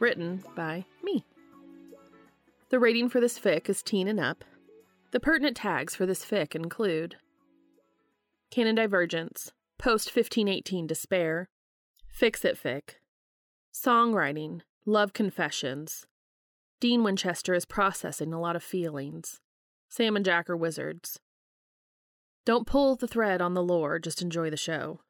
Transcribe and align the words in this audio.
written 0.00 0.44
by 0.54 0.84
me. 1.02 1.24
The 2.70 2.78
rating 2.78 3.08
for 3.08 3.20
this 3.20 3.38
fic 3.38 3.68
is 3.68 3.82
teen 3.82 4.08
and 4.08 4.20
up. 4.20 4.44
The 5.10 5.20
pertinent 5.20 5.56
tags 5.56 5.94
for 5.94 6.04
this 6.04 6.24
fic 6.24 6.54
include 6.54 7.16
Canon 8.50 8.74
Divergence, 8.74 9.52
Post 9.78 10.14
1518 10.14 10.86
Despair, 10.86 11.48
Fix 12.08 12.44
It 12.44 12.58
Fic, 12.62 12.96
Songwriting, 13.72 14.60
Love 14.84 15.12
Confessions, 15.12 16.06
Dean 16.80 17.02
Winchester 17.02 17.54
is 17.54 17.64
processing 17.64 18.32
a 18.32 18.40
lot 18.40 18.56
of 18.56 18.62
feelings, 18.62 19.40
Sam 19.88 20.16
and 20.16 20.24
Jack 20.24 20.48
are 20.50 20.56
wizards. 20.56 21.18
Don't 22.44 22.66
pull 22.66 22.96
the 22.96 23.08
thread 23.08 23.40
on 23.40 23.54
the 23.54 23.62
lore, 23.62 23.98
just 23.98 24.22
enjoy 24.22 24.50
the 24.50 24.56
show. 24.56 25.00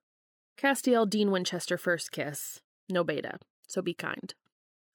Castiel 0.56 1.08
Dean 1.08 1.30
Winchester 1.30 1.76
first 1.76 2.10
kiss. 2.10 2.60
No 2.88 3.04
beta, 3.04 3.38
so 3.66 3.82
be 3.82 3.94
kind. 3.94 4.34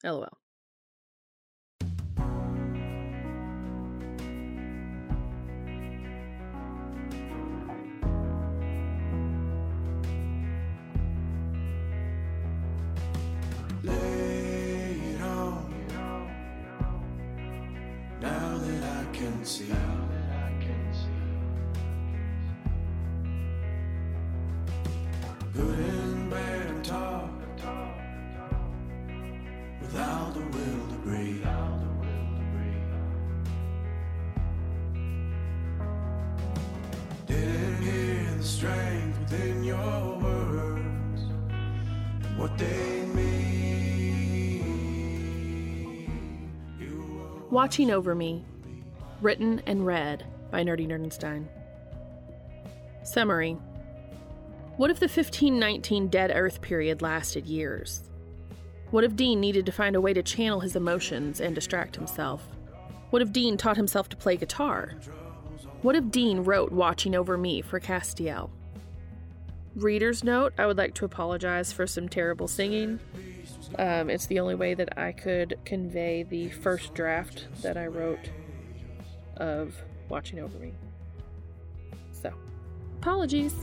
LOL. 0.04 0.28
It. 13.82 13.90
Now 18.20 18.58
that 18.58 18.82
I 18.82 19.16
can 19.16 19.44
see. 19.44 19.72
Good 25.54 25.78
and 25.78 25.93
your 39.74 40.16
words. 40.18 41.22
and 42.22 42.38
What 42.38 42.56
they 42.58 43.06
mean. 43.14 43.34
Watching 47.50 47.90
Over 47.90 48.14
Me, 48.14 48.44
written 49.20 49.62
and 49.66 49.84
read 49.86 50.24
by 50.50 50.62
Nerdy 50.64 50.86
Nerdenstein. 50.86 51.46
Summary 53.02 53.56
What 54.76 54.90
if 54.90 54.98
the 54.98 55.06
1519 55.06 56.08
Dead 56.08 56.32
Earth 56.34 56.60
period 56.60 57.02
lasted 57.02 57.46
years? 57.46 58.02
What 58.90 59.04
if 59.04 59.16
Dean 59.16 59.40
needed 59.40 59.66
to 59.66 59.72
find 59.72 59.96
a 59.96 60.00
way 60.00 60.12
to 60.12 60.22
channel 60.22 60.60
his 60.60 60.76
emotions 60.76 61.40
and 61.40 61.54
distract 61.54 61.96
himself? 61.96 62.46
What 63.10 63.22
if 63.22 63.32
Dean 63.32 63.56
taught 63.56 63.76
himself 63.76 64.08
to 64.10 64.16
play 64.16 64.36
guitar? 64.36 64.92
What 65.82 65.96
if 65.96 66.10
Dean 66.10 66.44
wrote 66.44 66.72
Watching 66.72 67.14
Over 67.14 67.36
Me 67.36 67.60
for 67.60 67.78
Castiel? 67.78 68.50
Reader's 69.74 70.22
note 70.22 70.52
I 70.56 70.66
would 70.66 70.78
like 70.78 70.94
to 70.94 71.04
apologize 71.04 71.72
for 71.72 71.86
some 71.86 72.08
terrible 72.08 72.46
singing. 72.46 73.00
Um, 73.78 74.08
it's 74.08 74.26
the 74.26 74.38
only 74.38 74.54
way 74.54 74.74
that 74.74 74.96
I 74.98 75.12
could 75.12 75.58
convey 75.64 76.22
the 76.22 76.50
first 76.50 76.94
draft 76.94 77.48
that 77.62 77.76
I 77.76 77.86
wrote 77.88 78.30
of 79.36 79.74
Watching 80.08 80.38
Over 80.38 80.56
Me. 80.58 80.72
So, 82.12 82.32
apologies. 83.00 83.54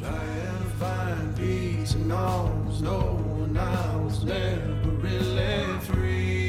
Trying 0.00 0.12
to 0.12 0.70
find 0.78 1.36
peace 1.36 1.94
and 1.94 2.08
knows 2.08 2.82
no 2.82 2.98
one 2.98 3.56
I 3.56 3.96
was 3.96 4.24
never 4.24 4.90
really 4.90 5.78
free. 5.80 6.40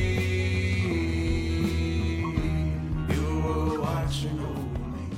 You 3.14 3.42
were 3.44 3.81
watching 3.81 4.40
over 4.40 4.80
me. 4.90 5.10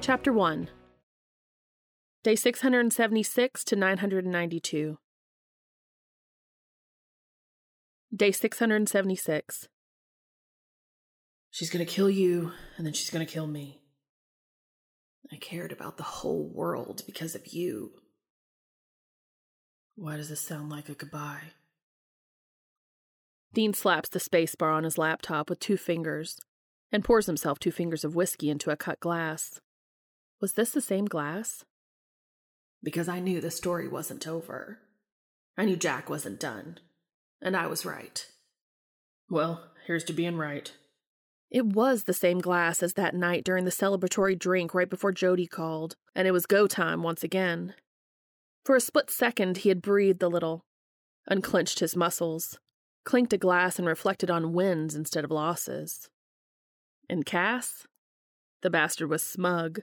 Chapter 0.00 0.32
1 0.32 0.68
Day 2.22 2.36
676 2.36 3.64
to 3.64 3.74
992. 3.74 4.98
Day 8.14 8.30
676. 8.30 9.68
She's 11.50 11.68
gonna 11.68 11.84
kill 11.84 12.08
you, 12.08 12.52
and 12.76 12.86
then 12.86 12.92
she's 12.92 13.10
gonna 13.10 13.26
kill 13.26 13.48
me. 13.48 13.80
I 15.32 15.36
cared 15.36 15.72
about 15.72 15.96
the 15.96 16.04
whole 16.04 16.48
world 16.48 17.02
because 17.06 17.34
of 17.34 17.48
you. 17.48 17.90
Why 19.96 20.16
does 20.16 20.28
this 20.28 20.40
sound 20.40 20.70
like 20.70 20.88
a 20.88 20.94
goodbye? 20.94 21.54
Dean 23.52 23.74
slaps 23.74 24.08
the 24.08 24.20
spacebar 24.20 24.72
on 24.72 24.84
his 24.84 24.96
laptop 24.96 25.50
with 25.50 25.58
two 25.58 25.76
fingers 25.76 26.38
and 26.92 27.02
pours 27.04 27.26
himself 27.26 27.58
two 27.58 27.72
fingers 27.72 28.04
of 28.04 28.14
whiskey 28.14 28.48
into 28.48 28.70
a 28.70 28.76
cut 28.76 29.00
glass. 29.00 29.60
Was 30.40 30.52
this 30.52 30.70
the 30.70 30.80
same 30.80 31.06
glass? 31.06 31.64
Because 32.82 33.08
I 33.08 33.20
knew 33.20 33.40
the 33.40 33.50
story 33.50 33.88
wasn't 33.88 34.26
over. 34.26 34.78
I 35.56 35.64
knew 35.64 35.76
Jack 35.76 36.10
wasn't 36.10 36.40
done. 36.40 36.78
And 37.40 37.56
I 37.56 37.66
was 37.66 37.84
right. 37.84 38.26
Well, 39.28 39.64
here's 39.86 40.04
to 40.04 40.12
being 40.12 40.36
right. 40.36 40.72
It 41.50 41.66
was 41.66 42.04
the 42.04 42.14
same 42.14 42.38
glass 42.38 42.82
as 42.82 42.94
that 42.94 43.14
night 43.14 43.44
during 43.44 43.66
the 43.66 43.70
celebratory 43.70 44.38
drink 44.38 44.74
right 44.74 44.88
before 44.88 45.12
Jody 45.12 45.46
called, 45.46 45.96
and 46.14 46.26
it 46.26 46.30
was 46.32 46.46
go 46.46 46.66
time 46.66 47.02
once 47.02 47.22
again. 47.22 47.74
For 48.64 48.74
a 48.74 48.80
split 48.80 49.10
second, 49.10 49.58
he 49.58 49.68
had 49.68 49.82
breathed 49.82 50.22
a 50.22 50.28
little, 50.28 50.64
unclenched 51.26 51.80
his 51.80 51.94
muscles, 51.94 52.58
clinked 53.04 53.34
a 53.34 53.38
glass, 53.38 53.78
and 53.78 53.86
reflected 53.86 54.30
on 54.30 54.54
wins 54.54 54.94
instead 54.94 55.24
of 55.24 55.30
losses. 55.30 56.08
And 57.10 57.26
Cass? 57.26 57.86
The 58.62 58.70
bastard 58.70 59.10
was 59.10 59.22
smug. 59.22 59.80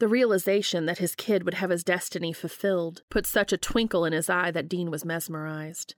The 0.00 0.08
realization 0.08 0.86
that 0.86 0.96
his 0.96 1.14
kid 1.14 1.44
would 1.44 1.54
have 1.54 1.68
his 1.68 1.84
destiny 1.84 2.32
fulfilled 2.32 3.02
put 3.10 3.26
such 3.26 3.52
a 3.52 3.58
twinkle 3.58 4.06
in 4.06 4.14
his 4.14 4.30
eye 4.30 4.50
that 4.50 4.66
Dean 4.66 4.90
was 4.90 5.04
mesmerized. 5.04 5.94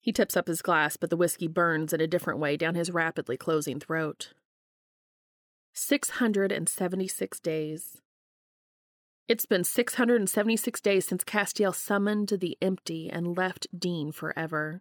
He 0.00 0.10
tips 0.10 0.38
up 0.38 0.48
his 0.48 0.62
glass, 0.62 0.96
but 0.96 1.10
the 1.10 1.18
whiskey 1.18 1.48
burns 1.48 1.92
in 1.92 2.00
a 2.00 2.06
different 2.06 2.38
way 2.38 2.56
down 2.56 2.74
his 2.74 2.90
rapidly 2.90 3.36
closing 3.36 3.78
throat. 3.78 4.32
676 5.74 7.40
days. 7.40 7.98
It's 9.28 9.44
been 9.44 9.62
676 9.62 10.80
days 10.80 11.06
since 11.06 11.24
Castiel 11.24 11.74
summoned 11.74 12.28
the 12.40 12.56
empty 12.62 13.10
and 13.10 13.36
left 13.36 13.66
Dean 13.78 14.12
forever. 14.12 14.80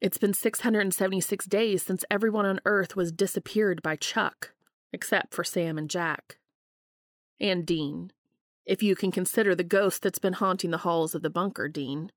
It's 0.00 0.18
been 0.18 0.34
676 0.34 1.46
days 1.46 1.84
since 1.84 2.04
everyone 2.10 2.46
on 2.46 2.58
Earth 2.64 2.96
was 2.96 3.12
disappeared 3.12 3.82
by 3.82 3.94
Chuck, 3.94 4.52
except 4.92 5.34
for 5.34 5.44
Sam 5.44 5.78
and 5.78 5.90
Jack. 5.90 6.38
And 7.40 7.66
Dean. 7.66 8.12
If 8.66 8.82
you 8.82 8.94
can 8.94 9.10
consider 9.10 9.54
the 9.54 9.64
ghost 9.64 10.02
that's 10.02 10.18
been 10.18 10.34
haunting 10.34 10.70
the 10.70 10.78
halls 10.78 11.14
of 11.14 11.22
the 11.22 11.30
bunker, 11.30 11.68
Dean. 11.68 12.12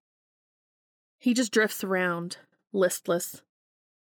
He 1.18 1.34
just 1.34 1.52
drifts 1.52 1.84
around, 1.84 2.38
listless. 2.74 3.42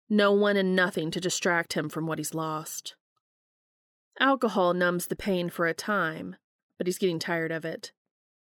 No 0.10 0.32
one 0.32 0.58
and 0.58 0.76
nothing 0.76 1.12
to 1.12 1.22
distract 1.22 1.74
him 1.74 1.90
from 1.90 2.08
what 2.08 2.18
he's 2.18 2.34
lost. 2.34 2.96
Alcohol 4.20 4.74
numbs 4.74 5.08
the 5.08 5.16
pain 5.16 5.50
for 5.50 5.66
a 5.66 5.74
time, 5.74 6.36
but 6.78 6.88
he's 6.88 6.98
getting 6.98 7.20
tired 7.20 7.52
of 7.52 7.66
it. 7.66 7.92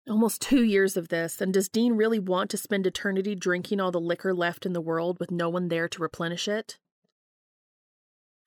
Almost 0.08 0.43
two 0.43 0.64
years 0.64 0.96
of 0.96 1.08
this, 1.08 1.40
and 1.40 1.54
does 1.54 1.69
Dean 1.69 1.94
really 1.94 2.19
want 2.19 2.50
to 2.50 2.56
spend 2.56 2.87
eternity 2.87 3.34
drinking 3.37 3.81
all 3.81 3.93
the 3.93 4.00
liquor 4.00 4.34
left 4.34 4.66
in 4.66 4.72
the 4.72 4.81
world 4.81 5.19
with 5.20 5.31
no 5.31 5.49
one 5.49 5.69
there 5.69 5.88
to 5.88 6.02
replenish 6.02 6.49
it? 6.49 6.78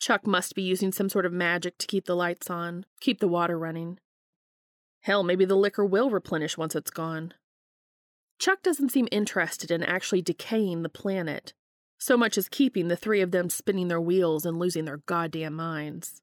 Chuck 0.06 0.28
must 0.28 0.54
be 0.54 0.62
using 0.62 0.92
some 0.92 1.10
sort 1.10 1.26
of 1.26 1.34
magic 1.34 1.80
to 1.80 1.88
keep 1.88 2.06
the 2.06 2.16
lights 2.16 2.48
on, 2.48 2.86
keep 3.00 3.20
the 3.20 3.28
water 3.28 3.58
running. 3.58 3.98
Hell, 5.02 5.24
maybe 5.24 5.46
the 5.46 5.58
liquor 5.58 5.84
will 5.84 6.12
replenish 6.12 6.60
once 6.60 6.76
it's 6.76 6.92
gone. 6.92 7.34
Chuck 8.38 8.62
doesn't 8.62 8.92
seem 8.92 9.08
interested 9.12 9.72
in 9.72 9.82
actually 9.82 10.22
decaying 10.22 10.84
the 10.84 10.90
planet, 10.90 11.56
so 11.98 12.16
much 12.18 12.38
as 12.38 12.48
keeping 12.48 12.88
the 12.88 12.96
three 12.96 13.20
of 13.20 13.32
them 13.32 13.50
spinning 13.50 13.88
their 13.88 14.00
wheels 14.00 14.46
and 14.46 14.60
losing 14.60 14.86
their 14.86 15.02
goddamn 15.08 15.56
minds. 15.56 16.22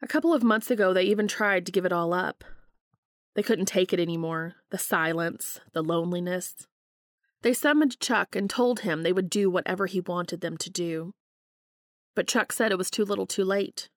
A 0.00 0.06
couple 0.06 0.32
of 0.32 0.44
months 0.44 0.70
ago, 0.70 0.92
they 0.92 1.02
even 1.02 1.26
tried 1.26 1.66
to 1.66 1.72
give 1.72 1.84
it 1.84 1.92
all 1.92 2.14
up, 2.14 2.44
they 3.34 3.42
couldn't 3.42 3.66
take 3.66 3.92
it 3.92 3.98
anymore 3.98 4.54
the 4.70 4.78
silence, 4.78 5.58
the 5.72 5.82
loneliness. 5.82 6.68
They 7.42 7.54
summoned 7.54 7.98
Chuck 7.98 8.36
and 8.36 8.48
told 8.48 8.80
him 8.80 9.02
they 9.02 9.12
would 9.12 9.30
do 9.30 9.50
whatever 9.50 9.86
he 9.86 9.98
wanted 9.98 10.42
them 10.42 10.56
to 10.58 10.70
do. 10.70 11.12
But 12.14 12.28
Chuck 12.28 12.52
said 12.52 12.70
it 12.70 12.78
was 12.78 12.90
too 12.90 13.04
little 13.04 13.26
too 13.26 13.44
late. 13.44 13.88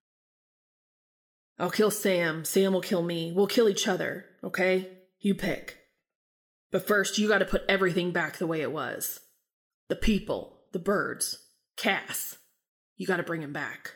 I'll 1.59 1.71
kill 1.71 1.91
Sam. 1.91 2.45
Sam 2.45 2.73
will 2.73 2.81
kill 2.81 3.03
me. 3.03 3.31
We'll 3.35 3.47
kill 3.47 3.69
each 3.69 3.87
other, 3.87 4.25
okay? 4.43 4.89
You 5.19 5.35
pick. 5.35 5.77
But 6.71 6.87
first, 6.87 7.17
you 7.17 7.27
gotta 7.27 7.45
put 7.45 7.63
everything 7.67 8.11
back 8.11 8.37
the 8.37 8.47
way 8.47 8.61
it 8.61 8.71
was 8.71 9.21
the 9.89 9.95
people, 9.95 10.63
the 10.73 10.79
birds, 10.79 11.47
Cass. 11.77 12.37
You 12.97 13.07
gotta 13.07 13.23
bring 13.23 13.41
him 13.41 13.53
back. 13.53 13.93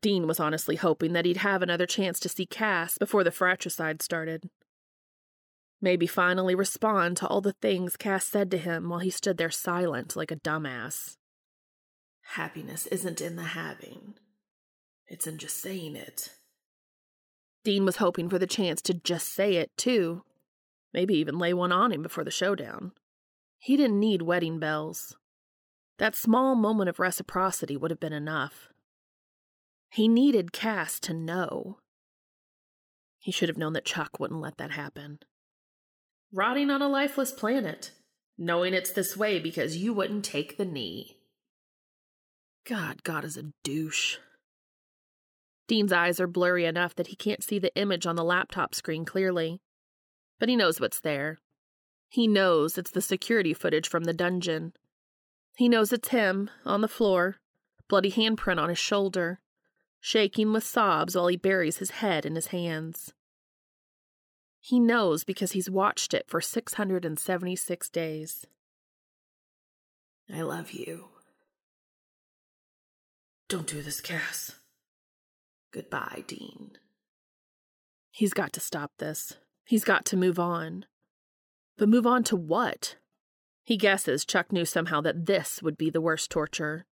Dean 0.00 0.26
was 0.26 0.40
honestly 0.40 0.76
hoping 0.76 1.12
that 1.12 1.24
he'd 1.24 1.38
have 1.38 1.62
another 1.62 1.86
chance 1.86 2.20
to 2.20 2.28
see 2.28 2.46
Cass 2.46 2.98
before 2.98 3.24
the 3.24 3.30
fratricide 3.30 4.02
started. 4.02 4.48
Maybe 5.80 6.06
finally 6.06 6.54
respond 6.54 7.16
to 7.18 7.26
all 7.26 7.40
the 7.40 7.54
things 7.54 7.96
Cass 7.96 8.26
said 8.26 8.50
to 8.50 8.58
him 8.58 8.88
while 8.88 8.98
he 8.98 9.10
stood 9.10 9.38
there 9.38 9.50
silent 9.50 10.14
like 10.14 10.30
a 10.30 10.36
dumbass. 10.36 11.16
Happiness 12.34 12.86
isn't 12.86 13.20
in 13.20 13.34
the 13.34 13.42
having, 13.42 14.14
it's 15.08 15.26
in 15.26 15.36
just 15.36 15.60
saying 15.60 15.96
it. 15.96 16.30
Dean 17.64 17.84
was 17.84 17.96
hoping 17.96 18.30
for 18.30 18.38
the 18.38 18.46
chance 18.46 18.80
to 18.82 18.94
just 18.94 19.34
say 19.34 19.56
it, 19.56 19.76
too. 19.76 20.22
Maybe 20.94 21.14
even 21.14 21.38
lay 21.38 21.52
one 21.52 21.72
on 21.72 21.90
him 21.90 22.02
before 22.02 22.22
the 22.22 22.30
showdown. 22.30 22.92
He 23.58 23.76
didn't 23.76 23.98
need 23.98 24.22
wedding 24.22 24.60
bells. 24.60 25.16
That 25.98 26.14
small 26.14 26.54
moment 26.54 26.88
of 26.88 27.00
reciprocity 27.00 27.76
would 27.76 27.90
have 27.90 28.00
been 28.00 28.12
enough. 28.12 28.68
He 29.90 30.06
needed 30.06 30.52
Cass 30.52 31.00
to 31.00 31.12
know. 31.12 31.78
He 33.18 33.32
should 33.32 33.48
have 33.48 33.58
known 33.58 33.72
that 33.72 33.84
Chuck 33.84 34.20
wouldn't 34.20 34.40
let 34.40 34.56
that 34.58 34.70
happen. 34.70 35.18
Rotting 36.32 36.70
on 36.70 36.80
a 36.80 36.88
lifeless 36.88 37.32
planet, 37.32 37.90
knowing 38.38 38.72
it's 38.72 38.92
this 38.92 39.16
way 39.16 39.40
because 39.40 39.76
you 39.76 39.92
wouldn't 39.92 40.24
take 40.24 40.56
the 40.56 40.64
knee. 40.64 41.16
God, 42.66 43.02
God 43.02 43.24
is 43.24 43.36
a 43.36 43.52
douche. 43.64 44.18
Dean's 45.66 45.92
eyes 45.92 46.20
are 46.20 46.26
blurry 46.26 46.64
enough 46.64 46.94
that 46.96 47.08
he 47.08 47.16
can't 47.16 47.44
see 47.44 47.58
the 47.58 47.74
image 47.76 48.06
on 48.06 48.16
the 48.16 48.24
laptop 48.24 48.74
screen 48.74 49.04
clearly. 49.04 49.60
But 50.38 50.48
he 50.48 50.56
knows 50.56 50.80
what's 50.80 51.00
there. 51.00 51.38
He 52.08 52.26
knows 52.26 52.76
it's 52.76 52.90
the 52.90 53.00
security 53.00 53.54
footage 53.54 53.88
from 53.88 54.04
the 54.04 54.12
dungeon. 54.12 54.72
He 55.56 55.68
knows 55.68 55.92
it's 55.92 56.08
him, 56.08 56.50
on 56.64 56.80
the 56.80 56.88
floor, 56.88 57.36
bloody 57.88 58.10
handprint 58.10 58.58
on 58.58 58.68
his 58.68 58.78
shoulder, 58.78 59.40
shaking 60.00 60.52
with 60.52 60.64
sobs 60.64 61.14
while 61.14 61.28
he 61.28 61.36
buries 61.36 61.78
his 61.78 61.90
head 61.92 62.26
in 62.26 62.34
his 62.34 62.48
hands. 62.48 63.12
He 64.58 64.80
knows 64.80 65.24
because 65.24 65.52
he's 65.52 65.70
watched 65.70 66.12
it 66.12 66.28
for 66.28 66.40
676 66.40 67.90
days. 67.90 68.46
I 70.32 70.42
love 70.42 70.72
you. 70.72 71.06
Don't 73.50 73.66
do 73.66 73.82
this, 73.82 74.00
Cass. 74.00 74.60
Goodbye, 75.72 76.22
Dean. 76.28 76.78
He's 78.12 78.32
got 78.32 78.52
to 78.52 78.60
stop 78.60 78.92
this. 78.98 79.38
He's 79.64 79.82
got 79.82 80.04
to 80.04 80.16
move 80.16 80.38
on. 80.38 80.84
But 81.76 81.88
move 81.88 82.06
on 82.06 82.22
to 82.24 82.36
what? 82.36 82.94
He 83.64 83.76
guesses 83.76 84.24
Chuck 84.24 84.52
knew 84.52 84.64
somehow 84.64 85.00
that 85.00 85.26
this 85.26 85.64
would 85.64 85.76
be 85.76 85.90
the 85.90 86.00
worst 86.00 86.30
torture. 86.30 86.86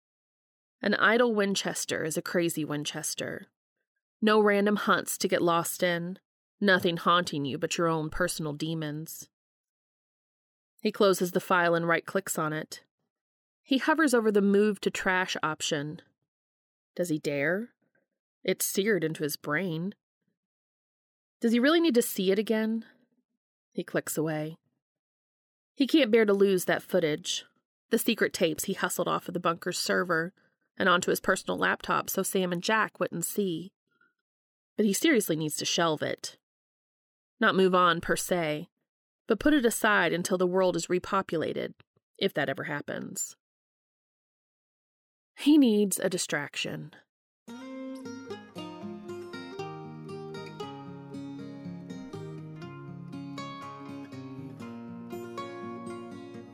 An 0.81 0.95
idle 0.95 1.35
Winchester 1.35 2.03
is 2.03 2.17
a 2.17 2.23
crazy 2.23 2.65
Winchester. 2.65 3.45
No 4.19 4.39
random 4.39 4.77
hunts 4.77 5.15
to 5.19 5.27
get 5.27 5.43
lost 5.43 5.83
in, 5.83 6.17
nothing 6.59 6.97
haunting 6.97 7.45
you 7.45 7.59
but 7.59 7.77
your 7.77 7.87
own 7.87 8.09
personal 8.09 8.53
demons. 8.53 9.29
He 10.81 10.91
closes 10.91 11.33
the 11.33 11.39
file 11.39 11.75
and 11.75 11.87
right 11.87 12.05
clicks 12.05 12.39
on 12.39 12.51
it. 12.51 12.81
He 13.61 13.77
hovers 13.77 14.15
over 14.15 14.31
the 14.31 14.41
move 14.41 14.81
to 14.81 14.89
trash 14.89 15.37
option. 15.43 16.01
Does 16.97 17.09
he 17.09 17.19
dare? 17.19 17.69
It's 18.43 18.65
seared 18.65 19.03
into 19.03 19.21
his 19.21 19.37
brain. 19.37 19.93
Does 21.39 21.51
he 21.51 21.59
really 21.59 21.79
need 21.79 21.93
to 21.93 22.01
see 22.01 22.31
it 22.31 22.39
again? 22.39 22.85
He 23.71 23.83
clicks 23.83 24.17
away. 24.17 24.57
He 25.75 25.85
can't 25.85 26.09
bear 26.09 26.25
to 26.25 26.33
lose 26.33 26.65
that 26.65 26.81
footage. 26.81 27.45
The 27.91 27.99
secret 27.99 28.33
tapes 28.33 28.63
he 28.63 28.73
hustled 28.73 29.07
off 29.07 29.27
of 29.27 29.35
the 29.35 29.39
bunker's 29.39 29.77
server 29.77 30.33
and 30.75 30.89
onto 30.89 31.11
his 31.11 31.19
personal 31.19 31.59
laptop 31.59 32.09
so 32.09 32.23
Sam 32.23 32.51
and 32.51 32.63
Jack 32.63 32.99
wouldn't 32.99 33.25
see. 33.25 33.71
But 34.75 34.87
he 34.87 34.93
seriously 34.93 35.35
needs 35.35 35.55
to 35.57 35.65
shelve 35.65 36.01
it. 36.01 36.39
Not 37.39 37.53
move 37.53 37.75
on 37.75 38.01
per 38.01 38.15
se, 38.15 38.69
but 39.27 39.39
put 39.39 39.53
it 39.53 39.65
aside 39.65 40.13
until 40.13 40.39
the 40.39 40.47
world 40.47 40.75
is 40.75 40.87
repopulated, 40.87 41.73
if 42.17 42.33
that 42.33 42.49
ever 42.49 42.63
happens. 42.63 43.35
He 45.39 45.57
needs 45.57 45.99
a 45.99 46.09
distraction. 46.09 46.91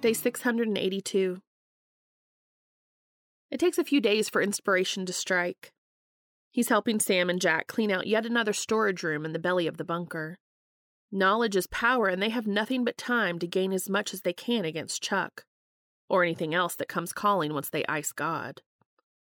Day 0.01 0.13
682. 0.13 1.41
It 3.49 3.57
takes 3.57 3.77
a 3.77 3.83
few 3.85 4.01
days 4.01 4.27
for 4.27 4.41
inspiration 4.41 5.05
to 5.05 5.13
strike. 5.13 5.71
He's 6.51 6.67
helping 6.67 6.99
Sam 6.99 7.29
and 7.29 7.39
Jack 7.39 7.67
clean 7.67 7.89
out 7.89 8.05
yet 8.05 8.25
another 8.25 8.51
storage 8.51 9.01
room 9.01 9.25
in 9.25 9.31
the 9.31 9.39
belly 9.39 9.65
of 9.65 9.77
the 9.77 9.85
bunker. 9.85 10.37
Knowledge 11.09 11.55
is 11.55 11.67
power, 11.67 12.09
and 12.09 12.21
they 12.21 12.29
have 12.29 12.45
nothing 12.45 12.83
but 12.83 12.97
time 12.97 13.39
to 13.39 13.47
gain 13.47 13.71
as 13.71 13.89
much 13.89 14.13
as 14.13 14.21
they 14.21 14.33
can 14.33 14.65
against 14.65 15.01
Chuck, 15.01 15.45
or 16.09 16.21
anything 16.23 16.53
else 16.53 16.75
that 16.75 16.89
comes 16.89 17.13
calling 17.13 17.53
once 17.53 17.69
they 17.69 17.85
ice 17.87 18.11
God. 18.11 18.61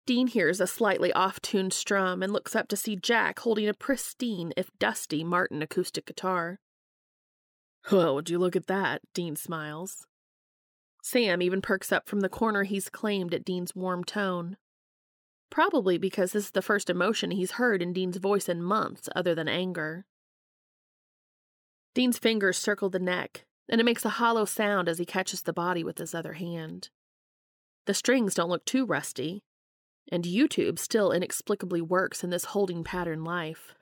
Dean 0.10 0.26
hears 0.26 0.60
a 0.60 0.66
slightly 0.66 1.14
off 1.14 1.40
tuned 1.40 1.72
strum 1.72 2.24
and 2.24 2.34
looks 2.34 2.56
up 2.56 2.68
to 2.70 2.76
see 2.76 2.96
Jack 2.96 3.38
holding 3.42 3.68
a 3.68 3.76
pristine, 3.76 4.52
if 4.58 4.72
dusty, 4.80 5.24
Martin 5.24 5.62
acoustic 5.62 6.08
guitar. 6.08 6.60
Well, 7.92 8.16
would 8.16 8.28
you 8.28 8.40
look 8.40 8.56
at 8.56 8.66
that? 8.66 9.04
Dean 9.14 9.36
smiles. 9.36 10.08
Sam 11.04 11.44
even 11.44 11.62
perks 11.62 11.92
up 11.92 12.10
from 12.10 12.22
the 12.22 12.28
corner 12.28 12.64
he's 12.64 12.90
claimed 12.90 13.36
at 13.36 13.46
Dean's 13.46 13.76
warm 13.76 14.04
tone. 14.04 14.58
Probably 15.52 16.00
because 16.00 16.32
this 16.32 16.46
is 16.46 16.52
the 16.54 16.64
first 16.64 16.90
emotion 16.90 17.30
he's 17.30 17.52
heard 17.52 17.84
in 17.84 17.94
Dean's 17.94 18.18
voice 18.18 18.50
in 18.50 18.64
months 18.64 19.10
other 19.16 19.36
than 19.36 19.48
anger. 19.48 20.08
Dean's 21.94 22.18
fingers 22.18 22.58
circle 22.58 22.90
the 22.90 22.98
neck, 22.98 23.46
and 23.70 23.80
it 23.80 23.86
makes 23.86 24.06
a 24.06 24.10
hollow 24.10 24.46
sound 24.46 24.90
as 24.90 24.98
he 24.98 25.06
catches 25.06 25.44
the 25.44 25.54
body 25.54 25.84
with 25.84 26.00
his 26.00 26.16
other 26.16 26.34
hand. 26.34 26.90
The 27.86 27.94
strings 27.94 28.34
don't 28.34 28.50
look 28.50 28.66
too 28.66 28.88
rusty, 28.88 29.44
and 30.12 30.24
YouTube 30.24 30.80
still 30.80 31.12
inexplicably 31.12 31.82
works 31.82 32.24
in 32.24 32.30
this 32.30 32.46
holding 32.46 32.84
pattern 32.84 33.24
life. 33.24 33.76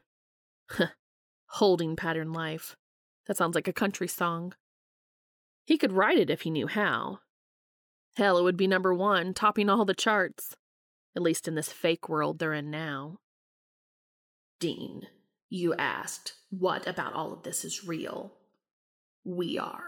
holding 1.47 1.95
pattern 1.95 2.33
life. 2.33 2.75
That 3.27 3.37
sounds 3.37 3.55
like 3.55 3.67
a 3.67 3.73
country 3.73 4.07
song. 4.07 4.53
He 5.65 5.77
could 5.77 5.93
write 5.93 6.17
it 6.17 6.29
if 6.29 6.41
he 6.41 6.49
knew 6.49 6.67
how. 6.67 7.19
Hell, 8.15 8.37
it 8.37 8.43
would 8.43 8.57
be 8.57 8.67
number 8.67 8.93
one, 8.93 9.33
topping 9.33 9.69
all 9.69 9.85
the 9.85 9.93
charts. 9.93 10.55
At 11.15 11.21
least 11.21 11.47
in 11.47 11.55
this 11.55 11.71
fake 11.71 12.09
world 12.09 12.39
they're 12.39 12.53
in 12.53 12.71
now. 12.71 13.19
Dean, 14.59 15.07
you 15.49 15.73
asked, 15.75 16.33
what 16.49 16.87
about 16.87 17.13
all 17.13 17.33
of 17.33 17.43
this 17.43 17.63
is 17.63 17.85
real? 17.85 18.33
We 19.23 19.57
are. 19.57 19.83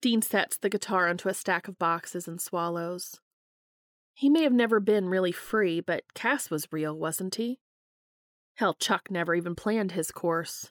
Dean 0.00 0.22
sets 0.22 0.56
the 0.56 0.70
guitar 0.70 1.08
onto 1.08 1.28
a 1.28 1.34
stack 1.34 1.68
of 1.68 1.78
boxes 1.78 2.26
and 2.26 2.40
swallows. 2.40 3.20
He 4.20 4.28
may 4.28 4.42
have 4.42 4.52
never 4.52 4.80
been 4.80 5.08
really 5.08 5.32
free, 5.32 5.80
but 5.80 6.12
Cass 6.12 6.50
was 6.50 6.70
real, 6.70 6.94
wasn't 6.94 7.36
he? 7.36 7.58
Hell, 8.56 8.74
Chuck 8.74 9.10
never 9.10 9.34
even 9.34 9.54
planned 9.54 9.92
his 9.92 10.10
course. 10.10 10.68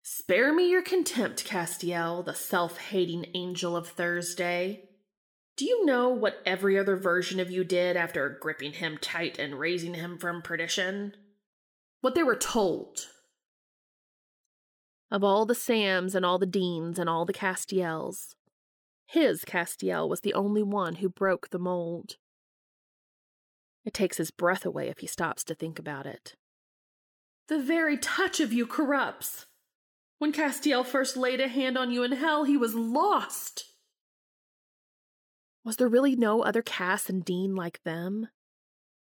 Spare 0.00 0.54
me 0.54 0.70
your 0.70 0.82
contempt, 0.82 1.44
Castiel, 1.44 2.24
the 2.24 2.32
self 2.32 2.78
hating 2.78 3.26
angel 3.34 3.76
of 3.76 3.88
Thursday. 3.88 4.84
Do 5.56 5.64
you 5.64 5.84
know 5.84 6.10
what 6.10 6.42
every 6.46 6.78
other 6.78 6.96
version 6.96 7.40
of 7.40 7.50
you 7.50 7.64
did 7.64 7.96
after 7.96 8.38
gripping 8.40 8.74
him 8.74 8.96
tight 8.96 9.40
and 9.40 9.58
raising 9.58 9.94
him 9.94 10.16
from 10.16 10.42
perdition? 10.42 11.16
What 12.02 12.14
they 12.14 12.22
were 12.22 12.36
told. 12.36 13.00
Of 15.10 15.24
all 15.24 15.44
the 15.44 15.56
Sams 15.56 16.14
and 16.14 16.24
all 16.24 16.38
the 16.38 16.46
Deans 16.46 17.00
and 17.00 17.10
all 17.10 17.24
the 17.24 17.32
Castiels, 17.32 18.36
his 19.14 19.44
Castiel 19.44 20.08
was 20.08 20.22
the 20.22 20.34
only 20.34 20.62
one 20.64 20.96
who 20.96 21.08
broke 21.08 21.50
the 21.50 21.58
mold. 21.58 22.16
It 23.84 23.94
takes 23.94 24.16
his 24.16 24.32
breath 24.32 24.66
away 24.66 24.88
if 24.88 24.98
he 24.98 25.06
stops 25.06 25.44
to 25.44 25.54
think 25.54 25.78
about 25.78 26.04
it. 26.04 26.34
The 27.46 27.60
very 27.60 27.96
touch 27.96 28.40
of 28.40 28.52
you 28.52 28.66
corrupts. 28.66 29.46
When 30.18 30.32
Castiel 30.32 30.84
first 30.84 31.16
laid 31.16 31.40
a 31.40 31.46
hand 31.46 31.78
on 31.78 31.92
you 31.92 32.02
in 32.02 32.10
hell, 32.10 32.42
he 32.42 32.56
was 32.56 32.74
lost. 32.74 33.66
Was 35.64 35.76
there 35.76 35.88
really 35.88 36.16
no 36.16 36.42
other 36.42 36.62
Cass 36.62 37.08
and 37.08 37.24
Dean 37.24 37.54
like 37.54 37.84
them? 37.84 38.26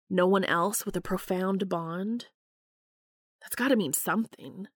No 0.09 0.27
one 0.27 0.45
else 0.45 0.87
with 0.87 0.97
a 0.97 1.03
profound 1.03 1.69
bond? 1.69 2.29
That's 3.43 3.55
gotta 3.55 3.77
mean 3.77 3.93
something. 3.93 4.67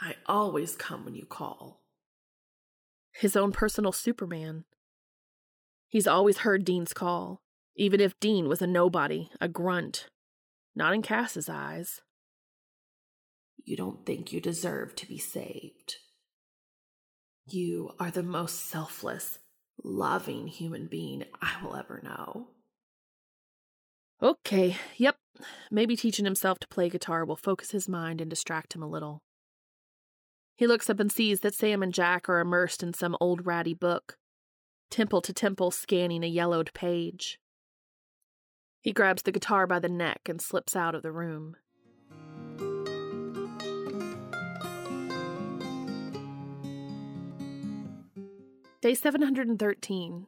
I 0.00 0.14
always 0.24 0.74
come 0.74 1.04
when 1.04 1.14
you 1.14 1.26
call. 1.26 1.82
His 3.18 3.34
own 3.34 3.50
personal 3.50 3.90
Superman. 3.90 4.64
He's 5.88 6.06
always 6.06 6.38
heard 6.38 6.64
Dean's 6.64 6.92
call, 6.92 7.42
even 7.74 8.00
if 8.00 8.18
Dean 8.20 8.46
was 8.46 8.62
a 8.62 8.66
nobody, 8.66 9.28
a 9.40 9.48
grunt. 9.48 10.06
Not 10.76 10.94
in 10.94 11.02
Cass's 11.02 11.48
eyes. 11.48 12.00
You 13.64 13.76
don't 13.76 14.06
think 14.06 14.32
you 14.32 14.40
deserve 14.40 14.94
to 14.94 15.08
be 15.08 15.18
saved. 15.18 15.96
You 17.44 17.90
are 17.98 18.12
the 18.12 18.22
most 18.22 18.70
selfless, 18.70 19.40
loving 19.82 20.46
human 20.46 20.86
being 20.86 21.24
I 21.42 21.56
will 21.60 21.74
ever 21.74 22.00
know. 22.04 22.50
Okay, 24.22 24.76
yep. 24.96 25.16
Maybe 25.72 25.96
teaching 25.96 26.24
himself 26.24 26.60
to 26.60 26.68
play 26.68 26.88
guitar 26.88 27.24
will 27.24 27.36
focus 27.36 27.72
his 27.72 27.88
mind 27.88 28.20
and 28.20 28.30
distract 28.30 28.74
him 28.74 28.82
a 28.82 28.88
little. 28.88 29.22
He 30.58 30.66
looks 30.66 30.90
up 30.90 30.98
and 30.98 31.10
sees 31.10 31.38
that 31.40 31.54
Sam 31.54 31.84
and 31.84 31.94
Jack 31.94 32.28
are 32.28 32.40
immersed 32.40 32.82
in 32.82 32.92
some 32.92 33.16
old 33.20 33.46
ratty 33.46 33.74
book, 33.74 34.18
temple 34.90 35.20
to 35.22 35.32
temple 35.32 35.70
scanning 35.70 36.24
a 36.24 36.26
yellowed 36.26 36.72
page. 36.74 37.38
He 38.80 38.92
grabs 38.92 39.22
the 39.22 39.30
guitar 39.30 39.68
by 39.68 39.78
the 39.78 39.88
neck 39.88 40.22
and 40.28 40.42
slips 40.42 40.74
out 40.74 40.96
of 40.96 41.02
the 41.02 41.12
room. 41.12 41.54
Day 48.80 48.94
713. 48.94 50.26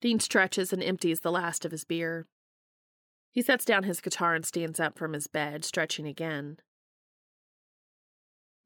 Dean 0.00 0.18
stretches 0.18 0.72
and 0.72 0.82
empties 0.82 1.20
the 1.20 1.30
last 1.30 1.66
of 1.66 1.72
his 1.72 1.84
beer. 1.84 2.26
He 3.30 3.42
sets 3.42 3.66
down 3.66 3.82
his 3.82 4.00
guitar 4.00 4.34
and 4.34 4.46
stands 4.46 4.80
up 4.80 4.96
from 4.96 5.12
his 5.12 5.26
bed, 5.26 5.62
stretching 5.62 6.06
again. 6.06 6.56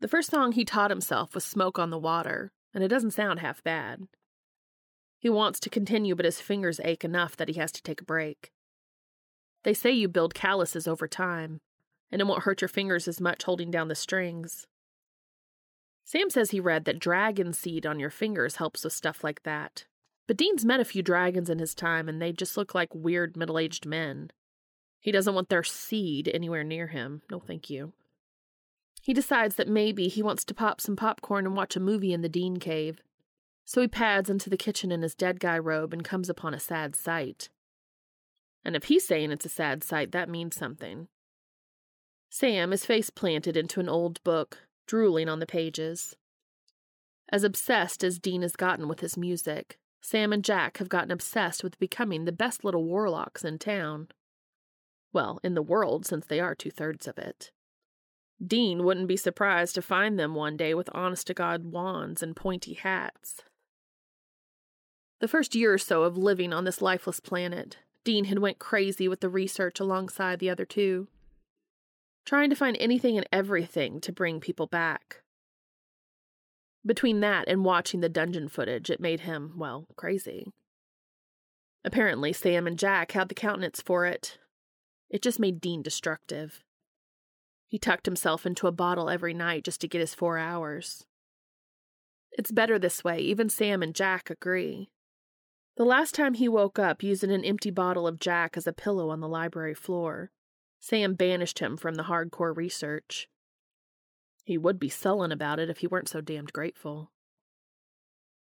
The 0.01 0.09
first 0.09 0.31
song 0.31 0.53
he 0.53 0.65
taught 0.65 0.91
himself 0.91 1.35
was 1.35 1.45
Smoke 1.45 1.79
on 1.79 1.91
the 1.91 1.99
Water, 1.99 2.53
and 2.73 2.83
it 2.83 2.89
doesn't 2.89 3.11
sound 3.11 3.41
half 3.41 3.63
bad. 3.63 4.09
He 5.19 5.29
wants 5.29 5.61
to 5.61 5.71
continue, 5.71 6.15
but 6.15 6.25
his 6.25 6.41
fingers 6.41 6.81
ache 6.83 7.05
enough 7.05 7.37
that 7.37 7.49
he 7.49 7.61
has 7.61 7.71
to 7.73 7.83
take 7.83 8.01
a 8.01 8.05
break. 8.05 8.51
They 9.63 9.75
say 9.75 9.91
you 9.91 10.09
build 10.09 10.35
calluses 10.35 10.89
over 10.89 11.07
time, 11.07 11.61
and 12.11 12.23
it 12.23 12.27
won't 12.27 12.45
hurt 12.45 12.63
your 12.63 12.69
fingers 12.69 13.07
as 13.07 13.21
much 13.21 13.43
holding 13.43 13.71
down 13.71 13.89
the 13.89 13.95
strings. 13.95 14.67
Sam 16.05 16.31
says 16.31 16.51
he 16.51 16.61
read 16.61 16.87
that 16.87 16.99
dragon 16.99 17.53
seed 17.53 17.85
on 17.85 18.01
your 18.01 18.11
fingers 18.11 18.57
helps 18.57 18.85
with 18.85 18.95
stuff 18.95 19.23
like 19.23 19.43
that. 19.43 19.85
But 20.27 20.39
Dean's 20.39 20.65
met 20.65 20.81
a 20.81 20.85
few 20.85 21.03
dragons 21.03 21.51
in 21.51 21.59
his 21.59 21.75
time, 21.75 22.09
and 22.09 22.23
they 22.23 22.33
just 22.33 22.57
look 22.57 22.75
like 22.75 22.95
weird 22.95 23.37
middle 23.37 23.59
aged 23.59 23.85
men. 23.85 24.31
He 24.99 25.13
doesn't 25.13 25.35
want 25.35 25.51
their 25.51 25.63
seed 25.63 26.31
anywhere 26.33 26.65
near 26.65 26.87
him. 26.87 27.21
No, 27.31 27.39
thank 27.39 27.69
you. 27.69 27.93
He 29.03 29.15
decides 29.15 29.57
that 29.57 29.69
maybe 29.69 30.09
he 30.09 30.23
wants 30.23 30.45
to 30.45 30.55
pop 30.55 30.81
some 30.81 30.97
popcorn 30.97 31.47
and 31.47 31.57
watch 31.57 31.77
a 31.77 31.81
movie 31.81 32.13
in 32.13 32.21
the 32.21 32.29
Dean 32.29 32.59
cave. 32.59 33.01
So 33.65 33.81
he 33.81 33.89
pads 33.89 34.29
into 34.29 34.51
the 34.51 34.57
kitchen 34.57 34.93
in 34.93 35.03
his 35.03 35.15
dead 35.15 35.41
guy 35.41 35.59
robe 35.59 35.93
and 35.93 36.05
comes 36.05 36.29
upon 36.29 36.55
a 36.55 36.61
sad 36.61 36.95
sight. 36.97 37.49
And 38.65 38.77
if 38.77 38.85
he's 38.85 39.07
saying 39.07 39.31
it's 39.31 39.47
a 39.47 39.51
sad 39.51 39.83
sight, 39.83 40.13
that 40.13 40.29
means 40.29 40.57
something. 40.57 41.09
Sam 42.29 42.73
is 42.73 42.85
face 42.85 43.11
planted 43.11 43.57
into 43.57 43.81
an 43.81 43.89
old 43.89 44.23
book, 44.23 44.59
drooling 44.87 45.29
on 45.29 45.41
the 45.41 45.47
pages. 45.47 46.15
As 47.33 47.45
obsessed 47.45 48.05
as 48.05 48.19
Dean 48.19 48.43
has 48.43 48.57
gotten 48.57 48.89
with 48.89 49.01
his 49.01 49.17
music, 49.17 49.79
Sam 50.03 50.33
and 50.33 50.45
Jack 50.45 50.79
have 50.79 50.89
gotten 50.89 51.11
obsessed 51.11 51.63
with 51.63 51.79
becoming 51.79 52.25
the 52.25 52.33
best 52.33 52.65
little 52.65 52.85
warlocks 52.85 53.45
in 53.45 53.59
town. 53.59 54.09
Well, 55.13 55.41
in 55.43 55.55
the 55.55 55.63
world, 55.63 56.07
since 56.07 56.27
they 56.27 56.41
are 56.41 56.55
two 56.55 56.71
thirds 56.71 57.07
of 57.07 57.19
it. 57.19 57.51
Dean 58.45 58.85
wouldn't 58.85 59.09
be 59.09 59.17
surprised 59.17 59.75
to 59.75 59.83
find 59.83 60.19
them 60.19 60.35
one 60.35 60.57
day 60.57 60.75
with 60.75 60.89
honest 60.93 61.27
to 61.27 61.35
God 61.35 61.65
wands 61.65 62.23
and 62.23 62.35
pointy 62.35 62.75
hats. 62.75 63.43
The 65.21 65.29
first 65.29 65.55
year 65.55 65.75
or 65.75 65.79
so 65.79 66.05
of 66.05 66.17
living 66.17 66.53
on 66.53 66.65
this 66.65 66.81
lifeless 66.81 67.21
planet, 67.21 67.77
Dean 68.05 68.25
had 68.25 68.39
went 68.39 68.59
crazy 68.59 69.07
with 69.09 69.21
the 69.21 69.29
research 69.29 69.79
alongside 69.79 70.39
the 70.39 70.49
other 70.49 70.65
two 70.65 71.09
trying 72.25 72.51
to 72.51 72.57
find 72.57 72.77
anything 72.79 73.17
and 73.17 73.27
everything 73.33 74.01
to 74.01 74.13
bring 74.13 74.41
people 74.41 74.67
back. 74.67 75.23
Between 76.85 77.21
that 77.21 77.49
and 77.49 77.65
watching 77.65 78.01
the 78.01 78.09
dungeon 78.09 78.49
footage, 78.49 78.89
it 78.89 79.01
made 79.01 79.21
him, 79.21 79.55
well, 79.57 79.87
crazy. 79.97 80.47
Apparently, 81.85 82.33
Sam 82.33 82.67
and 82.67 82.79
Jack 82.79 83.13
had 83.13 83.29
the 83.29 83.35
countenance 83.35 83.83
for 83.83 84.07
it. 84.07 84.39
It 85.11 85.23
just 85.23 85.41
made 85.41 85.61
Dean 85.61 85.83
destructive. 85.83 86.63
He 87.71 87.79
tucked 87.79 88.07
himself 88.07 88.45
into 88.45 88.67
a 88.67 88.73
bottle 88.73 89.09
every 89.09 89.33
night 89.33 89.63
just 89.63 89.81
to 89.83 89.89
get 89.89 90.01
his 90.01 90.13
four 90.13 90.39
hours. 90.39 91.07
It's 92.33 92.51
better 92.51 92.81
this 92.81 93.05
way, 93.05 93.21
even 93.21 93.49
Sam 93.49 93.81
and 93.81 93.95
Jack 93.95 94.29
agree. 94.29 94.91
The 95.77 95.85
last 95.85 96.13
time 96.13 96.35
he 96.35 96.49
woke 96.49 96.81
up 96.81 97.05
using 97.05 97.31
an 97.31 97.45
empty 97.45 97.71
bottle 97.71 98.09
of 98.09 98.19
Jack 98.19 98.57
as 98.57 98.67
a 98.67 98.73
pillow 98.73 99.09
on 99.11 99.21
the 99.21 99.29
library 99.29 99.75
floor, 99.75 100.33
Sam 100.81 101.15
banished 101.15 101.61
him 101.61 101.77
from 101.77 101.95
the 101.95 102.03
hardcore 102.03 102.57
research. 102.57 103.29
He 104.43 104.59
would 104.59 104.81
be 104.81 104.89
sullen 104.89 105.31
about 105.31 105.61
it 105.61 105.71
if 105.71 105.79
he 105.79 105.87
weren't 105.87 106.09
so 106.09 106.21
damned 106.21 106.53
grateful. 106.53 107.13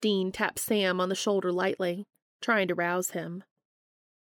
Dean 0.02 0.30
tapped 0.30 0.58
Sam 0.58 1.00
on 1.00 1.08
the 1.08 1.14
shoulder 1.14 1.50
lightly, 1.50 2.04
trying 2.42 2.68
to 2.68 2.74
rouse 2.74 3.12
him. 3.12 3.44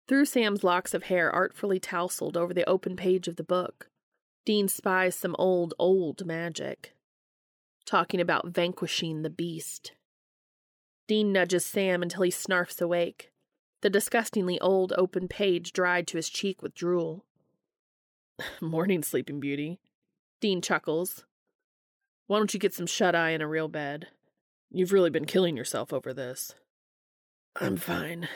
Through 0.07 0.25
Sam's 0.25 0.63
locks 0.63 0.95
of 0.95 1.03
hair 1.03 1.31
artfully 1.31 1.79
tousled 1.79 2.35
over 2.35 2.55
the 2.55 2.67
open 2.67 2.95
page 2.95 3.27
of 3.27 3.35
the 3.35 3.43
book, 3.43 3.87
Dean 4.45 4.67
spies 4.67 5.15
some 5.15 5.35
old, 5.37 5.73
old 5.77 6.25
magic, 6.25 6.95
talking 7.85 8.21
about 8.21 8.47
vanquishing 8.47 9.21
the 9.21 9.29
beast. 9.29 9.93
Dean 11.07 11.31
nudges 11.31 11.65
Sam 11.65 12.01
until 12.01 12.23
he 12.23 12.31
snarfs 12.31 12.81
awake, 12.81 13.31
the 13.81 13.89
disgustingly 13.89 14.59
old 14.59 14.93
open 14.97 15.27
page 15.27 15.73
dried 15.73 16.07
to 16.07 16.17
his 16.17 16.29
cheek 16.29 16.61
with 16.61 16.75
drool. 16.75 17.25
Morning, 18.61 19.03
Sleeping 19.03 19.39
Beauty. 19.39 19.79
Dean 20.39 20.61
chuckles. 20.61 21.25
Why 22.27 22.37
don't 22.37 22.53
you 22.53 22.59
get 22.59 22.73
some 22.73 22.85
shut 22.85 23.15
eye 23.15 23.31
in 23.31 23.41
a 23.41 23.47
real 23.47 23.67
bed? 23.67 24.07
You've 24.71 24.93
really 24.93 25.09
been 25.09 25.25
killing 25.25 25.57
yourself 25.57 25.91
over 25.91 26.13
this. 26.13 26.53
I'm 27.55 27.75
fine. 27.75 28.29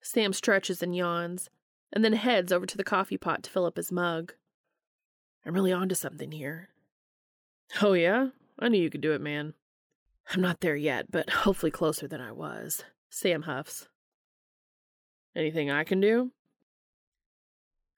Sam 0.00 0.32
stretches 0.32 0.82
and 0.82 0.96
yawns, 0.96 1.50
and 1.92 2.04
then 2.04 2.14
heads 2.14 2.52
over 2.52 2.66
to 2.66 2.76
the 2.76 2.84
coffee 2.84 3.18
pot 3.18 3.42
to 3.42 3.50
fill 3.50 3.66
up 3.66 3.76
his 3.76 3.92
mug. 3.92 4.32
I'm 5.46 5.54
really 5.54 5.72
onto 5.72 5.94
something 5.94 6.32
here. 6.32 6.68
Oh, 7.82 7.92
yeah? 7.92 8.28
I 8.58 8.68
knew 8.68 8.80
you 8.80 8.90
could 8.90 9.00
do 9.00 9.12
it, 9.12 9.20
man. 9.20 9.54
I'm 10.32 10.40
not 10.40 10.60
there 10.60 10.76
yet, 10.76 11.10
but 11.10 11.28
hopefully 11.30 11.70
closer 11.70 12.08
than 12.08 12.20
I 12.20 12.32
was. 12.32 12.84
Sam 13.10 13.42
huffs. 13.42 13.88
Anything 15.36 15.70
I 15.70 15.84
can 15.84 16.00
do? 16.00 16.30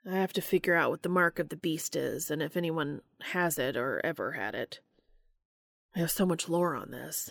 I 0.09 0.15
have 0.15 0.33
to 0.35 0.41
figure 0.41 0.75
out 0.75 0.91
what 0.91 1.03
the 1.03 1.09
mark 1.09 1.39
of 1.39 1.49
the 1.49 1.57
beast 1.57 1.97
is 1.97 2.31
and 2.31 2.41
if 2.41 2.57
anyone 2.57 3.01
has 3.33 3.59
it 3.59 3.77
or 3.77 4.01
ever 4.05 4.33
had 4.33 4.55
it. 4.55 4.81
I 5.95 6.01
have 6.01 6.11
so 6.11 6.25
much 6.25 6.49
lore 6.49 6.75
on 6.75 6.91
this. 6.91 7.31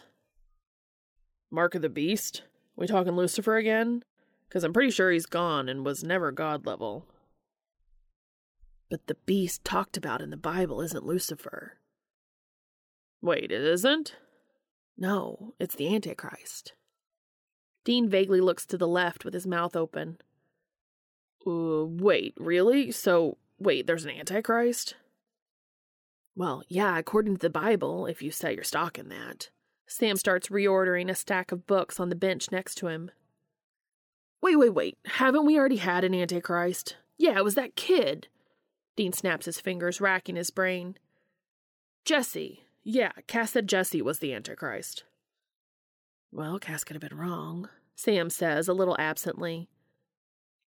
Mark 1.50 1.76
of 1.76 1.82
the 1.82 1.90
beast? 1.90 2.44
We 2.76 2.88
talking 2.88 3.16
Lucifer 3.16 3.56
again? 3.56 4.04
Because 4.48 4.64
I'm 4.64 4.74
pretty 4.74 4.92
sure 4.92 5.12
he's 5.12 5.26
gone 5.26 5.70
and 5.70 5.86
was 5.86 6.04
never 6.04 6.32
god 6.32 6.66
level. 6.66 7.06
But 8.90 9.08
the 9.08 9.18
beast 9.26 9.64
talked 9.64 9.98
about 9.98 10.22
in 10.22 10.30
the 10.30 10.38
Bible 10.38 10.82
isn't 10.82 11.06
Lucifer. 11.06 11.78
Wait, 13.22 13.52
it 13.52 13.64
isn't? 13.64 14.16
No, 14.98 15.54
it's 15.60 15.76
the 15.76 15.94
Antichrist. 15.94 16.74
Dean 17.84 18.10
vaguely 18.10 18.42
looks 18.42 18.66
to 18.68 18.78
the 18.78 18.88
left 18.88 19.26
with 19.26 19.34
his 19.34 19.48
mouth 19.48 19.76
open. 19.76 20.18
Uh, 21.46 21.86
wait, 21.86 22.34
really? 22.38 22.92
So, 22.92 23.38
wait, 23.60 23.86
there's 23.88 24.06
an 24.06 24.12
Antichrist? 24.12 24.96
Well, 26.36 26.64
yeah, 26.68 26.98
according 26.98 27.36
to 27.36 27.42
the 27.42 27.50
Bible, 27.50 28.08
if 28.08 28.22
you 28.22 28.32
set 28.32 28.56
your 28.56 28.64
stock 28.64 28.98
in 28.98 29.10
that. 29.10 29.50
Sam 29.88 30.18
starts 30.18 30.50
reordering 30.50 31.10
a 31.10 31.16
stack 31.16 31.52
of 31.52 31.68
books 31.68 32.00
on 32.00 32.10
the 32.10 32.16
bench 32.16 32.52
next 32.52 32.76
to 32.76 32.88
him. 32.88 33.12
Wait, 34.42 34.58
wait, 34.58 34.74
wait. 34.74 34.98
Haven't 35.06 35.46
we 35.46 35.58
already 35.58 35.78
had 35.78 36.04
an 36.04 36.14
Antichrist? 36.14 36.98
Yeah, 37.18 37.38
it 37.38 37.44
was 37.44 37.56
that 37.56 37.76
kid. 37.76 38.28
Dean 38.96 39.12
snaps 39.14 39.46
his 39.46 39.60
fingers, 39.60 40.00
racking 40.00 40.36
his 40.36 40.52
brain. 40.52 40.98
Jesse. 42.06 42.62
Yeah, 42.84 43.12
Cass 43.28 43.52
said 43.52 43.68
Jesse 43.68 44.02
was 44.02 44.20
the 44.20 44.34
Antichrist. 44.34 45.04
Well, 46.32 46.60
Cass 46.60 46.84
could 46.84 46.96
have 46.96 47.10
been 47.10 47.18
wrong, 47.18 47.70
Sam 47.96 48.30
says, 48.30 48.68
a 48.68 48.74
little 48.74 48.96
absently. 49.00 49.70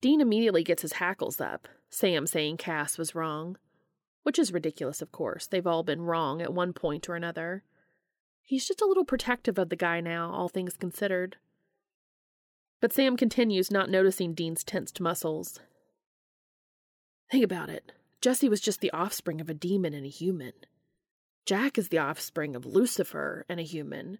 Dean 0.01 0.22
immediately 0.22 0.63
gets 0.63 0.82
his 0.82 0.94
hackles 0.94 1.41
up, 1.41 1.67
Sam 1.89 2.27
saying 2.27 2.58
Cass 2.58 2.98
was 2.98 3.15
wrong. 3.15 3.58
Which 4.24 4.39
is 4.39 4.53
ridiculous, 4.53 5.01
of 5.01 5.12
course. 5.12 5.46
They've 5.46 5.67
all 5.67 5.84
been 5.84 6.01
wrong 6.01 6.41
at 6.41 6.53
one 6.53 6.74
point 6.74 7.10
or 7.10 7.15
another. 7.15 7.63
He's 8.41 8.67
just 8.67 8.82
a 8.82 8.86
little 8.86 9.05
protective 9.05 9.58
of 9.58 9.70
the 9.70 9.75
guy 9.75 10.01
now, 10.01 10.32
all 10.32 10.48
things 10.48 10.77
considered. 10.77 11.38
But 12.79 12.94
Sam 12.94 13.17
continues, 13.17 13.72
not 13.72 13.89
noticing 13.89 14.34
Dean's 14.34 14.63
tensed 14.63 15.01
muscles. 15.01 15.60
Think 17.32 17.44
about 17.44 17.70
it. 17.70 17.91
Jesse 18.25 18.50
was 18.50 18.60
just 18.60 18.82
the 18.82 18.89
offspring 18.89 19.39
of 19.39 19.51
a 19.51 19.53
demon 19.53 19.94
and 19.94 20.03
a 20.03 20.10
human. 20.10 20.53
Jack 21.46 21.77
is 21.77 21.89
the 21.89 22.00
offspring 22.00 22.55
of 22.55 22.65
Lucifer 22.65 23.46
and 23.48 23.60
a 23.60 23.63
human. 23.63 24.17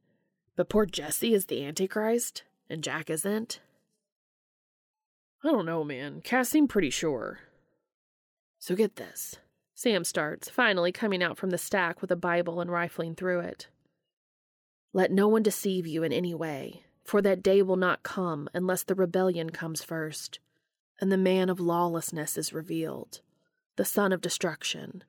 But 0.56 0.70
poor 0.70 0.86
Jesse 0.86 1.34
is 1.34 1.48
the 1.48 1.66
Antichrist, 1.66 2.44
and 2.70 2.84
Jack 2.84 3.10
isn't. 3.10 3.62
I 5.44 5.48
don't 5.48 5.66
know, 5.66 5.84
man. 5.84 6.22
Cass 6.22 6.50
seemed 6.50 6.70
pretty 6.70 6.92
sure. 6.92 7.40
So 8.60 8.76
get 8.76 8.98
this. 8.98 9.38
Sam 9.74 10.04
starts, 10.04 10.52
finally 10.52 10.92
coming 10.92 11.24
out 11.24 11.40
from 11.40 11.50
the 11.50 11.58
stack 11.58 12.00
with 12.00 12.12
a 12.12 12.16
Bible 12.16 12.62
and 12.62 12.70
rifling 12.70 13.16
through 13.16 13.40
it. 13.40 13.70
Let 14.94 15.12
no 15.12 15.28
one 15.28 15.42
deceive 15.42 15.88
you 15.88 16.04
in 16.04 16.14
any 16.14 16.36
way, 16.36 16.84
for 17.04 17.24
that 17.24 17.42
day 17.42 17.64
will 17.64 17.76
not 17.76 18.04
come 18.04 18.50
unless 18.54 18.84
the 18.84 18.94
rebellion 18.94 19.50
comes 19.50 19.84
first, 19.84 20.38
and 21.02 21.12
the 21.12 21.18
man 21.18 21.50
of 21.50 21.60
lawlessness 21.60 22.38
is 22.38 22.54
revealed, 22.54 23.22
the 23.76 23.86
son 23.86 24.12
of 24.12 24.22
destruction, 24.22 25.04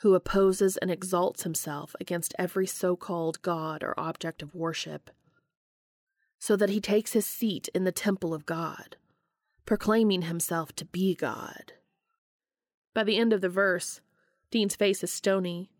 who 0.00 0.14
opposes 0.14 0.76
and 0.76 0.90
exalts 0.90 1.42
himself 1.42 1.94
against 2.00 2.34
every 2.38 2.66
so 2.66 2.96
called 2.96 3.42
God 3.42 3.82
or 3.82 3.98
object 3.98 4.42
of 4.42 4.54
worship, 4.54 5.10
so 6.38 6.56
that 6.56 6.70
he 6.70 6.80
takes 6.80 7.12
his 7.12 7.26
seat 7.26 7.68
in 7.74 7.84
the 7.84 7.92
temple 7.92 8.32
of 8.32 8.46
God, 8.46 8.96
proclaiming 9.66 10.22
himself 10.22 10.74
to 10.76 10.84
be 10.84 11.14
God. 11.14 11.74
By 12.94 13.04
the 13.04 13.18
end 13.18 13.32
of 13.32 13.40
the 13.40 13.48
verse, 13.48 14.00
Dean's 14.50 14.74
face 14.74 15.04
is 15.04 15.12
stony. 15.12 15.70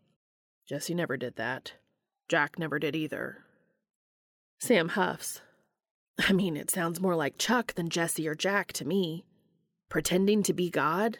Jesse 0.67 0.93
never 0.93 1.17
did 1.17 1.35
that. 1.35 1.73
Jack 2.29 2.57
never 2.57 2.79
did 2.79 2.95
either. 2.95 3.39
Sam 4.59 4.89
huffs. 4.89 5.41
I 6.19 6.33
mean, 6.33 6.55
it 6.55 6.69
sounds 6.69 7.01
more 7.01 7.15
like 7.15 7.37
Chuck 7.37 7.73
than 7.73 7.89
Jesse 7.89 8.27
or 8.27 8.35
Jack 8.35 8.71
to 8.73 8.85
me. 8.85 9.25
Pretending 9.89 10.43
to 10.43 10.53
be 10.53 10.69
God? 10.69 11.17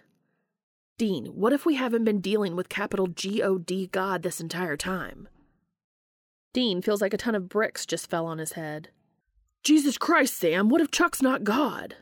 Dean, 1.01 1.25
what 1.34 1.51
if 1.51 1.65
we 1.65 1.74
haven't 1.74 2.03
been 2.03 2.22
dealing 2.22 2.55
with 2.55 2.70
capital 2.70 3.08
G 3.08 3.41
O 3.41 3.58
D 3.58 3.88
God 3.88 4.22
this 4.22 4.39
entire 4.39 4.77
time? 4.77 5.27
Dean 6.53 6.79
feels 6.79 7.01
like 7.01 7.12
a 7.12 7.17
ton 7.17 7.34
of 7.34 7.50
bricks 7.50 7.88
just 7.88 8.08
fell 8.08 8.27
on 8.27 8.38
his 8.38 8.51
head. 8.51 8.89
Jesus 9.63 9.98
Christ, 9.98 10.38
Sam, 10.38 10.70
what 10.70 10.79
if 10.79 10.91
Chuck's 10.91 11.20
not 11.20 11.43
God? 11.43 11.96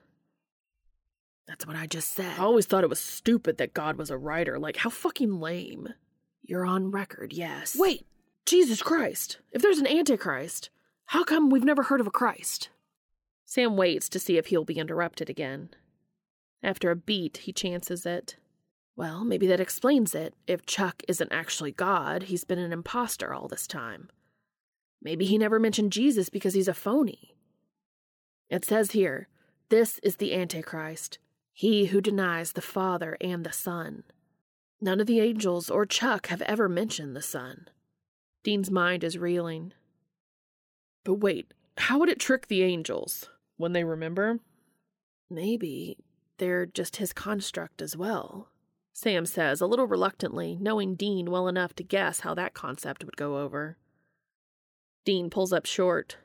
That's 1.48 1.66
what 1.66 1.78
I 1.78 1.86
just 1.88 2.12
said. 2.12 2.38
I 2.38 2.44
always 2.44 2.66
thought 2.66 2.84
it 2.84 2.90
was 2.90 3.00
stupid 3.00 3.58
that 3.58 3.74
God 3.74 3.96
was 3.96 4.10
a 4.10 4.18
writer. 4.18 4.60
Like, 4.60 4.76
how 4.76 4.90
fucking 4.90 5.40
lame. 5.40 5.94
You're 6.44 6.66
on 6.66 6.92
record, 6.92 7.32
yes. 7.32 7.78
Wait! 7.80 8.06
Jesus 8.46 8.82
Christ! 8.82 9.38
If 9.54 9.62
there's 9.62 9.80
an 9.80 9.88
Antichrist, 9.88 10.70
how 11.06 11.24
come 11.24 11.50
we've 11.50 11.64
never 11.64 11.84
heard 11.84 12.02
of 12.02 12.08
a 12.08 12.12
Christ? 12.12 12.68
Sam 13.46 13.78
waits 13.78 14.10
to 14.10 14.20
see 14.20 14.38
if 14.38 14.48
he'll 14.48 14.66
be 14.66 14.78
interrupted 14.78 15.30
again. 15.30 15.70
After 16.62 16.92
a 16.92 16.98
beat, 16.98 17.38
he 17.38 17.54
chances 17.54 18.06
it. 18.06 18.36
Well, 19.00 19.24
maybe 19.24 19.48
that 19.48 19.62
explains 19.62 20.14
it. 20.14 20.34
If 20.46 20.66
Chuck 20.66 21.04
isn't 21.08 21.32
actually 21.32 21.72
God, 21.72 22.24
he's 22.24 22.44
been 22.44 22.60
an 22.60 22.74
impostor 22.74 23.34
all 23.34 23.48
this 23.48 23.66
time. 23.66 24.10
Maybe 25.02 25.24
he 25.24 25.38
never 25.38 25.58
mentioned 25.58 25.94
Jesus 25.94 26.28
because 26.28 26.54
he's 26.54 26.68
a 26.68 26.74
phony. 26.74 27.34
It 28.50 28.66
says 28.66 28.92
here, 28.92 29.30
This 29.70 30.00
is 30.04 30.18
the 30.18 30.36
Antichrist, 30.36 31.18
he 31.54 31.86
who 31.86 32.02
denies 32.02 32.52
the 32.52 32.62
Father 32.62 33.16
and 33.22 33.46
the 33.46 33.54
Son. 33.54 34.04
None 34.82 35.00
of 35.00 35.08
the 35.08 35.22
angels 35.22 35.70
or 35.70 35.86
Chuck 35.86 36.28
have 36.28 36.42
ever 36.42 36.68
mentioned 36.68 37.16
the 37.16 37.22
Son. 37.22 37.70
Dean's 38.44 38.70
mind 38.70 39.06
is 39.06 39.18
reeling. 39.18 39.72
But 41.06 41.22
wait, 41.22 41.54
how 41.78 42.00
would 42.00 42.10
it 42.10 42.20
trick 42.20 42.48
the 42.48 42.64
angels? 42.64 43.30
When 43.56 43.72
they 43.72 43.86
remember? 43.86 44.40
Maybe 45.30 46.00
they're 46.38 46.66
just 46.66 46.98
his 46.98 47.14
construct 47.14 47.82
as 47.82 47.96
well, 47.96 48.50
Sam 49.02 49.26
says, 49.26 49.62
a 49.62 49.66
little 49.66 49.88
reluctantly, 49.88 50.58
knowing 50.60 50.96
Dean 50.96 51.32
well 51.32 51.48
enough 51.48 51.74
to 51.76 51.86
guess 51.86 52.20
how 52.20 52.34
that 52.34 52.54
concept 52.54 53.06
would 53.06 53.16
go 53.16 53.38
over. 53.38 53.78
Dean 55.06 55.30
pulls 55.30 55.54
up 55.54 55.66
short. 55.66 56.18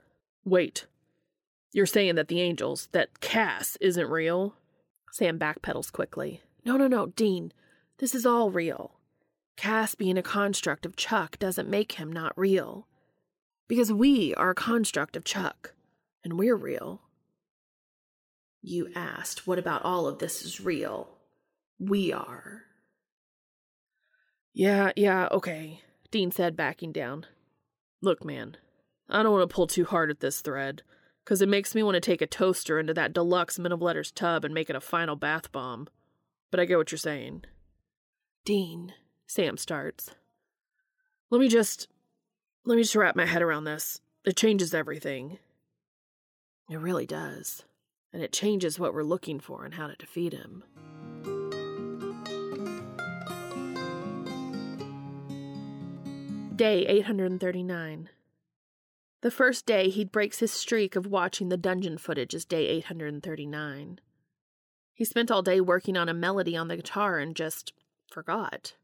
Wait. 0.45 0.87
You're 1.73 1.87
saying 1.87 2.17
that 2.17 2.27
the 2.27 2.41
angels, 2.41 2.89
that 2.91 3.21
Cass, 3.21 3.79
isn't 3.81 4.11
real? 4.11 4.57
Sam 5.13 5.39
backpedals 5.39 5.93
quickly. 5.93 6.41
No, 6.65 6.77
no, 6.77 6.89
no, 6.89 7.07
Dean. 7.07 7.53
This 7.99 8.13
is 8.13 8.27
all 8.27 8.51
real. 8.51 8.99
Cass 9.57 9.95
being 9.95 10.19
a 10.19 10.23
construct 10.23 10.85
of 10.85 10.97
Chuck 10.97 11.39
doesn't 11.39 11.71
make 11.71 11.93
him 11.93 12.13
not 12.13 12.37
real. 12.37 12.89
Because 13.69 13.93
we 13.93 14.35
are 14.35 14.51
a 14.51 14.55
construct 14.57 15.17
of 15.17 15.23
Chuck, 15.23 15.75
and 16.25 16.37
we're 16.37 16.57
real. 16.57 17.03
You 18.63 18.89
asked, 18.97 19.47
what 19.47 19.61
about 19.61 19.85
all 19.85 20.09
of 20.09 20.19
this 20.19 20.43
is 20.43 20.61
real? 20.61 21.11
We 21.79 22.13
are. 22.13 22.63
Yeah, 24.53 24.93
yeah, 24.97 25.29
okay, 25.33 25.81
Dean 26.11 26.31
said, 26.31 26.57
backing 26.57 26.93
down. 26.93 27.27
Look, 28.01 28.25
man, 28.25 28.57
I 29.09 29.23
don't 29.23 29.33
want 29.33 29.49
to 29.49 29.55
pull 29.55 29.67
too 29.67 29.85
hard 29.85 30.11
at 30.11 30.21
this 30.21 30.41
thread, 30.41 30.83
because 31.25 31.43
it 31.43 31.49
makes 31.49 31.75
me 31.75 31.83
want 31.83 31.95
to 31.95 32.01
take 32.01 32.23
a 32.23 32.27
toaster 32.27 32.79
into 32.79 32.95
that 32.95 33.13
deluxe 33.13 33.59
Men 33.59 33.73
of 33.73 33.83
Letters 33.83 34.13
tub 34.13 34.45
and 34.45 34.55
make 34.55 34.71
it 34.71 34.77
a 34.77 34.81
final 34.81 35.17
bath 35.17 35.51
bomb. 35.51 35.89
But 36.51 36.61
I 36.61 36.67
get 36.67 36.79
what 36.79 36.93
you're 36.93 36.99
saying. 36.99 37.45
Dean, 38.45 38.93
Sam 39.27 39.57
starts. 39.57 40.11
Let 41.31 41.41
me 41.41 41.49
just 41.49 41.89
let 42.65 42.77
me 42.77 42.83
just 42.83 42.95
wrap 42.95 43.17
my 43.17 43.27
head 43.27 43.43
around 43.43 43.65
this. 43.65 44.01
It 44.25 44.37
changes 44.37 44.73
everything. 44.73 45.39
It 46.71 46.79
really 46.79 47.07
does. 47.07 47.65
And 48.13 48.23
it 48.23 48.33
changes 48.33 48.79
what 48.79 48.95
we're 48.95 49.03
looking 49.03 49.41
for 49.41 49.65
and 49.65 49.75
how 49.75 49.89
to 49.89 49.97
defeat 49.97 50.33
him. 50.33 50.63
Day 56.57 56.87
839. 56.87 58.11
The 59.23 59.31
first 59.31 59.67
day, 59.67 59.89
he 59.89 60.05
breaks 60.05 60.39
his 60.39 60.53
streak 60.53 60.95
of 60.95 61.05
watching 61.05 61.49
the 61.49 61.57
dungeon 61.57 61.99
footage 61.99 62.33
is 62.33 62.45
day 62.45 62.69
839. 62.69 63.99
He 64.93 65.05
spent 65.05 65.33
all 65.33 65.43
day 65.43 65.61
working 65.61 65.97
on 65.97 66.09
a 66.09 66.15
melody 66.15 66.57
on 66.57 66.69
the 66.69 66.77
guitar 66.77 67.19
and 67.19 67.35
just 67.35 67.73
forgot. 68.09 68.75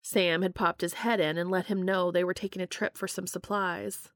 Sam 0.00 0.42
had 0.42 0.54
popped 0.54 0.82
his 0.82 0.94
head 0.94 1.18
in 1.18 1.38
and 1.38 1.50
let 1.50 1.66
him 1.66 1.82
know 1.82 2.12
they 2.12 2.22
were 2.22 2.34
taking 2.34 2.62
a 2.62 2.68
trip 2.68 2.96
for 2.96 3.08
some 3.08 3.26
supplies. 3.26 4.10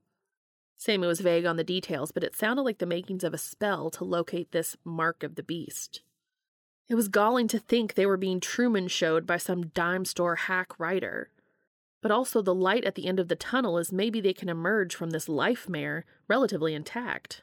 Sammy 0.76 1.08
was 1.08 1.20
vague 1.20 1.46
on 1.46 1.56
the 1.56 1.64
details, 1.64 2.12
but 2.12 2.22
it 2.22 2.36
sounded 2.36 2.62
like 2.62 2.78
the 2.78 2.86
makings 2.86 3.24
of 3.24 3.34
a 3.34 3.38
spell 3.38 3.90
to 3.90 4.04
locate 4.04 4.52
this 4.52 4.76
mark 4.84 5.24
of 5.24 5.34
the 5.34 5.42
beast. 5.42 6.02
It 6.88 6.94
was 6.94 7.08
galling 7.08 7.48
to 7.48 7.58
think 7.58 7.94
they 7.94 8.06
were 8.06 8.16
being 8.16 8.38
Truman 8.38 8.86
showed 8.86 9.26
by 9.26 9.38
some 9.38 9.68
dime 9.68 10.04
store 10.04 10.36
hack 10.36 10.78
writer. 10.78 11.30
But 12.00 12.10
also, 12.10 12.42
the 12.42 12.54
light 12.54 12.84
at 12.84 12.94
the 12.94 13.06
end 13.06 13.18
of 13.18 13.28
the 13.28 13.36
tunnel 13.36 13.76
is 13.78 13.92
maybe 13.92 14.20
they 14.20 14.32
can 14.32 14.48
emerge 14.48 14.94
from 14.94 15.10
this 15.10 15.28
life 15.28 15.68
mare 15.68 16.04
relatively 16.28 16.74
intact. 16.74 17.42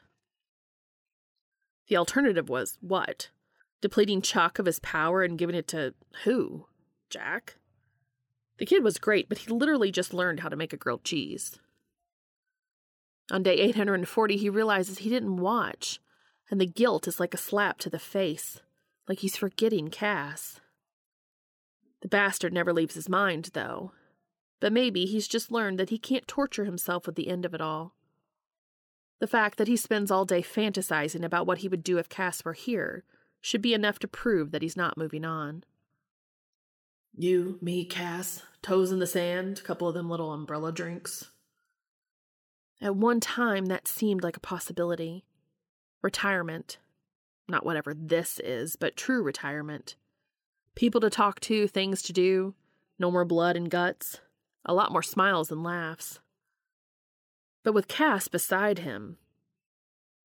The 1.88 1.96
alternative 1.96 2.48
was 2.48 2.78
what? 2.80 3.30
Depleting 3.80 4.22
Chuck 4.22 4.58
of 4.58 4.66
his 4.66 4.80
power 4.80 5.22
and 5.22 5.38
giving 5.38 5.54
it 5.54 5.68
to 5.68 5.94
who? 6.24 6.66
Jack? 7.10 7.56
The 8.58 8.66
kid 8.66 8.82
was 8.82 8.98
great, 8.98 9.28
but 9.28 9.38
he 9.38 9.50
literally 9.50 9.92
just 9.92 10.14
learned 10.14 10.40
how 10.40 10.48
to 10.48 10.56
make 10.56 10.72
a 10.72 10.78
grilled 10.78 11.04
cheese. 11.04 11.58
On 13.30 13.42
day 13.42 13.56
840, 13.58 14.36
he 14.36 14.48
realizes 14.48 14.98
he 14.98 15.10
didn't 15.10 15.36
watch, 15.36 16.00
and 16.50 16.60
the 16.60 16.66
guilt 16.66 17.06
is 17.06 17.20
like 17.20 17.34
a 17.34 17.38
slap 17.38 17.78
to 17.78 17.90
the 17.90 17.98
face, 17.98 18.60
like 19.08 19.18
he's 19.18 19.36
forgetting 19.36 19.90
Cass. 19.90 20.60
The 22.02 22.08
bastard 22.08 22.52
never 22.52 22.72
leaves 22.72 22.94
his 22.94 23.08
mind, 23.08 23.50
though. 23.52 23.92
But 24.60 24.72
maybe 24.72 25.04
he's 25.04 25.28
just 25.28 25.52
learned 25.52 25.78
that 25.78 25.90
he 25.90 25.98
can't 25.98 26.26
torture 26.26 26.64
himself 26.64 27.06
with 27.06 27.14
the 27.14 27.28
end 27.28 27.44
of 27.44 27.54
it 27.54 27.60
all. 27.60 27.94
The 29.18 29.26
fact 29.26 29.58
that 29.58 29.68
he 29.68 29.76
spends 29.76 30.10
all 30.10 30.24
day 30.24 30.42
fantasizing 30.42 31.24
about 31.24 31.46
what 31.46 31.58
he 31.58 31.68
would 31.68 31.82
do 31.82 31.98
if 31.98 32.08
Cass 32.08 32.44
were 32.44 32.52
here 32.52 33.04
should 33.40 33.62
be 33.62 33.74
enough 33.74 33.98
to 34.00 34.08
prove 34.08 34.50
that 34.50 34.62
he's 34.62 34.76
not 34.76 34.98
moving 34.98 35.24
on. 35.24 35.64
You, 37.16 37.58
me, 37.62 37.84
Cass, 37.84 38.42
toes 38.60 38.92
in 38.92 38.98
the 38.98 39.06
sand, 39.06 39.62
couple 39.64 39.88
of 39.88 39.94
them 39.94 40.10
little 40.10 40.32
umbrella 40.32 40.72
drinks. 40.72 41.30
At 42.80 42.96
one 42.96 43.20
time, 43.20 43.66
that 43.66 43.88
seemed 43.88 44.22
like 44.22 44.36
a 44.36 44.40
possibility. 44.40 45.24
Retirement. 46.02 46.78
Not 47.48 47.64
whatever 47.64 47.94
this 47.94 48.38
is, 48.40 48.76
but 48.76 48.96
true 48.96 49.22
retirement. 49.22 49.96
People 50.74 51.00
to 51.00 51.08
talk 51.08 51.40
to, 51.40 51.66
things 51.66 52.02
to 52.02 52.12
do, 52.12 52.54
no 52.98 53.10
more 53.10 53.24
blood 53.24 53.56
and 53.56 53.70
guts. 53.70 54.20
A 54.68 54.74
lot 54.74 54.90
more 54.90 55.02
smiles 55.02 55.52
and 55.52 55.62
laughs. 55.62 56.18
But 57.62 57.72
with 57.72 57.86
Cass 57.86 58.26
beside 58.26 58.80
him, 58.80 59.16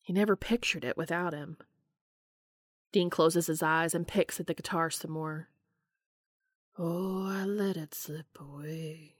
he 0.01 0.11
never 0.11 0.35
pictured 0.35 0.83
it 0.83 0.97
without 0.97 1.33
him. 1.33 1.57
Dean 2.91 3.11
closes 3.11 3.45
his 3.45 3.61
eyes 3.61 3.93
and 3.93 4.07
picks 4.07 4.39
at 4.39 4.47
the 4.47 4.55
guitar 4.55 4.89
some 4.89 5.11
more. 5.11 5.49
Oh, 6.77 7.27
I 7.27 7.45
let 7.45 7.77
it 7.77 7.93
slip 7.93 8.25
away. 8.39 9.15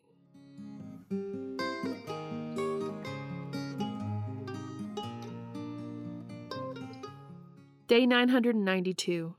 Day 7.88 8.08
992. 8.08 9.36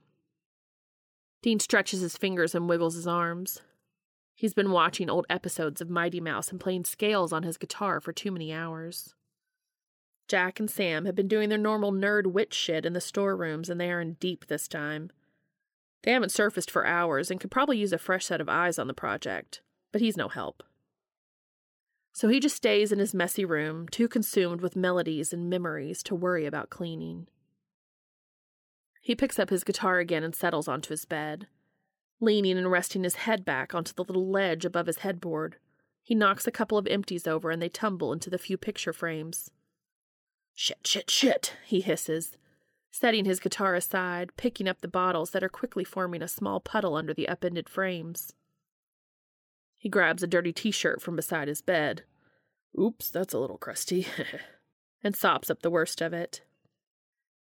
Dean 1.42 1.58
stretches 1.58 2.00
his 2.00 2.16
fingers 2.16 2.54
and 2.54 2.68
wiggles 2.68 2.94
his 2.94 3.08
arms. 3.08 3.62
He's 4.42 4.54
been 4.54 4.72
watching 4.72 5.08
old 5.08 5.24
episodes 5.30 5.80
of 5.80 5.88
Mighty 5.88 6.20
Mouse 6.20 6.50
and 6.50 6.58
playing 6.58 6.84
scales 6.84 7.32
on 7.32 7.44
his 7.44 7.56
guitar 7.56 8.00
for 8.00 8.12
too 8.12 8.32
many 8.32 8.52
hours. 8.52 9.14
Jack 10.26 10.58
and 10.58 10.68
Sam 10.68 11.04
have 11.04 11.14
been 11.14 11.28
doing 11.28 11.48
their 11.48 11.56
normal 11.56 11.92
nerd 11.92 12.26
witch 12.26 12.52
shit 12.52 12.84
in 12.84 12.92
the 12.92 13.00
storerooms, 13.00 13.70
and 13.70 13.80
they 13.80 13.88
are 13.92 14.00
in 14.00 14.14
deep 14.14 14.48
this 14.48 14.66
time. 14.66 15.12
They 16.02 16.10
haven't 16.10 16.32
surfaced 16.32 16.72
for 16.72 16.84
hours 16.84 17.30
and 17.30 17.38
could 17.38 17.52
probably 17.52 17.78
use 17.78 17.92
a 17.92 17.98
fresh 17.98 18.24
set 18.24 18.40
of 18.40 18.48
eyes 18.48 18.80
on 18.80 18.88
the 18.88 18.94
project, 18.94 19.62
but 19.92 20.00
he's 20.00 20.16
no 20.16 20.26
help. 20.26 20.64
So 22.12 22.26
he 22.26 22.40
just 22.40 22.56
stays 22.56 22.90
in 22.90 22.98
his 22.98 23.14
messy 23.14 23.44
room, 23.44 23.86
too 23.90 24.08
consumed 24.08 24.60
with 24.60 24.74
melodies 24.74 25.32
and 25.32 25.48
memories 25.48 26.02
to 26.02 26.16
worry 26.16 26.46
about 26.46 26.68
cleaning. 26.68 27.28
He 29.00 29.14
picks 29.14 29.38
up 29.38 29.50
his 29.50 29.62
guitar 29.62 30.00
again 30.00 30.24
and 30.24 30.34
settles 30.34 30.66
onto 30.66 30.90
his 30.90 31.04
bed. 31.04 31.46
Leaning 32.22 32.56
and 32.56 32.70
resting 32.70 33.02
his 33.02 33.16
head 33.16 33.44
back 33.44 33.74
onto 33.74 33.92
the 33.92 34.04
little 34.04 34.30
ledge 34.30 34.64
above 34.64 34.86
his 34.86 34.98
headboard, 34.98 35.56
he 36.04 36.14
knocks 36.14 36.46
a 36.46 36.52
couple 36.52 36.78
of 36.78 36.86
empties 36.86 37.26
over 37.26 37.50
and 37.50 37.60
they 37.60 37.68
tumble 37.68 38.12
into 38.12 38.30
the 38.30 38.38
few 38.38 38.56
picture 38.56 38.92
frames. 38.92 39.50
Shit, 40.54 40.86
shit, 40.86 41.10
shit, 41.10 41.54
he 41.66 41.80
hisses, 41.80 42.36
setting 42.92 43.24
his 43.24 43.40
guitar 43.40 43.74
aside, 43.74 44.30
picking 44.36 44.68
up 44.68 44.82
the 44.82 44.86
bottles 44.86 45.32
that 45.32 45.42
are 45.42 45.48
quickly 45.48 45.82
forming 45.82 46.22
a 46.22 46.28
small 46.28 46.60
puddle 46.60 46.94
under 46.94 47.12
the 47.12 47.28
upended 47.28 47.68
frames. 47.68 48.32
He 49.76 49.88
grabs 49.88 50.22
a 50.22 50.28
dirty 50.28 50.52
t 50.52 50.70
shirt 50.70 51.02
from 51.02 51.16
beside 51.16 51.48
his 51.48 51.60
bed. 51.60 52.04
Oops, 52.80 53.10
that's 53.10 53.34
a 53.34 53.38
little 53.40 53.58
crusty. 53.58 54.06
and 55.02 55.16
sops 55.16 55.50
up 55.50 55.62
the 55.62 55.70
worst 55.72 56.00
of 56.00 56.12
it. 56.12 56.42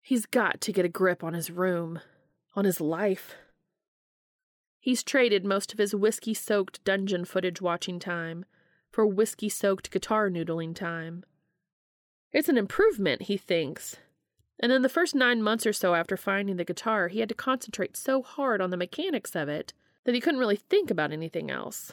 He's 0.01 0.25
got 0.25 0.61
to 0.61 0.73
get 0.73 0.85
a 0.85 0.89
grip 0.89 1.25
on 1.25 1.35
his 1.35 1.51
room, 1.51 1.99
on 2.55 2.65
his 2.65 2.81
life. 2.81 3.35
He's 4.89 5.03
traded 5.03 5.45
most 5.45 5.75
of 5.75 5.79
his 5.79 5.95
whiskey 5.95 6.33
soaked 6.33 6.83
dungeon 6.83 7.27
footage 7.27 7.61
watching 7.61 7.99
time 7.99 8.47
for 8.91 9.05
whiskey 9.05 9.51
soaked 9.51 9.91
guitar 9.91 10.31
noodling 10.31 10.75
time. 10.75 11.27
It's 12.33 12.49
an 12.49 12.57
improvement, 12.57 13.25
he 13.25 13.37
thinks. 13.37 13.97
And 14.59 14.73
in 14.73 14.81
the 14.81 14.89
first 14.89 15.15
nine 15.15 15.43
months 15.43 15.67
or 15.67 15.75
so 15.75 15.95
after 15.95 16.17
finding 16.17 16.57
the 16.57 16.65
guitar, 16.65 17.09
he 17.09 17.21
had 17.21 17.29
to 17.29 17.35
concentrate 17.35 17.99
so 17.99 18.23
hard 18.23 18.63
on 18.63 18.71
the 18.71 18.79
mechanics 18.79 19.37
of 19.37 19.47
it 19.47 19.75
that 20.05 20.15
he 20.15 20.23
couldn't 20.23 20.41
really 20.41 20.57
think 20.57 20.91
about 20.91 21.13
anything 21.13 21.51
else. 21.51 21.93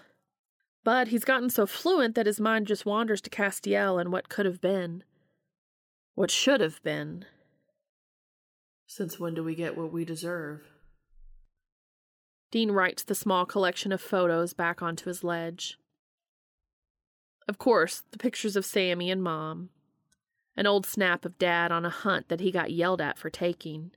But 0.86 1.10
he's 1.10 1.26
gotten 1.26 1.50
so 1.50 1.66
fluent 1.66 2.16
that 2.16 2.28
his 2.28 2.40
mind 2.40 2.66
just 2.66 2.86
wanders 2.86 3.20
to 3.24 3.30
Castiel 3.30 4.00
and 4.00 4.10
what 4.10 4.30
could 4.30 4.46
have 4.46 4.62
been. 4.62 5.04
What 6.14 6.32
should 6.32 6.62
have 6.62 6.82
been. 6.82 7.26
Since 8.88 9.20
when 9.20 9.34
do 9.34 9.44
we 9.44 9.54
get 9.54 9.76
what 9.76 9.92
we 9.92 10.06
deserve? 10.06 10.62
Dean 12.56 12.72
rights 12.72 13.04
the 13.04 13.14
small 13.14 13.46
collection 13.46 13.92
of 13.92 14.00
photos 14.00 14.54
back 14.54 14.82
onto 14.82 15.10
his 15.10 15.26
ledge. 15.26 15.78
Of 17.50 17.58
course, 17.58 18.04
the 18.12 18.18
pictures 18.18 18.56
of 18.56 18.64
Sammy 18.64 19.12
and 19.12 19.22
Mom, 19.22 19.72
an 20.56 20.66
old 20.66 20.86
snap 20.86 21.26
of 21.26 21.38
Dad 21.38 21.74
on 21.74 21.84
a 21.84 21.90
hunt 21.90 22.30
that 22.30 22.40
he 22.40 22.52
got 22.52 22.72
yelled 22.72 23.02
at 23.02 23.18
for 23.18 23.30
taking, 23.30 23.92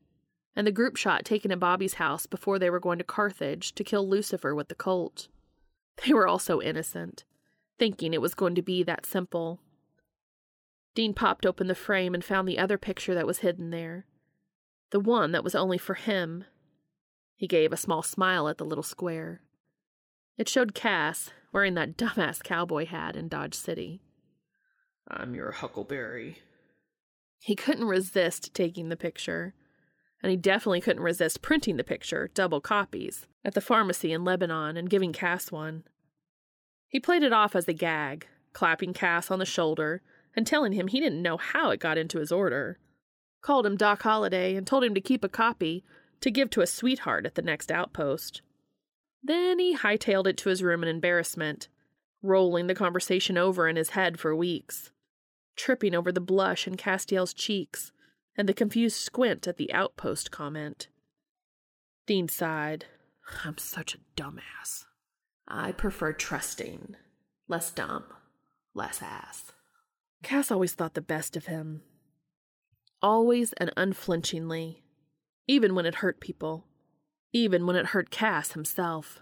and 0.57 0.67
the 0.67 0.73
group 0.73 0.97
shot 0.97 1.25
taken 1.25 1.53
at 1.53 1.61
Bobby's 1.61 1.95
house 1.95 2.27
before 2.27 2.59
they 2.59 2.69
were 2.69 2.81
going 2.81 2.99
to 2.99 3.05
Carthage 3.05 3.77
to 3.77 3.85
kill 3.85 4.09
Lucifer 4.09 4.57
with 4.57 4.67
the 4.67 4.75
Colt. 4.75 5.29
They 6.05 6.13
were 6.13 6.27
all 6.27 6.41
so 6.41 6.61
innocent, 6.61 7.23
thinking 7.79 8.13
it 8.13 8.21
was 8.21 8.35
going 8.35 8.57
to 8.57 8.63
be 8.63 8.83
that 8.83 9.07
simple. 9.07 9.61
Dean 10.97 11.15
popped 11.15 11.47
open 11.47 11.69
the 11.69 11.77
frame 11.77 12.13
and 12.13 12.25
found 12.25 12.49
the 12.49 12.59
other 12.59 12.77
picture 12.77 13.15
that 13.15 13.25
was 13.25 13.39
hidden 13.39 13.71
there 13.71 14.05
the 14.91 14.99
one 14.99 15.31
that 15.31 15.45
was 15.45 15.55
only 15.55 15.79
for 15.79 15.95
him. 15.95 16.45
He 17.39 17.47
gave 17.47 17.73
a 17.73 17.77
small 17.77 18.03
smile 18.03 18.49
at 18.49 18.59
the 18.59 18.65
little 18.65 18.83
square. 18.83 19.43
It 20.37 20.49
showed 20.49 20.75
Cass 20.75 21.31
wearing 21.53 21.75
that 21.75 21.97
dumbass 21.97 22.43
cowboy 22.43 22.85
hat 22.87 23.15
in 23.15 23.29
Dodge 23.29 23.55
City. 23.55 24.03
I'm 25.09 25.37
your 25.37 25.53
huckleberry. 25.53 26.39
He 27.39 27.55
couldn't 27.55 27.87
resist 27.87 28.53
taking 28.53 28.89
the 28.89 28.97
picture, 28.97 29.55
and 30.21 30.31
he 30.31 30.37
definitely 30.37 30.81
couldn't 30.81 31.03
resist 31.03 31.41
printing 31.41 31.77
the 31.77 31.85
picture, 31.85 32.29
double 32.35 32.61
copies, 32.61 33.29
at 33.45 33.55
the 33.55 33.61
pharmacy 33.61 34.13
in 34.13 34.25
Lebanon 34.25 34.77
and 34.77 34.91
giving 34.91 35.13
Cass 35.13 35.53
one. 35.53 35.85
He 36.89 36.99
played 36.99 37.23
it 37.23 37.33
off 37.33 37.55
as 37.55 37.69
a 37.69 37.73
gag, 37.73 38.27
clapping 38.53 38.93
Cass 38.93 39.31
on 39.31 39.39
the 39.39 39.47
shoulder 39.47 40.03
and 40.35 40.45
telling 40.45 40.73
him 40.73 40.89
he 40.89 40.99
didn't 40.99 41.23
know 41.23 41.37
how 41.37 41.71
it 41.71 41.79
got 41.79 41.99
into 41.99 42.19
his 42.19 42.33
order 42.33 42.79
called 43.41 43.67
him 43.67 43.77
Doc 43.77 44.03
Holliday, 44.03 44.57
and 44.57 44.67
told 44.67 44.85
him 44.85 44.95
to 44.95 45.01
keep 45.01 45.25
a 45.25 45.29
copy 45.29 45.85
to 46.21 46.31
give 46.31 46.51
to 46.51 46.61
a 46.61 46.67
sweetheart 46.67 47.27
at 47.27 47.35
the 47.35 47.43
next 47.43 47.71
outpost. 47.71 48.43
Then 49.23 49.59
he 49.59 49.77
hightailed 49.77 50.27
it 50.27 50.37
to 50.39 50.49
his 50.49 50.63
room 50.63 50.83
in 50.83 50.89
embarrassment, 50.89 51.69
rolling 52.23 52.67
the 52.67 52.75
conversation 52.75 53.37
over 53.37 53.69
in 53.69 53.77
his 53.77 53.91
head 53.91 54.19
for 54.19 54.35
weeks, 54.35 54.91
tripping 55.57 55.95
over 55.95 56.13
the 56.13 56.21
blush 56.21 56.67
in 56.67 56.77
Castiel's 56.77 57.35
cheeks 57.35 57.93
and 58.37 58.49
the 58.49 58.55
confused 58.55 58.97
squint 58.97 59.47
at 59.49 59.57
the 59.57 59.73
outpost 59.73 60.31
comment. 60.31 60.89
Dean 62.07 62.29
sighed. 62.29 62.87
I'm 63.45 63.59
such 63.59 63.95
a 63.95 63.99
dumbass. 64.17 64.85
I 65.47 65.73
prefer 65.73 66.13
trusting. 66.13 66.97
Less 67.49 67.71
dumb. 67.71 68.05
Less 68.75 69.03
ass. 69.03 69.53
Cass 70.23 70.51
always 70.51 70.75
thought 70.75 70.95
the 70.95 71.01
best 71.01 71.37
of 71.37 71.47
him, 71.47 71.83
always 73.01 73.53
and 73.55 73.73
unflinchingly, 73.77 74.83
even 75.49 75.75
when 75.75 75.87
it 75.87 75.97
hurt 75.97 76.21
people, 76.21 76.67
even 77.33 77.67
when 77.67 77.75
it 77.75 77.87
hurt 77.87 78.11
Cass 78.11 78.53
himself. 78.53 79.21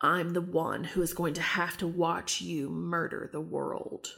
I'm 0.00 0.32
the 0.32 0.40
one 0.40 0.84
who 0.84 1.02
is 1.02 1.14
going 1.14 1.34
to 1.34 1.42
have 1.42 1.76
to 1.78 1.86
watch 1.86 2.40
you 2.40 2.68
murder 2.68 3.28
the 3.30 3.40
world. 3.40 4.08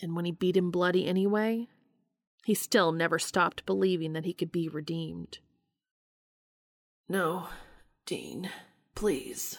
And 0.00 0.14
when 0.14 0.26
he 0.26 0.32
beat 0.32 0.56
him 0.56 0.70
bloody 0.70 1.06
anyway, 1.06 1.68
he 2.44 2.54
still 2.54 2.92
never 2.92 3.18
stopped 3.18 3.66
believing 3.66 4.12
that 4.12 4.24
he 4.24 4.32
could 4.32 4.52
be 4.52 4.68
redeemed. 4.68 5.38
No, 7.08 7.48
Dean, 8.04 8.50
please. 8.94 9.58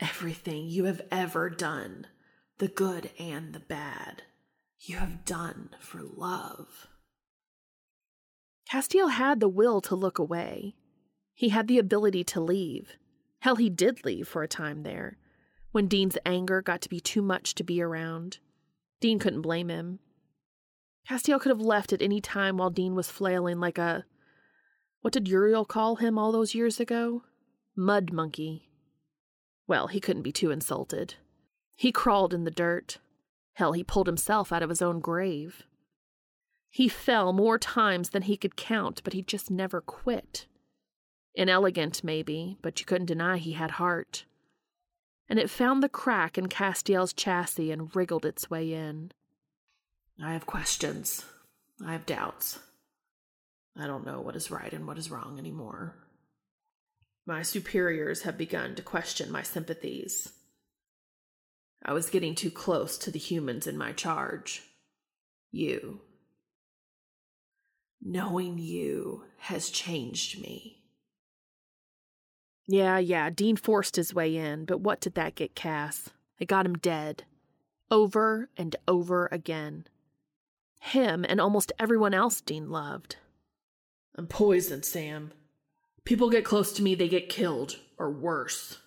Everything 0.00 0.66
you 0.66 0.84
have 0.84 1.02
ever 1.10 1.50
done, 1.50 2.06
the 2.58 2.68
good 2.68 3.10
and 3.18 3.52
the 3.52 3.60
bad, 3.60 4.22
you 4.78 4.96
have 4.96 5.24
done 5.24 5.70
for 5.78 6.00
love. 6.02 6.88
Castiel 8.70 9.08
had 9.08 9.40
the 9.40 9.48
will 9.48 9.80
to 9.80 9.96
look 9.96 10.18
away. 10.18 10.76
He 11.34 11.48
had 11.48 11.66
the 11.66 11.78
ability 11.78 12.22
to 12.24 12.40
leave. 12.40 12.96
Hell, 13.40 13.56
he 13.56 13.68
did 13.68 14.04
leave 14.04 14.28
for 14.28 14.42
a 14.42 14.48
time 14.48 14.82
there, 14.82 15.16
when 15.72 15.88
Dean's 15.88 16.18
anger 16.24 16.62
got 16.62 16.80
to 16.82 16.88
be 16.88 17.00
too 17.00 17.22
much 17.22 17.54
to 17.56 17.64
be 17.64 17.82
around. 17.82 18.38
Dean 19.00 19.18
couldn't 19.18 19.42
blame 19.42 19.68
him. 19.68 19.98
Castiel 21.08 21.40
could 21.40 21.50
have 21.50 21.60
left 21.60 21.92
at 21.92 22.02
any 22.02 22.20
time 22.20 22.58
while 22.58 22.70
Dean 22.70 22.94
was 22.94 23.10
flailing 23.10 23.58
like 23.58 23.78
a. 23.78 24.04
What 25.00 25.14
did 25.14 25.26
Uriel 25.26 25.64
call 25.64 25.96
him 25.96 26.18
all 26.18 26.30
those 26.30 26.54
years 26.54 26.78
ago? 26.78 27.22
Mud 27.74 28.12
monkey. 28.12 28.68
Well, 29.66 29.86
he 29.86 29.98
couldn't 30.00 30.22
be 30.22 30.32
too 30.32 30.50
insulted. 30.50 31.14
He 31.76 31.90
crawled 31.90 32.34
in 32.34 32.44
the 32.44 32.50
dirt. 32.50 32.98
Hell, 33.54 33.72
he 33.72 33.82
pulled 33.82 34.06
himself 34.06 34.52
out 34.52 34.62
of 34.62 34.68
his 34.68 34.82
own 34.82 35.00
grave. 35.00 35.64
He 36.70 36.88
fell 36.88 37.32
more 37.32 37.58
times 37.58 38.10
than 38.10 38.22
he 38.22 38.36
could 38.36 38.56
count, 38.56 39.02
but 39.02 39.12
he 39.12 39.22
just 39.22 39.50
never 39.50 39.80
quit. 39.80 40.46
Inelegant, 41.34 42.04
maybe, 42.04 42.56
but 42.62 42.78
you 42.78 42.86
couldn't 42.86 43.06
deny 43.06 43.38
he 43.38 43.52
had 43.52 43.72
heart. 43.72 44.24
And 45.28 45.38
it 45.38 45.50
found 45.50 45.82
the 45.82 45.88
crack 45.88 46.38
in 46.38 46.48
Castiel's 46.48 47.12
chassis 47.12 47.70
and 47.70 47.94
wriggled 47.94 48.24
its 48.24 48.50
way 48.50 48.72
in. 48.72 49.12
I 50.22 50.32
have 50.32 50.46
questions. 50.46 51.24
I 51.84 51.92
have 51.92 52.06
doubts. 52.06 52.58
I 53.76 53.86
don't 53.86 54.06
know 54.06 54.20
what 54.20 54.36
is 54.36 54.50
right 54.50 54.72
and 54.72 54.86
what 54.86 54.98
is 54.98 55.10
wrong 55.10 55.38
anymore. 55.38 55.94
My 57.26 57.42
superiors 57.42 58.22
have 58.22 58.36
begun 58.36 58.74
to 58.74 58.82
question 58.82 59.30
my 59.30 59.42
sympathies. 59.42 60.32
I 61.84 61.92
was 61.92 62.10
getting 62.10 62.34
too 62.34 62.50
close 62.50 62.98
to 62.98 63.10
the 63.10 63.18
humans 63.18 63.66
in 63.66 63.78
my 63.78 63.92
charge. 63.92 64.62
You. 65.50 66.00
Knowing 68.02 68.58
you 68.58 69.24
has 69.38 69.68
changed 69.68 70.40
me. 70.40 70.82
Yeah, 72.66 72.98
yeah, 72.98 73.30
Dean 73.30 73.56
forced 73.56 73.96
his 73.96 74.14
way 74.14 74.36
in, 74.36 74.64
but 74.64 74.80
what 74.80 75.00
did 75.00 75.14
that 75.14 75.34
get 75.34 75.54
Cass? 75.54 76.10
It 76.38 76.46
got 76.46 76.66
him 76.66 76.78
dead. 76.78 77.24
Over 77.90 78.48
and 78.56 78.76
over 78.86 79.28
again. 79.32 79.86
Him 80.80 81.26
and 81.28 81.40
almost 81.40 81.72
everyone 81.78 82.14
else 82.14 82.40
Dean 82.40 82.70
loved. 82.70 83.16
I'm 84.14 84.26
poisoned, 84.26 84.84
Sam. 84.84 85.32
People 86.04 86.30
get 86.30 86.44
close 86.44 86.72
to 86.72 86.82
me, 86.82 86.94
they 86.94 87.08
get 87.08 87.28
killed, 87.28 87.76
or 87.98 88.10
worse. 88.10 88.78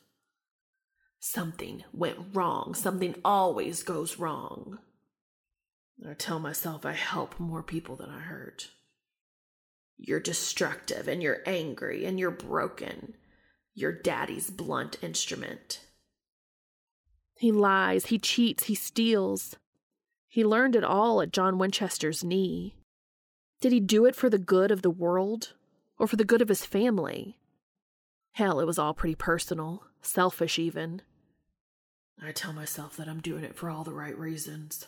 Something 1.19 1.83
went 1.93 2.17
wrong. 2.33 2.73
Something 2.73 3.15
always 3.23 3.83
goes 3.83 4.17
wrong. 4.17 4.79
I 6.07 6.13
tell 6.15 6.39
myself 6.39 6.85
I 6.85 6.93
help 6.93 7.39
more 7.39 7.63
people 7.63 7.95
than 7.95 8.09
I 8.09 8.19
hurt. 8.19 8.69
You're 10.05 10.19
destructive 10.19 11.07
and 11.07 11.23
you're 11.23 11.41
angry 11.45 12.03
and 12.03 12.19
you're 12.19 12.29
broken. 12.29 13.15
You're 13.73 13.93
daddy's 13.93 14.49
blunt 14.49 14.97
instrument. 15.01 15.79
He 17.37 17.53
lies, 17.53 18.07
he 18.07 18.19
cheats, 18.19 18.65
he 18.65 18.75
steals. 18.75 19.55
He 20.27 20.43
learned 20.43 20.75
it 20.75 20.83
all 20.83 21.21
at 21.21 21.31
John 21.31 21.57
Winchester's 21.57 22.21
knee. 22.21 22.75
Did 23.61 23.71
he 23.71 23.79
do 23.79 24.03
it 24.05 24.13
for 24.13 24.29
the 24.29 24.37
good 24.37 24.71
of 24.71 24.81
the 24.81 24.89
world 24.89 25.53
or 25.97 26.05
for 26.05 26.17
the 26.17 26.25
good 26.25 26.41
of 26.41 26.49
his 26.49 26.65
family? 26.65 27.37
Hell, 28.33 28.59
it 28.59 28.65
was 28.65 28.77
all 28.77 28.93
pretty 28.93 29.15
personal, 29.15 29.85
selfish 30.01 30.59
even. 30.59 31.01
I 32.21 32.33
tell 32.33 32.51
myself 32.51 32.97
that 32.97 33.07
I'm 33.07 33.21
doing 33.21 33.45
it 33.45 33.55
for 33.55 33.69
all 33.69 33.85
the 33.85 33.93
right 33.93 34.17
reasons. 34.17 34.85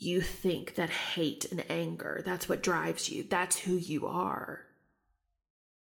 You 0.00 0.20
think 0.20 0.76
that 0.76 0.90
hate 0.90 1.50
and 1.50 1.64
anger, 1.68 2.22
that's 2.24 2.48
what 2.48 2.62
drives 2.62 3.10
you. 3.10 3.24
That's 3.24 3.58
who 3.58 3.74
you 3.74 4.06
are. 4.06 4.60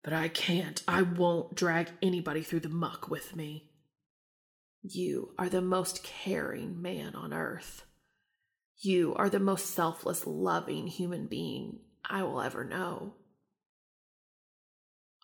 But 0.04 0.14
I 0.14 0.28
can't. 0.28 0.84
I 0.88 1.02
won't 1.02 1.56
drag 1.56 1.90
anybody 2.00 2.44
through 2.44 2.60
the 2.60 2.70
muck 2.70 3.10
with 3.10 3.36
me. 3.36 3.72
You 4.84 5.34
are 5.40 5.50
the 5.50 5.64
most 5.64 6.04
caring 6.04 6.80
man 6.80 7.16
on 7.16 7.34
earth. 7.34 7.86
You 8.78 9.16
are 9.16 9.32
the 9.32 9.40
most 9.40 9.72
selfless, 9.72 10.28
loving 10.28 10.86
human 10.86 11.26
being 11.26 11.80
I 12.06 12.22
will 12.22 12.40
ever 12.40 12.64
know. 12.64 13.16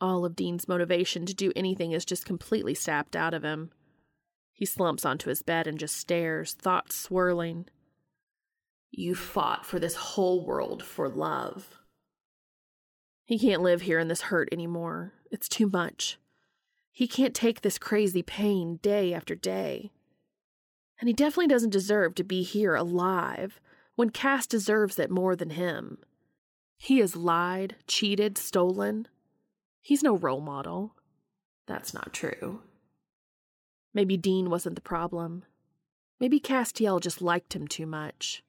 All 0.01 0.25
of 0.25 0.35
Dean's 0.35 0.67
motivation 0.67 1.27
to 1.27 1.35
do 1.35 1.53
anything 1.55 1.91
is 1.91 2.05
just 2.05 2.25
completely 2.25 2.73
sapped 2.73 3.15
out 3.15 3.35
of 3.35 3.43
him. 3.43 3.69
He 4.51 4.65
slumps 4.65 5.05
onto 5.05 5.29
his 5.29 5.43
bed 5.43 5.67
and 5.67 5.77
just 5.77 5.95
stares, 5.95 6.53
thoughts 6.53 6.95
swirling. 6.95 7.67
You 8.91 9.15
fought 9.15 9.65
for 9.65 9.79
this 9.79 9.95
whole 9.95 10.45
world 10.45 10.83
for 10.83 11.07
love. 11.09 11.77
He 13.25 13.37
can't 13.37 13.61
live 13.61 13.81
here 13.81 13.99
in 13.99 14.07
this 14.07 14.21
hurt 14.21 14.49
anymore. 14.51 15.13
It's 15.31 15.47
too 15.47 15.69
much. 15.69 16.17
He 16.91 17.07
can't 17.07 17.35
take 17.35 17.61
this 17.61 17.77
crazy 17.77 18.23
pain 18.23 18.79
day 18.81 19.13
after 19.13 19.35
day. 19.35 19.91
And 20.99 21.07
he 21.07 21.13
definitely 21.13 21.47
doesn't 21.47 21.69
deserve 21.69 22.15
to 22.15 22.23
be 22.23 22.41
here 22.41 22.75
alive 22.75 23.61
when 23.95 24.09
Cass 24.09 24.47
deserves 24.47 24.97
it 24.97 25.11
more 25.11 25.35
than 25.35 25.51
him. 25.51 25.99
He 26.77 26.99
has 26.99 27.15
lied, 27.15 27.75
cheated, 27.87 28.37
stolen. 28.37 29.07
He's 29.81 30.03
no 30.03 30.17
role 30.17 30.41
model. 30.41 30.95
That's 31.67 31.93
not 31.93 32.13
true. 32.13 32.61
Maybe 33.93 34.17
Dean 34.17 34.49
wasn't 34.49 34.75
the 34.75 34.81
problem. 34.81 35.43
Maybe 36.19 36.39
Castiel 36.39 36.99
just 36.99 37.21
liked 37.21 37.55
him 37.55 37.67
too 37.67 37.85
much. 37.85 38.43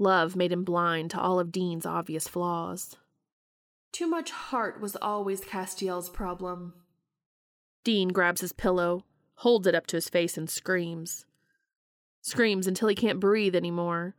Love 0.00 0.34
made 0.34 0.50
him 0.50 0.64
blind 0.64 1.10
to 1.10 1.20
all 1.20 1.38
of 1.38 1.52
Dean's 1.52 1.84
obvious 1.84 2.26
flaws. 2.26 2.96
Too 3.92 4.06
much 4.06 4.30
heart 4.30 4.80
was 4.80 4.96
always 4.96 5.42
Castiel's 5.42 6.08
problem. 6.08 6.72
Dean 7.84 8.08
grabs 8.08 8.40
his 8.40 8.54
pillow, 8.54 9.04
holds 9.34 9.66
it 9.66 9.74
up 9.74 9.86
to 9.88 9.98
his 9.98 10.08
face, 10.08 10.38
and 10.38 10.48
screams. 10.48 11.26
Screams 12.22 12.66
until 12.66 12.88
he 12.88 12.94
can't 12.94 13.20
breathe 13.20 13.54
anymore. 13.54 14.14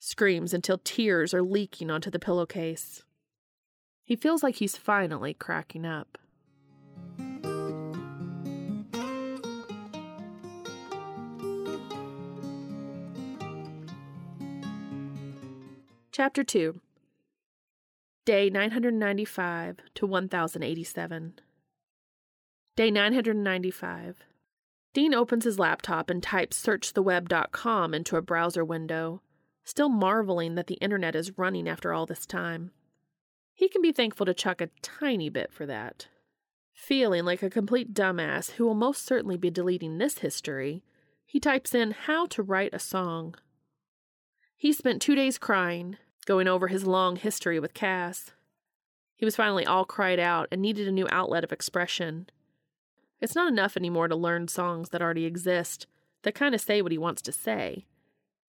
Screams 0.00 0.52
until 0.52 0.78
tears 0.78 1.32
are 1.32 1.42
leaking 1.42 1.88
onto 1.88 2.10
the 2.10 2.18
pillowcase. 2.18 3.04
He 4.02 4.16
feels 4.16 4.42
like 4.42 4.56
he's 4.56 4.76
finally 4.76 5.34
cracking 5.34 5.86
up. 5.86 6.18
Chapter 16.22 16.44
2 16.44 16.80
Day 18.26 18.48
995 18.48 19.78
to 19.96 20.06
1087. 20.06 21.32
Day 22.76 22.90
995. 22.92 24.18
Dean 24.94 25.14
opens 25.14 25.42
his 25.42 25.58
laptop 25.58 26.10
and 26.10 26.22
types 26.22 26.64
searchtheweb.com 26.64 27.92
into 27.92 28.14
a 28.14 28.22
browser 28.22 28.64
window, 28.64 29.20
still 29.64 29.88
marveling 29.88 30.54
that 30.54 30.68
the 30.68 30.76
internet 30.76 31.16
is 31.16 31.36
running 31.36 31.68
after 31.68 31.92
all 31.92 32.06
this 32.06 32.24
time. 32.24 32.70
He 33.52 33.68
can 33.68 33.82
be 33.82 33.90
thankful 33.90 34.26
to 34.26 34.32
Chuck 34.32 34.60
a 34.60 34.70
tiny 34.80 35.28
bit 35.28 35.52
for 35.52 35.66
that. 35.66 36.06
Feeling 36.72 37.24
like 37.24 37.42
a 37.42 37.50
complete 37.50 37.92
dumbass 37.92 38.52
who 38.52 38.64
will 38.64 38.76
most 38.76 39.04
certainly 39.04 39.36
be 39.36 39.50
deleting 39.50 39.98
this 39.98 40.18
history, 40.18 40.84
he 41.26 41.40
types 41.40 41.74
in 41.74 41.90
how 41.90 42.26
to 42.26 42.44
write 42.44 42.72
a 42.72 42.78
song. 42.78 43.34
He 44.56 44.72
spent 44.72 45.02
two 45.02 45.16
days 45.16 45.38
crying, 45.38 45.96
going 46.26 46.48
over 46.48 46.68
his 46.68 46.86
long 46.86 47.16
history 47.16 47.58
with 47.58 47.74
Cass. 47.74 48.32
He 49.16 49.24
was 49.24 49.36
finally 49.36 49.66
all 49.66 49.84
cried 49.84 50.18
out 50.18 50.48
and 50.50 50.60
needed 50.60 50.88
a 50.88 50.92
new 50.92 51.06
outlet 51.10 51.44
of 51.44 51.52
expression. 51.52 52.28
It's 53.20 53.34
not 53.34 53.50
enough 53.50 53.76
anymore 53.76 54.08
to 54.08 54.16
learn 54.16 54.48
songs 54.48 54.88
that 54.88 55.02
already 55.02 55.24
exist, 55.24 55.86
that 56.22 56.34
kind 56.34 56.54
of 56.54 56.60
say 56.60 56.82
what 56.82 56.92
he 56.92 56.98
wants 56.98 57.22
to 57.22 57.32
say. 57.32 57.86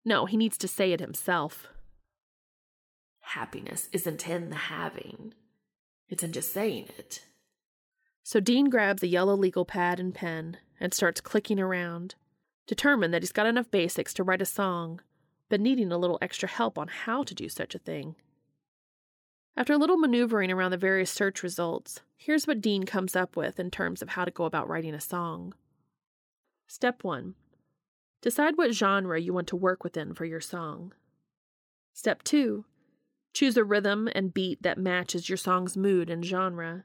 No, 0.05 0.27
he 0.27 0.37
needs 0.37 0.59
to 0.59 0.69
say 0.69 0.93
it 0.93 1.01
himself. 1.01 1.69
Happiness 3.21 3.89
isn't 3.93 4.29
in 4.29 4.51
the 4.51 4.57
having, 4.57 5.35
it's 6.09 6.23
in 6.23 6.33
just 6.33 6.53
saying 6.53 6.89
it. 6.99 7.25
So 8.23 8.41
Dean 8.41 8.71
grabs 8.71 9.03
a 9.03 9.09
yellow 9.09 9.37
legal 9.37 9.65
pad 9.65 10.01
and 10.01 10.15
pen 10.15 10.59
and 10.81 10.93
starts 10.93 11.21
clicking 11.21 11.61
around, 11.61 12.17
determined 12.67 13.15
that 13.15 13.23
he's 13.23 13.33
got 13.33 13.47
enough 13.47 13.71
basics 13.71 14.13
to 14.15 14.25
write 14.25 14.43
a 14.43 14.47
song 14.47 15.01
but 15.49 15.61
needing 15.61 15.93
a 15.93 15.99
little 15.99 16.19
extra 16.21 16.49
help 16.49 16.79
on 16.79 16.89
how 16.89 17.23
to 17.23 17.35
do 17.35 17.49
such 17.49 17.75
a 17.75 17.79
thing. 17.79 18.17
After 19.57 19.73
a 19.73 19.79
little 19.79 19.97
maneuvering 19.97 20.51
around 20.51 20.73
the 20.73 20.77
various 20.77 21.11
search 21.11 21.43
results, 21.43 22.01
here's 22.17 22.47
what 22.47 22.61
Dean 22.61 22.85
comes 22.85 23.17
up 23.17 23.37
with 23.37 23.59
in 23.59 23.71
terms 23.71 24.03
of 24.03 24.11
how 24.11 24.25
to 24.25 24.31
go 24.31 24.45
about 24.45 24.69
writing 24.69 24.95
a 24.95 25.01
song. 25.01 25.55
Step 26.67 27.05
1 27.05 27.35
Decide 28.21 28.57
what 28.57 28.75
genre 28.75 29.21
you 29.21 29.33
want 29.33 29.47
to 29.49 29.57
work 29.57 29.85
within 29.85 30.13
for 30.13 30.25
your 30.25 30.41
song. 30.41 30.93
Step 31.95 32.23
2 32.25 32.65
Choose 33.33 33.57
a 33.57 33.65
rhythm 33.65 34.09
and 34.15 34.35
beat 34.35 34.63
that 34.63 34.79
matches 34.79 35.29
your 35.29 35.37
song's 35.37 35.77
mood 35.77 36.11
and 36.11 36.25
genre. 36.25 36.85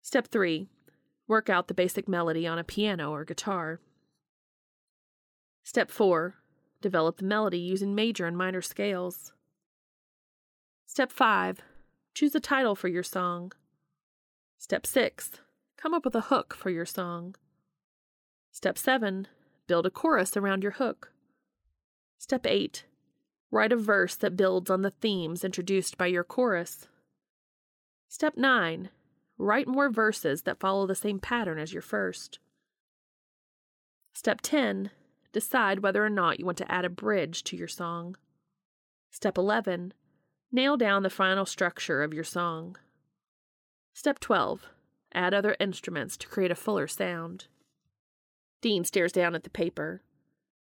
Step 0.00 0.28
3 0.28 0.68
Work 1.28 1.50
out 1.50 1.68
the 1.68 1.74
basic 1.74 2.08
melody 2.08 2.46
on 2.46 2.58
a 2.58 2.64
piano 2.64 3.10
or 3.10 3.24
guitar. 3.24 3.80
Step 5.64 5.90
4 5.90 6.36
Develop 6.82 7.18
the 7.18 7.24
melody 7.24 7.58
using 7.58 7.94
major 7.94 8.26
and 8.26 8.36
minor 8.36 8.60
scales. 8.60 9.32
Step 10.84 11.12
5. 11.12 11.60
Choose 12.12 12.34
a 12.34 12.40
title 12.40 12.74
for 12.74 12.88
your 12.88 13.04
song. 13.04 13.52
Step 14.58 14.84
6. 14.84 15.30
Come 15.76 15.94
up 15.94 16.04
with 16.04 16.16
a 16.16 16.22
hook 16.22 16.54
for 16.54 16.70
your 16.70 16.84
song. 16.84 17.36
Step 18.50 18.76
7. 18.76 19.28
Build 19.68 19.86
a 19.86 19.90
chorus 19.90 20.36
around 20.36 20.64
your 20.64 20.72
hook. 20.72 21.12
Step 22.18 22.46
8. 22.46 22.84
Write 23.52 23.72
a 23.72 23.76
verse 23.76 24.16
that 24.16 24.36
builds 24.36 24.68
on 24.68 24.82
the 24.82 24.90
themes 24.90 25.44
introduced 25.44 25.96
by 25.96 26.06
your 26.06 26.24
chorus. 26.24 26.88
Step 28.08 28.36
9. 28.36 28.90
Write 29.38 29.68
more 29.68 29.88
verses 29.88 30.42
that 30.42 30.58
follow 30.58 30.86
the 30.88 30.96
same 30.96 31.20
pattern 31.20 31.60
as 31.60 31.72
your 31.72 31.82
first. 31.82 32.40
Step 34.14 34.40
10 34.42 34.90
decide 35.32 35.80
whether 35.80 36.04
or 36.04 36.10
not 36.10 36.38
you 36.38 36.46
want 36.46 36.58
to 36.58 36.70
add 36.70 36.84
a 36.84 36.90
bridge 36.90 37.42
to 37.44 37.56
your 37.56 37.68
song. 37.68 38.16
Step 39.10 39.36
11. 39.36 39.92
Nail 40.50 40.76
down 40.76 41.02
the 41.02 41.10
final 41.10 41.46
structure 41.46 42.02
of 42.02 42.14
your 42.14 42.24
song. 42.24 42.76
Step 43.94 44.18
12. 44.18 44.68
Add 45.14 45.34
other 45.34 45.56
instruments 45.60 46.16
to 46.18 46.28
create 46.28 46.50
a 46.50 46.54
fuller 46.54 46.86
sound. 46.86 47.46
Dean 48.60 48.84
stares 48.84 49.12
down 49.12 49.34
at 49.34 49.44
the 49.44 49.50
paper. 49.50 50.02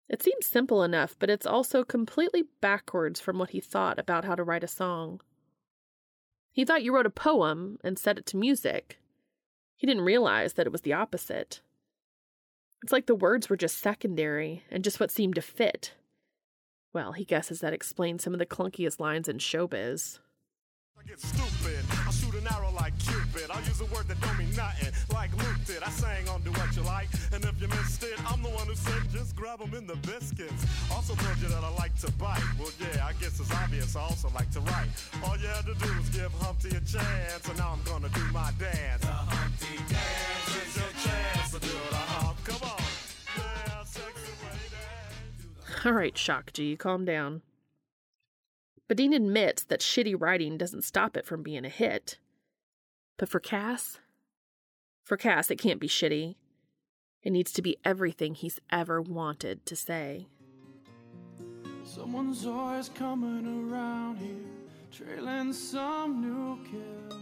It 0.10 0.22
seems 0.22 0.48
simple 0.48 0.84
enough, 0.84 1.16
but 1.20 1.30
it's 1.30 1.46
also 1.46 1.84
completely 1.84 2.44
backwards 2.62 3.20
from 3.20 3.40
what 3.40 3.52
he 3.52 3.60
thought 3.60 4.00
about 4.00 4.26
how 4.26 4.36
to 4.36 4.44
write 4.44 4.64
a 4.64 4.68
song. 4.68 5.22
He 6.52 6.66
thought 6.66 6.84
you 6.84 6.94
wrote 6.94 7.06
a 7.06 7.12
poem 7.12 7.80
and 7.84 7.98
set 7.98 8.18
it 8.18 8.26
to 8.28 8.38
music. 8.38 9.00
He 9.76 9.88
didn't 9.88 10.04
realize 10.04 10.54
that 10.54 10.68
it 10.68 10.72
was 10.72 10.82
the 10.82 10.94
opposite. 10.94 11.62
It's 12.84 12.92
like 12.92 13.06
the 13.06 13.16
words 13.16 13.50
were 13.50 13.56
just 13.56 13.78
secondary 13.78 14.66
and 14.70 14.84
just 14.84 15.00
what 15.00 15.10
seemed 15.10 15.36
to 15.36 15.42
fit. 15.42 15.94
Well, 16.92 17.14
he 17.14 17.24
guesses 17.24 17.62
that 17.62 17.72
explains 17.72 18.24
some 18.24 18.34
of 18.34 18.40
the 18.40 18.46
clunkiest 18.46 19.00
lines 19.00 19.30
in 19.30 19.38
showbiz. 19.38 20.20
I 21.00 21.08
get 21.08 21.20
stupid. 21.20 21.80
I 21.92 22.12
shoot 22.12 22.36
an 22.36 22.46
arrow 22.54 22.72
like 22.76 22.94
Cupid. 23.00 23.50
I 23.50 23.60
use 23.62 23.80
a 23.80 23.86
word 23.86 24.08
that 24.10 24.20
don't 24.20 24.38
mean 24.38 24.54
nothing, 24.56 24.92
like 25.14 25.32
Luke 25.38 25.64
did. 25.66 25.82
I 25.82 25.90
sang 25.90 26.28
on 26.30 26.42
Doowutchyalike, 26.44 27.34
and 27.34 27.44
if 27.46 27.62
you 27.62 27.68
missed 27.70 28.04
it, 28.04 28.20
I'm 28.32 28.44
the 28.44 28.50
one 28.50 28.68
who 28.68 28.76
said 28.76 29.02
just 29.12 29.36
grab 29.36 29.62
'em 29.62 29.74
in 29.74 29.88
the 29.88 29.96
biscuits. 29.98 30.66
Also 30.92 31.16
told 31.16 31.38
you 31.38 31.48
that 31.48 31.64
I 31.64 31.70
like 31.76 31.98
to 32.00 32.12
bite. 32.14 32.44
Well, 32.60 32.72
yeah, 32.80 33.06
I 33.06 33.14
guess 33.14 33.40
it's 33.40 33.52
obvious 33.52 33.96
I 33.96 34.02
also 34.02 34.30
like 34.36 34.52
to 34.52 34.60
write. 34.60 34.90
All 35.24 35.38
you 35.38 35.48
had 35.48 35.66
to 35.66 35.74
do 35.76 35.88
was 35.98 36.10
give 36.10 36.32
Humpty 36.34 36.70
a 36.70 36.82
chance, 36.82 37.48
and 37.48 37.58
now 37.58 37.72
I'm 37.72 37.84
gonna 37.84 38.10
do 38.10 38.24
my 38.32 38.52
dance. 38.60 39.03
All 45.86 45.92
right, 45.92 46.18
Shock 46.18 46.54
G, 46.54 46.76
calm 46.78 47.04
down. 47.04 47.42
Dean 48.96 49.12
admits 49.12 49.64
that 49.64 49.80
shitty 49.80 50.16
writing 50.20 50.56
doesn't 50.56 50.84
stop 50.84 51.18
it 51.18 51.26
from 51.26 51.42
being 51.42 51.66
a 51.66 51.70
hit. 51.70 52.20
But 53.18 53.28
for 53.28 53.40
Cass, 53.40 54.00
for 55.04 55.18
Cass, 55.18 55.50
it 55.50 55.58
can't 55.58 55.80
be 55.80 55.88
shitty. 55.88 56.36
It 57.24 57.32
needs 57.32 57.52
to 57.54 57.64
be 57.64 57.78
everything 57.84 58.36
he's 58.36 58.60
ever 58.72 59.02
wanted 59.02 59.66
to 59.66 59.76
say. 59.76 60.28
Someone's 61.84 62.46
always 62.46 62.90
coming 62.90 63.72
around 63.72 64.18
here, 64.18 64.30
trailing 64.92 65.54
some 65.54 66.22
new 66.22 66.60
kill. 66.70 67.20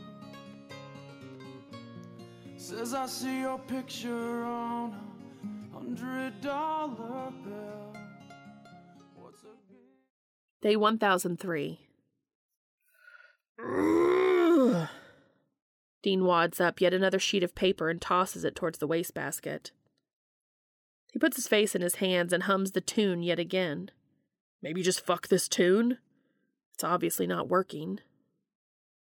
Says 2.57 2.93
I 2.93 3.05
see 3.05 3.39
your 3.39 3.59
picture 3.59 4.43
on 4.43 4.93
a 5.43 5.73
hundred 5.73 6.41
dollar 6.41 7.31
bill. 7.43 7.90
Day 10.61 10.75
1003. 10.75 11.79
Dean 16.03 16.25
wads 16.25 16.61
up 16.61 16.79
yet 16.79 16.93
another 16.93 17.19
sheet 17.19 17.43
of 17.43 17.55
paper 17.55 17.89
and 17.89 17.99
tosses 17.99 18.43
it 18.43 18.55
towards 18.55 18.77
the 18.77 18.87
wastebasket. 18.87 19.71
He 21.11 21.19
puts 21.19 21.35
his 21.35 21.47
face 21.47 21.73
in 21.73 21.81
his 21.81 21.95
hands 21.95 22.31
and 22.31 22.43
hums 22.43 22.71
the 22.71 22.81
tune 22.81 23.23
yet 23.23 23.39
again. 23.39 23.89
Maybe 24.61 24.83
just 24.83 25.05
fuck 25.05 25.27
this 25.27 25.47
tune? 25.47 25.97
It's 26.75 26.83
obviously 26.83 27.25
not 27.25 27.49
working. 27.49 27.99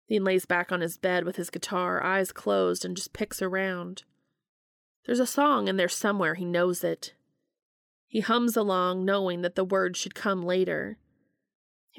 Dean 0.07 0.23
lays 0.23 0.45
back 0.45 0.71
on 0.71 0.79
his 0.79 0.97
bed 0.97 1.25
with 1.25 1.35
his 1.35 1.49
guitar, 1.49 2.01
eyes 2.01 2.31
closed, 2.31 2.85
and 2.85 2.95
just 2.95 3.13
picks 3.13 3.41
around. 3.41 4.03
There's 5.05 5.19
a 5.19 5.27
song 5.27 5.67
in 5.67 5.75
there 5.75 5.89
somewhere, 5.89 6.35
he 6.35 6.45
knows 6.45 6.83
it. 6.83 7.13
He 8.07 8.21
hums 8.21 8.55
along, 8.55 9.05
knowing 9.05 9.41
that 9.41 9.55
the 9.55 9.65
words 9.65 9.99
should 9.99 10.15
come 10.15 10.43
later. 10.43 10.97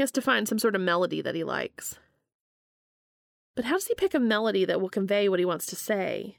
He 0.01 0.03
has 0.03 0.11
to 0.13 0.23
find 0.23 0.49
some 0.49 0.59
sort 0.59 0.75
of 0.75 0.81
melody 0.81 1.21
that 1.21 1.35
he 1.35 1.45
likes. 1.45 1.99
But 3.55 3.67
how 3.67 3.75
does 3.75 3.87
he 3.87 3.95
pick 3.95 4.15
a 4.15 4.19
melody 4.19 4.65
that 4.65 4.81
will 4.81 4.89
convey 4.89 5.29
what 5.29 5.39
he 5.39 5.45
wants 5.45 5.67
to 5.67 5.77
say? 5.77 6.39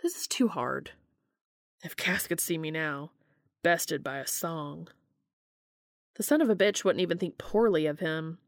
This 0.00 0.14
is 0.14 0.28
too 0.28 0.46
hard. 0.46 0.92
If 1.82 1.96
Cass 1.96 2.28
could 2.28 2.38
see 2.38 2.56
me 2.56 2.70
now, 2.70 3.10
bested 3.64 4.04
by 4.04 4.18
a 4.18 4.28
song. 4.28 4.86
The 6.14 6.22
son 6.22 6.40
of 6.40 6.48
a 6.48 6.54
bitch 6.54 6.84
wouldn't 6.84 7.02
even 7.02 7.18
think 7.18 7.36
poorly 7.36 7.86
of 7.86 7.98
him. 7.98 8.38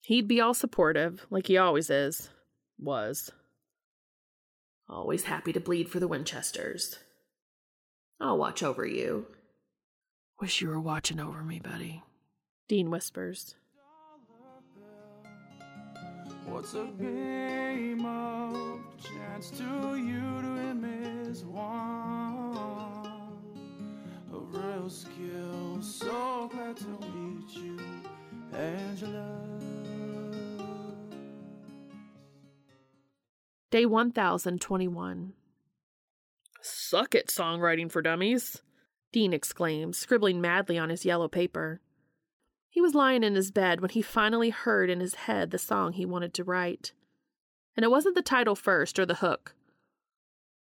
He'd 0.00 0.26
be 0.26 0.40
all 0.40 0.54
supportive, 0.54 1.24
like 1.30 1.46
he 1.46 1.56
always 1.56 1.88
is. 1.88 2.30
Was. 2.80 3.30
Always 4.88 5.26
happy 5.26 5.52
to 5.52 5.60
bleed 5.60 5.88
for 5.88 6.00
the 6.00 6.08
Winchesters. 6.08 6.98
I'll 8.20 8.38
watch 8.38 8.64
over 8.64 8.84
you. 8.84 9.28
Wish 10.40 10.60
you 10.60 10.68
were 10.68 10.80
watching 10.80 11.20
over 11.20 11.44
me, 11.44 11.60
buddy. 11.60 12.02
Dean 12.68 12.90
whispers. 12.90 13.56
What's 16.46 16.74
a 16.74 16.88
game 16.98 18.04
of 18.04 18.80
chance 19.02 19.50
to 19.50 19.96
you 19.96 20.42
to 20.42 20.56
him 20.56 20.84
is 21.28 21.44
one 21.44 22.56
of 24.32 24.54
real 24.54 24.88
skill. 24.90 25.80
So 25.80 26.48
glad 26.52 26.76
to 26.78 26.88
meet 27.14 27.56
you, 27.56 27.78
Angela. 28.52 29.38
Day 33.70 33.86
1021. 33.86 35.32
Suck 36.60 37.14
it, 37.14 37.28
songwriting 37.28 37.90
for 37.90 38.02
dummies, 38.02 38.62
Dean 39.12 39.32
exclaims, 39.32 39.96
scribbling 39.96 40.40
madly 40.40 40.78
on 40.78 40.90
his 40.90 41.04
yellow 41.04 41.26
paper. 41.26 41.80
He 42.72 42.80
was 42.80 42.94
lying 42.94 43.22
in 43.22 43.34
his 43.34 43.50
bed 43.50 43.82
when 43.82 43.90
he 43.90 44.00
finally 44.00 44.48
heard 44.48 44.88
in 44.88 45.00
his 45.00 45.14
head 45.14 45.50
the 45.50 45.58
song 45.58 45.92
he 45.92 46.06
wanted 46.06 46.32
to 46.32 46.42
write. 46.42 46.92
And 47.76 47.84
it 47.84 47.90
wasn't 47.90 48.14
the 48.14 48.22
title 48.22 48.56
first 48.56 48.98
or 48.98 49.04
the 49.04 49.16
hook. 49.16 49.54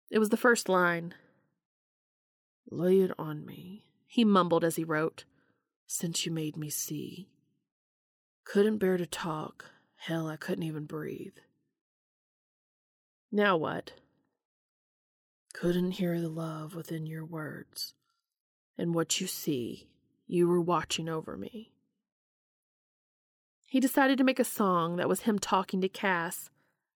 It 0.09 0.17
was 0.17 0.29
the 0.29 0.37
first 0.37 0.69
line. 0.69 1.13
Lay 2.71 3.01
it 3.01 3.11
on 3.19 3.45
me, 3.45 3.83
he 4.07 4.23
mumbled 4.23 4.63
as 4.63 4.77
he 4.77 4.85
wrote, 4.85 5.25
since 5.87 6.25
you 6.25 6.31
made 6.31 6.55
me 6.55 6.69
see. 6.69 7.27
Couldn't 8.45 8.77
bear 8.77 8.95
to 8.95 9.05
talk. 9.05 9.65
Hell, 9.97 10.25
I 10.27 10.37
couldn't 10.37 10.63
even 10.63 10.85
breathe. 10.85 11.35
Now 13.29 13.57
what? 13.57 13.91
Couldn't 15.53 15.91
hear 15.91 16.21
the 16.21 16.29
love 16.29 16.75
within 16.75 17.05
your 17.05 17.25
words. 17.25 17.93
And 18.77 18.95
what 18.95 19.19
you 19.19 19.27
see, 19.27 19.89
you 20.27 20.47
were 20.47 20.61
watching 20.61 21.09
over 21.09 21.35
me. 21.35 21.73
He 23.69 23.79
decided 23.79 24.17
to 24.17 24.23
make 24.23 24.39
a 24.39 24.43
song 24.43 24.95
that 24.95 25.07
was 25.07 25.21
him 25.21 25.37
talking 25.37 25.79
to 25.81 25.87
Cass 25.87 26.49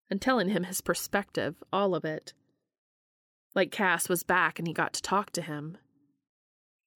and 0.08 0.22
telling 0.22 0.50
him 0.50 0.66
his 0.66 0.82
perspective, 0.82 1.64
all 1.74 1.96
of 1.96 2.06
it. 2.06 2.34
Like 3.56 3.72
Cass 3.72 4.08
was 4.08 4.22
back 4.22 4.60
and 4.60 4.68
he 4.68 4.74
got 4.74 4.94
to 4.94 5.02
talk 5.02 5.32
to 5.32 5.42
him. 5.42 5.78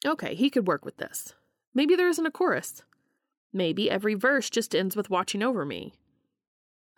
Okay, 0.05 0.35
he 0.35 0.51
could 0.51 0.67
work 0.67 0.85
with 0.85 0.97
this. 0.97 1.33
Maybe 1.73 1.95
there 1.95 2.07
isn't 2.07 2.25
a 2.25 2.29
chorus. 2.29 2.83
Maybe 3.51 3.89
every 3.89 4.13
verse 4.13 4.51
just 4.51 4.75
ends 4.75 4.95
with 4.95 5.09
watching 5.09 5.41
over 5.41 5.65
me. 5.65 5.93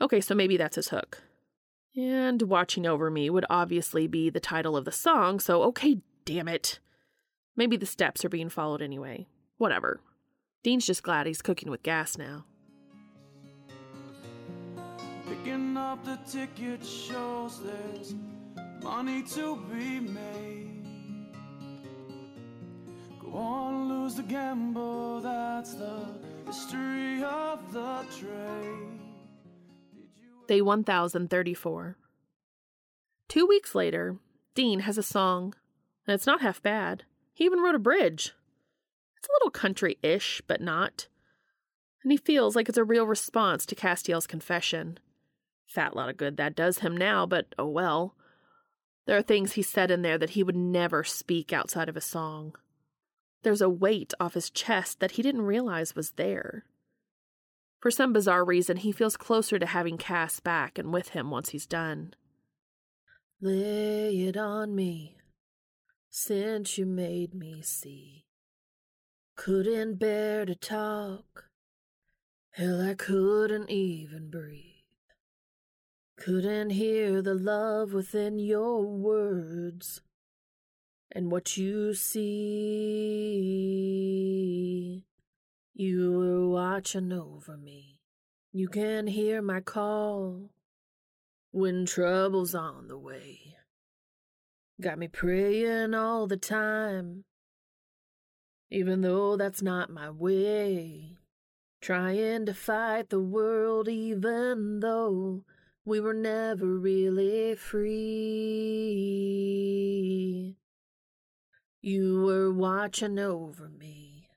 Okay, 0.01 0.19
so 0.19 0.35
maybe 0.35 0.57
that's 0.57 0.75
his 0.75 0.89
hook. 0.89 1.23
And 1.95 2.41
watching 2.41 2.85
over 2.85 3.09
me 3.09 3.29
would 3.29 3.45
obviously 3.49 4.05
be 4.05 4.29
the 4.29 4.41
title 4.41 4.75
of 4.75 4.83
the 4.83 4.91
song, 4.91 5.39
so 5.39 5.63
okay, 5.63 5.99
damn 6.25 6.49
it. 6.49 6.79
Maybe 7.55 7.77
the 7.77 7.85
steps 7.85 8.25
are 8.25 8.29
being 8.29 8.49
followed 8.49 8.81
anyway. 8.81 9.27
Whatever. 9.57 10.01
Dean's 10.61 10.85
just 10.85 11.03
glad 11.03 11.25
he's 11.25 11.41
cooking 11.41 11.71
with 11.71 11.83
gas 11.83 12.17
now. 12.17 12.43
Up 15.77 16.05
the 16.05 16.17
ticket 16.29 16.85
shows 16.85 17.61
there's 17.61 18.15
money 18.81 19.23
to 19.23 19.57
be 19.69 19.99
made. 19.99 21.27
Go 23.19 23.33
on, 23.33 23.89
lose 23.89 24.15
the 24.15 24.23
gamble, 24.23 25.19
that's 25.19 25.73
the 25.73 26.05
history 26.45 27.21
of 27.23 27.73
the 27.73 28.05
trade. 28.17 28.99
Day 30.47 30.61
1034. 30.61 31.97
Two 33.27 33.45
weeks 33.45 33.75
later, 33.75 34.17
Dean 34.53 34.79
has 34.79 34.97
a 34.97 35.03
song, 35.03 35.55
and 36.07 36.15
it's 36.15 36.27
not 36.27 36.41
half 36.41 36.63
bad. 36.63 37.03
He 37.33 37.43
even 37.43 37.59
wrote 37.59 37.75
a 37.75 37.79
bridge. 37.79 38.33
It's 39.17 39.27
a 39.27 39.33
little 39.33 39.51
country 39.51 39.97
ish, 40.01 40.41
but 40.47 40.61
not. 40.61 41.07
And 42.01 42.13
he 42.13 42.17
feels 42.17 42.55
like 42.55 42.69
it's 42.69 42.77
a 42.77 42.83
real 42.85 43.05
response 43.05 43.65
to 43.65 43.75
Castiel's 43.75 44.27
confession. 44.27 44.99
Fat 45.67 45.95
lot 45.95 46.09
of 46.09 46.17
good 46.17 46.37
that 46.37 46.55
does 46.55 46.79
him 46.79 46.95
now, 46.95 47.25
but 47.25 47.53
oh 47.57 47.67
well. 47.67 48.15
There 49.05 49.17
are 49.17 49.21
things 49.21 49.53
he 49.53 49.61
said 49.61 49.91
in 49.91 50.01
there 50.01 50.17
that 50.17 50.31
he 50.31 50.43
would 50.43 50.55
never 50.55 51.03
speak 51.03 51.53
outside 51.53 51.89
of 51.89 51.97
a 51.97 52.01
song. 52.01 52.55
There's 53.43 53.61
a 53.61 53.69
weight 53.69 54.13
off 54.19 54.33
his 54.33 54.49
chest 54.49 54.99
that 54.99 55.11
he 55.11 55.21
didn't 55.21 55.43
realize 55.43 55.95
was 55.95 56.11
there. 56.11 56.65
For 57.79 57.91
some 57.91 58.13
bizarre 58.13 58.43
reason, 58.43 58.77
he 58.77 58.91
feels 58.91 59.15
closer 59.15 59.59
to 59.59 59.65
having 59.67 59.97
Cass 59.97 60.39
back 60.39 60.79
and 60.79 60.91
with 60.91 61.09
him 61.09 61.29
once 61.29 61.49
he's 61.49 61.67
done. 61.67 62.15
Lay 63.41 64.21
it 64.21 64.37
on 64.37 64.73
me, 64.73 65.17
since 66.09 66.79
you 66.79 66.87
made 66.87 67.35
me 67.35 67.61
see. 67.61 68.25
Couldn't 69.35 69.99
bear 69.99 70.45
to 70.45 70.55
talk, 70.55 71.49
hell, 72.51 72.81
I 72.81 72.95
couldn't 72.95 73.69
even 73.69 74.31
breathe. 74.31 74.74
Couldn't 76.17 76.69
hear 76.71 77.21
the 77.21 77.35
love 77.35 77.93
within 77.93 78.39
your 78.39 78.81
words 78.83 80.01
and 81.11 81.29
what 81.29 81.57
you 81.57 81.93
see. 81.93 82.25
You 85.73 86.11
were 86.17 86.47
watching 86.47 87.11
over 87.11 87.57
me. 87.57 87.99
You 88.53 88.69
can 88.69 89.07
hear 89.07 89.41
my 89.41 89.59
call 89.59 90.51
when 91.51 91.85
trouble's 91.85 92.55
on 92.55 92.87
the 92.87 92.97
way. 92.97 93.57
Got 94.79 94.97
me 94.97 95.09
praying 95.09 95.93
all 95.93 96.27
the 96.27 96.37
time, 96.37 97.25
even 98.69 99.01
though 99.01 99.35
that's 99.35 99.61
not 99.61 99.89
my 99.89 100.09
way. 100.09 101.17
Trying 101.81 102.45
to 102.45 102.53
fight 102.53 103.09
the 103.09 103.19
world 103.19 103.89
even 103.89 104.79
though 104.79 105.43
we 105.85 105.99
were 105.99 106.13
never 106.13 106.65
really 106.65 107.53
free. 107.53 107.85
You 111.81 112.21
were 112.23 112.51
watching 112.51 113.19
over 113.19 113.69
me. 113.69 114.29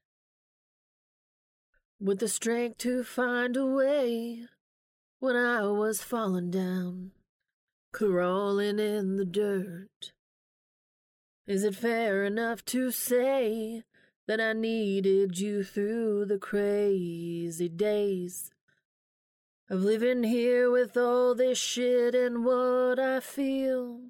With 1.99 2.19
the 2.19 2.29
strength 2.29 2.77
to 2.79 3.03
find 3.03 3.57
a 3.57 3.65
way 3.65 4.45
when 5.21 5.37
I 5.37 5.63
was 5.63 6.03
falling 6.03 6.51
down, 6.51 7.13
crawling 7.93 8.79
in 8.79 9.17
the 9.17 9.25
dirt. 9.25 10.13
Is 11.47 11.65
it 11.65 11.75
fair 11.75 12.25
enough 12.25 12.63
to 12.67 12.91
say 12.91 13.85
that 14.27 14.39
I 14.39 14.53
needed 14.53 15.39
you 15.39 15.65
through 15.65 16.27
the 16.27 16.39
crazy 16.39 17.71
days 17.71 18.51
of 19.71 19.83
living 19.83 20.23
here 20.23 20.71
with 20.71 20.97
all 20.97 21.35
this 21.35 21.59
shit 21.59 22.15
and 22.15 22.45
what 22.45 22.99
I 22.99 23.21
feel? 23.21 24.01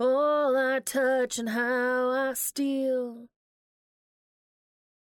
All 0.00 0.56
I 0.56 0.80
touch 0.80 1.38
and 1.38 1.50
how 1.50 2.10
I 2.10 2.32
steal. 2.34 3.26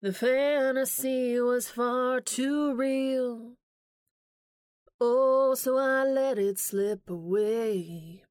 The 0.02 0.12
fantasy 0.12 1.40
was 1.40 1.70
far 1.70 2.20
too 2.20 2.76
real. 2.76 3.54
Oh, 5.00 5.56
so 5.56 5.78
I 5.78 6.04
let 6.04 6.38
it 6.38 6.60
slip 6.60 7.10
away. 7.10 8.24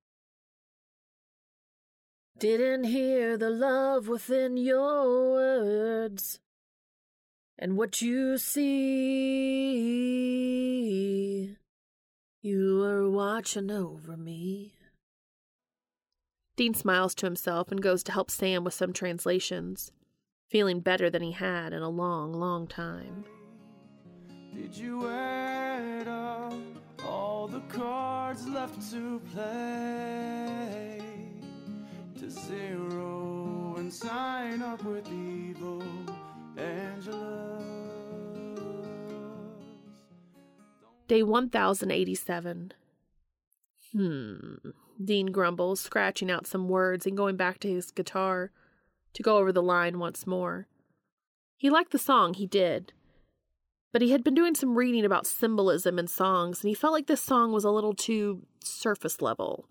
Didn't 2.38 2.84
hear 2.84 3.36
the 3.36 3.50
love 3.50 4.08
within 4.08 4.56
your 4.56 5.32
words. 5.32 6.40
And 7.62 7.76
what 7.76 8.00
you 8.00 8.38
see, 8.38 8.64
you 12.40 12.82
are 12.84 13.06
watching 13.10 13.70
over 13.70 14.16
me. 14.16 14.72
Dean 16.56 16.72
smiles 16.72 17.14
to 17.16 17.26
himself 17.26 17.70
and 17.70 17.82
goes 17.82 18.02
to 18.04 18.12
help 18.12 18.30
Sam 18.30 18.64
with 18.64 18.72
some 18.72 18.94
translations, 18.94 19.92
feeling 20.48 20.80
better 20.80 21.10
than 21.10 21.20
he 21.20 21.32
had 21.32 21.74
in 21.74 21.82
a 21.82 21.90
long, 21.90 22.32
long 22.32 22.66
time. 22.66 23.26
Did 24.54 24.74
you 24.74 25.06
add 25.06 26.08
up 26.08 26.54
all 27.04 27.46
the 27.46 27.60
cards 27.68 28.48
left 28.48 28.90
to 28.92 29.20
play 29.34 30.98
to 32.18 32.30
zero 32.30 33.74
and 33.76 33.92
sign 33.92 34.62
up 34.62 34.82
with 34.82 35.06
evil 35.08 35.82
Angela? 35.82 36.19
Day 41.08 41.22
1087. 41.24 42.72
Hmm. 43.92 44.54
Dean 45.02 45.32
grumbles, 45.32 45.80
scratching 45.80 46.30
out 46.30 46.46
some 46.46 46.68
words 46.68 47.06
and 47.06 47.16
going 47.16 47.36
back 47.36 47.58
to 47.60 47.68
his 47.68 47.90
guitar 47.90 48.52
to 49.14 49.22
go 49.22 49.38
over 49.38 49.50
the 49.50 49.62
line 49.62 49.98
once 49.98 50.26
more. 50.26 50.68
He 51.56 51.68
liked 51.68 51.90
the 51.90 51.98
song, 51.98 52.34
he 52.34 52.46
did. 52.46 52.92
But 53.92 54.02
he 54.02 54.12
had 54.12 54.22
been 54.22 54.34
doing 54.34 54.54
some 54.54 54.78
reading 54.78 55.04
about 55.04 55.26
symbolism 55.26 55.98
in 55.98 56.06
songs, 56.06 56.62
and 56.62 56.68
he 56.68 56.74
felt 56.74 56.92
like 56.92 57.08
this 57.08 57.22
song 57.22 57.52
was 57.52 57.64
a 57.64 57.70
little 57.70 57.94
too 57.94 58.46
surface 58.62 59.20
level. 59.20 59.66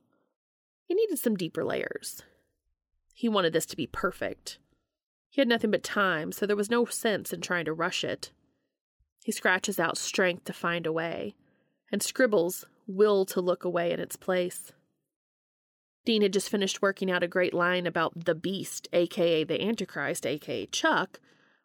He 0.83 0.93
needed 0.93 1.19
some 1.19 1.37
deeper 1.37 1.63
layers. 1.63 2.21
He 3.13 3.29
wanted 3.29 3.53
this 3.53 3.65
to 3.67 3.77
be 3.77 3.87
perfect. 3.87 4.59
He 5.29 5.41
had 5.41 5.47
nothing 5.47 5.71
but 5.71 5.83
time, 5.83 6.31
so 6.31 6.45
there 6.45 6.55
was 6.55 6.69
no 6.69 6.85
sense 6.85 7.31
in 7.31 7.41
trying 7.41 7.65
to 7.65 7.73
rush 7.73 8.03
it. 8.03 8.31
He 9.23 9.31
scratches 9.31 9.79
out 9.79 9.97
strength 9.97 10.45
to 10.45 10.53
find 10.53 10.85
a 10.85 10.91
way, 10.91 11.35
and 11.91 12.01
scribbles 12.01 12.65
will 12.87 13.25
to 13.25 13.41
look 13.41 13.63
away 13.63 13.91
in 13.91 13.99
its 13.99 14.15
place. 14.15 14.71
Dean 16.05 16.21
had 16.21 16.33
just 16.33 16.49
finished 16.49 16.81
working 16.81 17.11
out 17.11 17.23
a 17.23 17.27
great 17.27 17.53
line 17.53 17.85
about 17.85 18.25
the 18.25 18.33
beast, 18.33 18.87
aka 18.93 19.43
the 19.43 19.61
Antichrist, 19.61 20.25
aka 20.25 20.65
Chuck, 20.67 21.19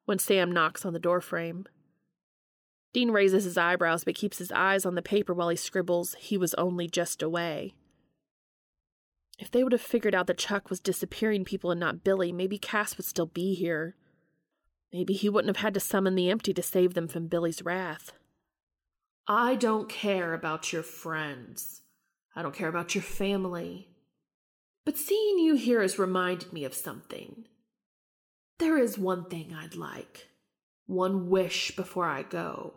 when 0.04 0.18
Sam 0.18 0.52
knocks 0.52 0.84
on 0.84 0.92
the 0.92 0.98
doorframe. 0.98 1.66
Dean 2.92 3.10
raises 3.10 3.44
his 3.44 3.56
eyebrows 3.56 4.04
but 4.04 4.14
keeps 4.14 4.38
his 4.38 4.52
eyes 4.52 4.84
on 4.84 4.94
the 4.94 5.02
paper 5.02 5.32
while 5.32 5.48
he 5.48 5.56
scribbles, 5.56 6.14
He 6.18 6.36
was 6.36 6.54
only 6.54 6.88
just 6.88 7.22
away. 7.22 7.74
If 9.38 9.50
they 9.50 9.64
would 9.64 9.72
have 9.72 9.80
figured 9.80 10.14
out 10.14 10.26
that 10.28 10.38
Chuck 10.38 10.70
was 10.70 10.80
disappearing 10.80 11.44
people 11.44 11.70
and 11.70 11.80
not 11.80 12.04
Billy, 12.04 12.32
maybe 12.32 12.58
Cass 12.58 12.96
would 12.96 13.06
still 13.06 13.26
be 13.26 13.54
here. 13.54 13.96
Maybe 14.92 15.14
he 15.14 15.28
wouldn't 15.28 15.54
have 15.54 15.62
had 15.62 15.74
to 15.74 15.80
summon 15.80 16.14
the 16.14 16.30
empty 16.30 16.54
to 16.54 16.62
save 16.62 16.94
them 16.94 17.08
from 17.08 17.26
Billy's 17.26 17.64
wrath. 17.64 18.12
I 19.26 19.56
don't 19.56 19.88
care 19.88 20.34
about 20.34 20.72
your 20.72 20.84
friends. 20.84 21.80
I 22.36 22.42
don't 22.42 22.54
care 22.54 22.68
about 22.68 22.94
your 22.94 23.02
family. 23.02 23.88
But 24.84 24.98
seeing 24.98 25.38
you 25.38 25.54
here 25.54 25.82
has 25.82 25.98
reminded 25.98 26.52
me 26.52 26.64
of 26.64 26.74
something. 26.74 27.46
There 28.58 28.78
is 28.78 28.98
one 28.98 29.24
thing 29.24 29.52
I'd 29.52 29.74
like, 29.74 30.28
one 30.86 31.28
wish 31.28 31.74
before 31.74 32.06
I 32.06 32.22
go. 32.22 32.74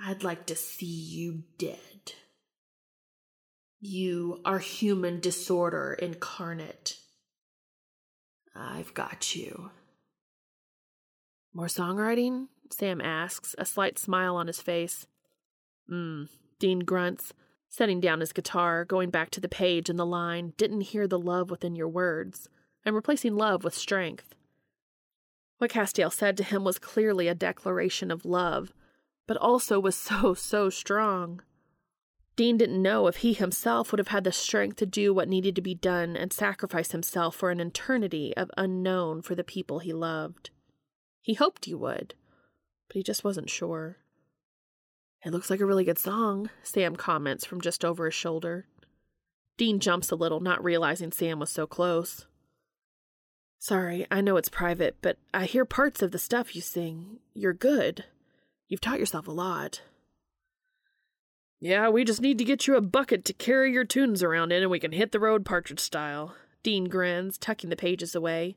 I'd 0.00 0.24
like 0.24 0.46
to 0.46 0.56
see 0.56 0.86
you 0.86 1.44
dead. 1.58 1.97
You 3.80 4.40
are 4.44 4.58
human 4.58 5.20
disorder 5.20 5.96
incarnate. 6.00 6.96
I've 8.54 8.92
got 8.92 9.36
you. 9.36 9.70
More 11.54 11.66
songwriting? 11.66 12.48
Sam 12.70 13.00
asks, 13.00 13.54
a 13.56 13.64
slight 13.64 13.96
smile 13.98 14.34
on 14.34 14.48
his 14.48 14.60
face. 14.60 15.06
Mm, 15.90 16.28
Dean 16.58 16.80
grunts, 16.80 17.32
setting 17.68 18.00
down 18.00 18.18
his 18.18 18.32
guitar, 18.32 18.84
going 18.84 19.10
back 19.10 19.30
to 19.30 19.40
the 19.40 19.48
page 19.48 19.88
and 19.88 19.98
the 19.98 20.04
line, 20.04 20.54
didn't 20.56 20.82
hear 20.82 21.06
the 21.06 21.18
love 21.18 21.48
within 21.48 21.76
your 21.76 21.88
words, 21.88 22.48
and 22.84 22.96
replacing 22.96 23.36
love 23.36 23.62
with 23.62 23.74
strength. 23.74 24.34
What 25.58 25.70
Castiel 25.70 26.12
said 26.12 26.36
to 26.38 26.44
him 26.44 26.64
was 26.64 26.78
clearly 26.78 27.28
a 27.28 27.34
declaration 27.34 28.10
of 28.10 28.24
love, 28.24 28.72
but 29.28 29.36
also 29.36 29.78
was 29.78 29.94
so, 29.96 30.34
so 30.34 30.68
strong. 30.68 31.42
Dean 32.38 32.56
didn't 32.56 32.80
know 32.80 33.08
if 33.08 33.16
he 33.16 33.32
himself 33.32 33.90
would 33.90 33.98
have 33.98 34.14
had 34.14 34.22
the 34.22 34.30
strength 34.30 34.76
to 34.76 34.86
do 34.86 35.12
what 35.12 35.28
needed 35.28 35.56
to 35.56 35.60
be 35.60 35.74
done 35.74 36.16
and 36.16 36.32
sacrifice 36.32 36.92
himself 36.92 37.34
for 37.34 37.50
an 37.50 37.58
eternity 37.58 38.32
of 38.36 38.48
unknown 38.56 39.22
for 39.22 39.34
the 39.34 39.42
people 39.42 39.80
he 39.80 39.92
loved. 39.92 40.50
He 41.20 41.34
hoped 41.34 41.64
he 41.64 41.74
would, 41.74 42.14
but 42.86 42.94
he 42.94 43.02
just 43.02 43.24
wasn't 43.24 43.50
sure. 43.50 43.96
It 45.24 45.32
looks 45.32 45.50
like 45.50 45.58
a 45.58 45.66
really 45.66 45.82
good 45.82 45.98
song, 45.98 46.48
Sam 46.62 46.94
comments 46.94 47.44
from 47.44 47.60
just 47.60 47.84
over 47.84 48.04
his 48.04 48.14
shoulder. 48.14 48.68
Dean 49.56 49.80
jumps 49.80 50.12
a 50.12 50.14
little, 50.14 50.38
not 50.38 50.62
realizing 50.62 51.10
Sam 51.10 51.40
was 51.40 51.50
so 51.50 51.66
close. 51.66 52.26
Sorry, 53.58 54.06
I 54.12 54.20
know 54.20 54.36
it's 54.36 54.48
private, 54.48 54.98
but 55.02 55.18
I 55.34 55.46
hear 55.46 55.64
parts 55.64 56.02
of 56.02 56.12
the 56.12 56.20
stuff 56.20 56.54
you 56.54 56.62
sing. 56.62 57.18
You're 57.34 57.52
good. 57.52 58.04
You've 58.68 58.80
taught 58.80 59.00
yourself 59.00 59.26
a 59.26 59.32
lot. 59.32 59.80
Yeah, 61.60 61.88
we 61.88 62.04
just 62.04 62.20
need 62.20 62.38
to 62.38 62.44
get 62.44 62.66
you 62.66 62.76
a 62.76 62.80
bucket 62.80 63.24
to 63.24 63.32
carry 63.32 63.72
your 63.72 63.84
tunes 63.84 64.22
around 64.22 64.52
in 64.52 64.62
and 64.62 64.70
we 64.70 64.78
can 64.78 64.92
hit 64.92 65.10
the 65.10 65.18
road 65.18 65.44
partridge 65.44 65.80
style. 65.80 66.34
Dean 66.62 66.84
grins, 66.84 67.36
tucking 67.36 67.70
the 67.70 67.76
pages 67.76 68.14
away. 68.14 68.56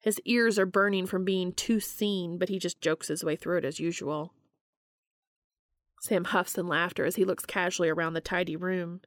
His 0.00 0.20
ears 0.24 0.58
are 0.58 0.66
burning 0.66 1.06
from 1.06 1.24
being 1.24 1.52
too 1.52 1.80
seen, 1.80 2.38
but 2.38 2.48
he 2.48 2.58
just 2.58 2.80
jokes 2.80 3.08
his 3.08 3.24
way 3.24 3.36
through 3.36 3.58
it 3.58 3.64
as 3.64 3.80
usual. 3.80 4.32
Sam 6.00 6.24
huffs 6.24 6.58
in 6.58 6.66
laughter 6.66 7.04
as 7.04 7.16
he 7.16 7.24
looks 7.24 7.46
casually 7.46 7.88
around 7.88 8.14
the 8.14 8.20
tidy 8.20 8.56
room. 8.56 9.00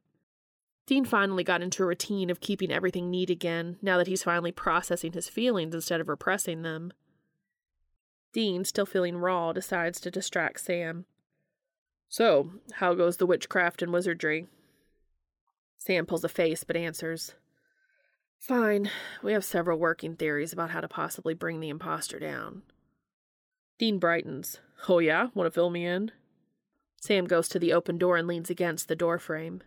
Dean 0.86 1.04
finally 1.04 1.44
got 1.44 1.62
into 1.62 1.82
a 1.82 1.86
routine 1.86 2.30
of 2.30 2.40
keeping 2.40 2.70
everything 2.70 3.10
neat 3.10 3.28
again, 3.28 3.76
now 3.82 3.98
that 3.98 4.06
he's 4.06 4.22
finally 4.22 4.52
processing 4.52 5.12
his 5.12 5.28
feelings 5.28 5.74
instead 5.74 6.00
of 6.00 6.08
repressing 6.08 6.62
them. 6.62 6.92
Dean, 8.32 8.64
still 8.64 8.86
feeling 8.86 9.18
raw, 9.18 9.52
decides 9.52 10.00
to 10.00 10.10
distract 10.10 10.60
Sam. 10.60 11.04
So, 12.08 12.50
how 12.74 12.94
goes 12.94 13.16
the 13.16 13.26
witchcraft 13.26 13.82
and 13.82 13.92
wizardry? 13.92 14.46
Sam 15.78 16.06
pulls 16.06 16.24
a 16.24 16.28
face 16.28 16.64
but 16.64 16.76
answers. 16.76 17.34
Fine. 18.38 18.90
We 19.22 19.32
have 19.32 19.44
several 19.44 19.78
working 19.78 20.16
theories 20.16 20.52
about 20.52 20.70
how 20.70 20.80
to 20.80 20.88
possibly 20.88 21.34
bring 21.34 21.60
the 21.60 21.68
impostor 21.68 22.18
down. 22.18 22.62
Dean 23.78 23.98
brightens. 23.98 24.60
Oh, 24.88 24.98
yeah? 24.98 25.28
Want 25.34 25.46
to 25.46 25.50
fill 25.50 25.70
me 25.70 25.86
in? 25.86 26.12
Sam 27.00 27.26
goes 27.26 27.48
to 27.48 27.58
the 27.58 27.72
open 27.72 27.98
door 27.98 28.16
and 28.16 28.26
leans 28.26 28.50
against 28.50 28.88
the 28.88 28.96
door 28.96 29.18
frame. 29.18 29.62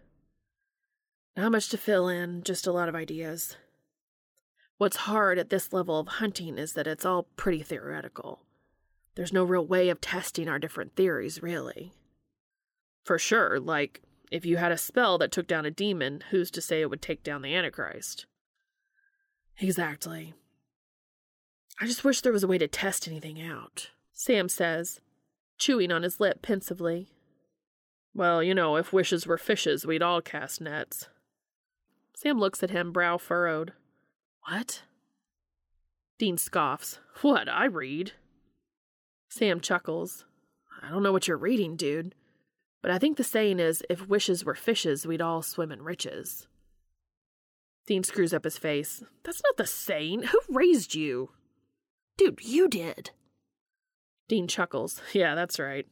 Not 1.38 1.52
much 1.52 1.70
to 1.70 1.78
fill 1.78 2.10
in, 2.10 2.44
just 2.44 2.68
a 2.68 2.72
lot 2.72 2.90
of 2.90 2.96
ideas. 2.96 3.56
What's 4.78 4.98
hard 4.98 5.38
at 5.38 5.50
this 5.50 5.74
level 5.74 6.00
of 6.00 6.08
hunting 6.08 6.58
is 6.58 6.74
that 6.74 6.88
it's 6.88 7.06
all 7.06 7.24
pretty 7.36 7.64
theoretical. 7.64 8.42
There's 9.16 9.34
no 9.34 9.44
real 9.44 9.66
way 9.66 9.90
of 9.90 10.02
testing 10.02 10.48
our 10.48 10.60
different 10.60 10.96
theories, 10.96 11.44
really. 11.44 11.94
For 13.04 13.18
sure, 13.18 13.60
like, 13.60 14.02
if 14.32 14.46
you 14.46 14.58
had 14.58 14.72
a 14.72 14.78
spell 14.78 15.18
that 15.18 15.32
took 15.32 15.48
down 15.48 15.66
a 15.66 15.72
demon, 15.72 16.24
who's 16.30 16.52
to 16.52 16.62
say 16.62 16.82
it 16.82 16.90
would 16.90 17.02
take 17.02 17.24
down 17.24 17.42
the 17.42 17.56
Antichrist? 17.56 18.26
Exactly. 19.60 20.34
I 21.82 21.86
just 21.86 22.04
wish 22.04 22.22
there 22.22 22.34
was 22.34 22.44
a 22.44 22.48
way 22.48 22.58
to 22.58 22.68
test 22.68 23.08
anything 23.08 23.42
out. 23.42 23.90
Sam 24.14 24.50
says, 24.50 25.00
chewing 25.58 25.92
on 25.92 26.04
his 26.04 26.20
lip 26.20 26.42
pensively. 26.42 27.08
Well, 28.14 28.44
you 28.44 28.54
know, 28.54 28.76
if 28.76 28.92
wishes 28.92 29.26
were 29.26 29.38
fishes, 29.38 29.86
we'd 29.86 30.02
all 30.02 30.22
cast 30.22 30.62
nets. 30.62 31.08
Sam 32.16 32.38
looks 32.38 32.62
at 32.64 32.72
him, 32.72 32.92
brow 32.92 33.18
furrowed. 33.18 33.74
What? 34.48 34.84
Dean 36.18 36.38
scoffs. 36.38 37.00
What? 37.22 37.48
I 37.48 37.66
read. 37.66 38.12
Sam 39.30 39.62
chuckles. 39.62 40.26
I 40.82 40.90
don't 40.90 41.04
know 41.04 41.14
what 41.14 41.28
you're 41.28 41.38
reading, 41.38 41.76
dude. 41.76 42.16
But 42.82 42.92
I 42.92 42.98
think 42.98 43.18
the 43.18 43.24
saying 43.24 43.60
is 43.60 43.84
if 43.90 44.08
wishes 44.08 44.46
were 44.46 44.56
fishes, 44.56 45.06
we'd 45.06 45.22
all 45.22 45.42
swim 45.42 45.72
in 45.72 45.82
riches. 45.82 46.48
Dean 47.86 48.04
screws 48.04 48.34
up 48.34 48.44
his 48.44 48.58
face. 48.58 49.04
That's 49.24 49.42
not 49.44 49.58
the 49.58 49.66
saying. 49.66 50.24
Who 50.24 50.40
raised 50.48 50.96
you? 50.96 51.32
Dude, 52.18 52.40
you 52.44 52.68
did. 52.68 53.12
Dean 54.28 54.48
chuckles. 54.48 55.02
Yeah, 55.14 55.36
that's 55.36 55.60
right. 55.60 55.88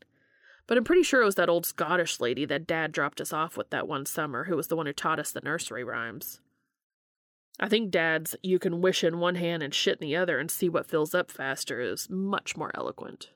But 0.68 0.78
I'm 0.78 0.84
pretty 0.84 1.04
sure 1.04 1.22
it 1.22 1.26
was 1.26 1.36
that 1.36 1.50
old 1.50 1.66
Scottish 1.66 2.20
lady 2.20 2.46
that 2.46 2.68
Dad 2.68 2.92
dropped 2.92 3.22
us 3.22 3.34
off 3.34 3.58
with 3.58 3.70
that 3.70 3.88
one 3.88 4.06
summer 4.06 4.44
who 4.44 4.56
was 4.56 4.68
the 4.68 4.76
one 4.76 4.86
who 4.86 4.94
taught 4.94 5.20
us 5.20 5.32
the 5.32 5.42
nursery 5.42 5.84
rhymes. 5.84 6.42
I 7.60 7.70
think 7.70 7.90
Dad's 7.90 8.36
you 8.44 8.60
can 8.60 8.82
wish 8.82 9.04
in 9.04 9.20
one 9.20 9.36
hand 9.36 9.64
and 9.64 9.74
shit 9.74 10.00
in 10.00 10.08
the 10.08 10.16
other 10.16 10.38
and 10.40 10.52
see 10.52 10.70
what 10.70 10.86
fills 10.86 11.16
up 11.16 11.32
faster 11.32 11.80
is 11.80 12.10
much 12.10 12.56
more 12.56 12.72
eloquent. 12.76 13.32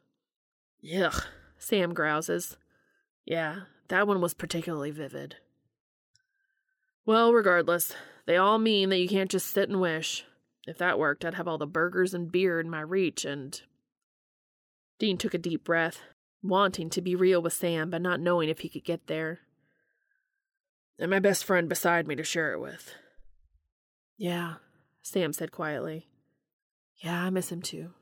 Yuck, 0.83 1.25
Sam 1.57 1.93
grouses. 1.93 2.57
Yeah, 3.25 3.61
that 3.87 4.07
one 4.07 4.21
was 4.21 4.33
particularly 4.33 4.91
vivid. 4.91 5.35
Well, 7.05 7.33
regardless, 7.33 7.93
they 8.25 8.37
all 8.37 8.57
mean 8.57 8.89
that 8.89 8.99
you 8.99 9.09
can't 9.09 9.31
just 9.31 9.47
sit 9.47 9.69
and 9.69 9.81
wish. 9.81 10.25
If 10.67 10.77
that 10.77 10.99
worked, 10.99 11.25
I'd 11.25 11.33
have 11.33 11.47
all 11.47 11.57
the 11.57 11.65
burgers 11.65 12.13
and 12.13 12.31
beer 12.31 12.59
in 12.59 12.69
my 12.69 12.81
reach 12.81 13.25
and. 13.25 13.59
Dean 14.99 15.17
took 15.17 15.33
a 15.33 15.39
deep 15.39 15.63
breath, 15.63 16.01
wanting 16.43 16.89
to 16.91 17.01
be 17.01 17.15
real 17.15 17.41
with 17.41 17.53
Sam, 17.53 17.89
but 17.89 18.03
not 18.03 18.19
knowing 18.19 18.49
if 18.49 18.59
he 18.59 18.69
could 18.69 18.83
get 18.83 19.07
there. 19.07 19.39
And 20.99 21.09
my 21.09 21.19
best 21.19 21.43
friend 21.43 21.67
beside 21.67 22.07
me 22.07 22.15
to 22.15 22.23
share 22.23 22.53
it 22.53 22.61
with. 22.61 22.93
Yeah, 24.17 24.55
Sam 25.01 25.33
said 25.33 25.51
quietly. 25.51 26.07
Yeah, 26.97 27.23
I 27.23 27.31
miss 27.31 27.51
him 27.51 27.63
too. 27.63 27.93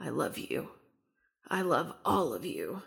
I 0.00 0.08
love 0.08 0.36
you. 0.36 0.70
I 1.48 1.62
love 1.62 1.94
all 2.04 2.34
of 2.34 2.44
you. 2.44 2.82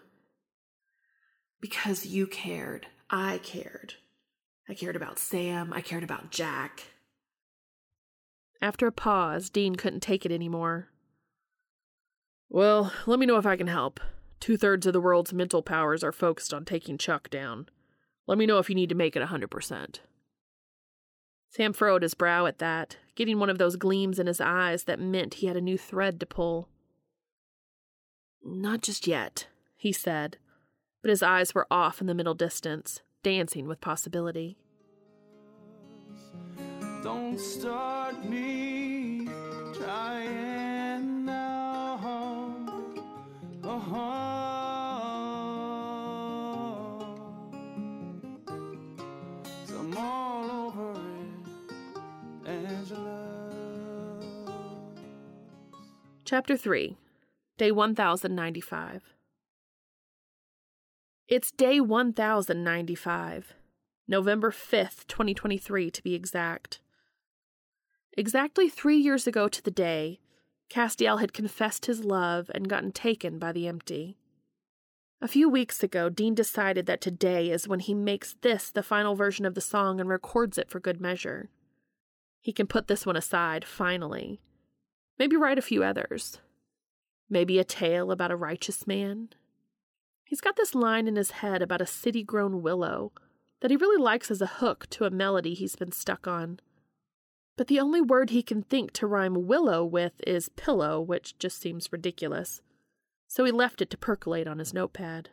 Because 1.66 2.05
you 2.05 2.28
cared. 2.28 2.86
I 3.09 3.39
cared. 3.39 3.95
I 4.70 4.76
cared 4.76 4.95
about 4.95 5.18
Sam. 5.18 5.74
I 5.74 5.82
cared 5.82 6.03
about 6.03 6.30
Jack. 6.30 6.84
After 8.61 8.86
a 8.86 8.91
pause, 8.91 9.49
Dean 9.49 9.76
couldn't 9.76 10.01
take 10.01 10.28
it 10.28 10.32
anymore. 10.32 10.89
Well, 12.49 12.93
let 13.07 13.18
me 13.18 13.26
know 13.26 13.38
if 13.38 13.47
I 13.47 13.55
can 13.55 13.66
help. 13.66 13.99
Two 14.39 14.57
thirds 14.57 14.86
of 14.86 14.93
the 14.93 15.01
world's 15.01 15.34
mental 15.34 15.63
powers 15.63 16.03
are 16.03 16.11
focused 16.11 16.53
on 16.53 16.66
taking 16.66 16.99
Chuck 16.99 17.32
down. 17.32 17.68
Let 18.28 18.38
me 18.38 18.45
know 18.45 18.59
if 18.59 18.70
you 18.70 18.76
need 18.76 18.89
to 18.89 18.95
make 18.95 19.16
it 19.16 19.24
a 19.24 19.26
100%. 19.26 20.01
Sam 21.49 21.74
furrowed 21.74 22.03
his 22.03 22.13
brow 22.13 22.45
at 22.45 22.59
that, 22.59 22.97
getting 23.16 23.39
one 23.39 23.49
of 23.49 23.57
those 23.57 23.76
gleams 23.76 24.20
in 24.20 24.28
his 24.28 24.39
eyes 24.39 24.84
that 24.84 24.99
meant 24.99 25.36
he 25.36 25.47
had 25.47 25.57
a 25.57 25.61
new 25.61 25.80
thread 25.80 26.20
to 26.20 26.28
pull. 26.28 26.70
Not 28.43 28.84
just 28.84 29.07
yet, 29.07 29.47
he 29.76 29.91
said, 29.91 30.38
but 31.06 31.12
his 31.12 31.22
eyes 31.22 31.53
were 31.53 31.68
off 31.70 32.01
in 32.01 32.08
the 32.08 32.16
middle 32.16 32.34
distance, 32.34 33.03
dancing 33.22 33.68
with 33.68 33.80
possibility. 33.80 34.58
Don't 37.03 37.39
start 37.39 38.28
me 38.28 39.30
trying 39.76 41.26
now. 41.26 41.93
Uh-huh. 43.64 43.99
I'm 49.78 49.95
all 49.95 50.49
over 50.49 50.99
it, 52.45 52.49
Angela. 52.49 54.20
Chapter 56.24 56.58
3 56.58 56.97
Day 57.60 57.72
1095 57.72 59.14
It's 61.28 61.49
day 61.49 61.80
1095, 61.80 63.55
November 64.07 64.51
5th, 64.51 65.07
2023 65.07 65.89
to 65.89 66.03
be 66.03 66.13
exact. 66.13 66.82
Exactly 68.15 68.69
three 68.69 68.97
years 68.97 69.26
ago 69.26 69.47
to 69.47 69.63
the 69.63 69.71
day, 69.71 70.19
Castiel 70.69 71.19
had 71.19 71.34
confessed 71.34 71.88
his 71.88 72.05
love 72.05 72.51
and 72.53 72.69
gotten 72.69 72.91
taken 72.91 73.39
by 73.39 73.51
the 73.51 73.67
empty. 73.67 74.19
A 75.19 75.28
few 75.28 75.49
weeks 75.49 75.82
ago, 75.82 76.09
Dean 76.09 76.36
decided 76.36 76.86
that 76.86 77.01
today 77.01 77.49
is 77.49 77.67
when 77.67 77.80
he 77.80 77.95
makes 77.95 78.36
this 78.41 78.69
the 78.69 78.84
final 78.84 79.15
version 79.15 79.47
of 79.47 79.55
the 79.55 79.61
song 79.61 79.99
and 79.99 80.07
records 80.07 80.59
it 80.59 80.69
for 80.69 80.80
good 80.80 81.01
measure. 81.01 81.49
He 82.39 82.53
can 82.53 82.67
put 82.67 82.86
this 82.88 83.03
one 83.03 83.17
aside, 83.17 83.65
finally. 83.65 84.41
Maybe 85.17 85.36
write 85.36 85.57
a 85.57 85.63
few 85.63 85.84
others. 85.84 86.38
Maybe 87.32 87.57
a 87.57 87.63
tale 87.63 88.11
about 88.11 88.30
a 88.30 88.36
righteous 88.36 88.86
man. 88.86 89.30
He's 90.26 90.41
got 90.41 90.57
this 90.57 90.76
line 90.76 91.07
in 91.07 91.15
his 91.15 91.32
head 91.32 91.61
about 91.61 91.82
a 91.82 91.86
city 91.86 92.23
grown 92.23 92.61
willow 92.61 93.13
that 93.61 93.71
he 93.71 93.78
really 93.78 94.01
likes 94.01 94.30
as 94.30 94.41
a 94.41 94.47
hook 94.47 94.88
to 94.89 95.05
a 95.05 95.09
melody 95.09 95.53
he's 95.53 95.76
been 95.76 95.91
stuck 95.91 96.28
on. 96.28 96.59
But 97.57 97.67
the 97.67 97.80
only 97.80 98.01
word 98.01 98.32
he 98.32 98.43
can 98.43 98.63
think 98.63 98.91
to 98.93 99.07
rhyme 99.07 99.47
willow 99.47 99.86
with 99.86 100.13
is 100.28 100.49
pillow, 100.49 100.99
which 100.99 101.38
just 101.38 101.61
seems 101.61 101.91
ridiculous. 101.91 102.61
So 103.28 103.45
he 103.45 103.51
left 103.51 103.82
it 103.82 103.89
to 103.91 103.97
percolate 103.97 104.47
on 104.47 104.59
his 104.59 104.73
notepad. 104.73 105.30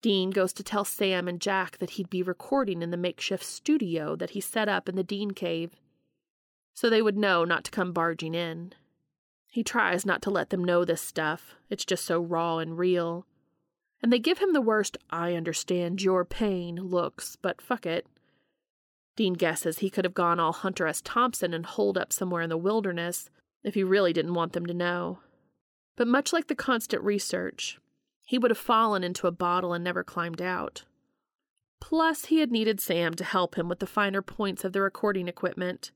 Dean 0.00 0.30
goes 0.30 0.52
to 0.54 0.62
tell 0.62 0.84
Sam 0.84 1.28
and 1.28 1.40
Jack 1.40 1.78
that 1.78 1.90
he'd 1.90 2.10
be 2.10 2.22
recording 2.22 2.82
in 2.82 2.90
the 2.90 2.96
makeshift 2.96 3.44
studio 3.44 4.16
that 4.16 4.30
he 4.30 4.40
set 4.40 4.68
up 4.68 4.88
in 4.88 4.96
the 4.96 5.02
Dean 5.02 5.32
Cave, 5.32 5.76
so 6.74 6.90
they 6.90 7.02
would 7.02 7.16
know 7.16 7.44
not 7.44 7.64
to 7.64 7.70
come 7.70 7.92
barging 7.92 8.34
in. 8.34 8.74
He 9.54 9.62
tries 9.62 10.04
not 10.04 10.20
to 10.22 10.30
let 10.30 10.50
them 10.50 10.64
know 10.64 10.84
this 10.84 11.00
stuff, 11.00 11.54
it's 11.70 11.84
just 11.84 12.04
so 12.04 12.20
raw 12.20 12.58
and 12.58 12.76
real. 12.76 13.24
And 14.02 14.12
they 14.12 14.18
give 14.18 14.38
him 14.38 14.52
the 14.52 14.60
worst, 14.60 14.98
I 15.10 15.34
understand 15.34 16.02
your 16.02 16.24
pain 16.24 16.74
looks, 16.74 17.36
but 17.40 17.62
fuck 17.62 17.86
it. 17.86 18.08
Dean 19.14 19.34
guesses 19.34 19.78
he 19.78 19.90
could 19.90 20.04
have 20.04 20.12
gone 20.12 20.40
all 20.40 20.52
Hunter 20.52 20.88
S. 20.88 21.00
Thompson 21.00 21.54
and 21.54 21.64
holed 21.64 21.96
up 21.96 22.12
somewhere 22.12 22.42
in 22.42 22.50
the 22.50 22.56
wilderness 22.56 23.30
if 23.62 23.74
he 23.74 23.84
really 23.84 24.12
didn't 24.12 24.34
want 24.34 24.54
them 24.54 24.66
to 24.66 24.74
know. 24.74 25.20
But 25.94 26.08
much 26.08 26.32
like 26.32 26.48
the 26.48 26.56
constant 26.56 27.04
research, 27.04 27.78
he 28.26 28.38
would 28.38 28.50
have 28.50 28.58
fallen 28.58 29.04
into 29.04 29.28
a 29.28 29.30
bottle 29.30 29.72
and 29.72 29.84
never 29.84 30.02
climbed 30.02 30.42
out. 30.42 30.82
Plus, 31.80 32.24
he 32.24 32.40
had 32.40 32.50
needed 32.50 32.80
Sam 32.80 33.14
to 33.14 33.22
help 33.22 33.56
him 33.56 33.68
with 33.68 33.78
the 33.78 33.86
finer 33.86 34.20
points 34.20 34.64
of 34.64 34.72
the 34.72 34.80
recording 34.80 35.28
equipment. 35.28 35.92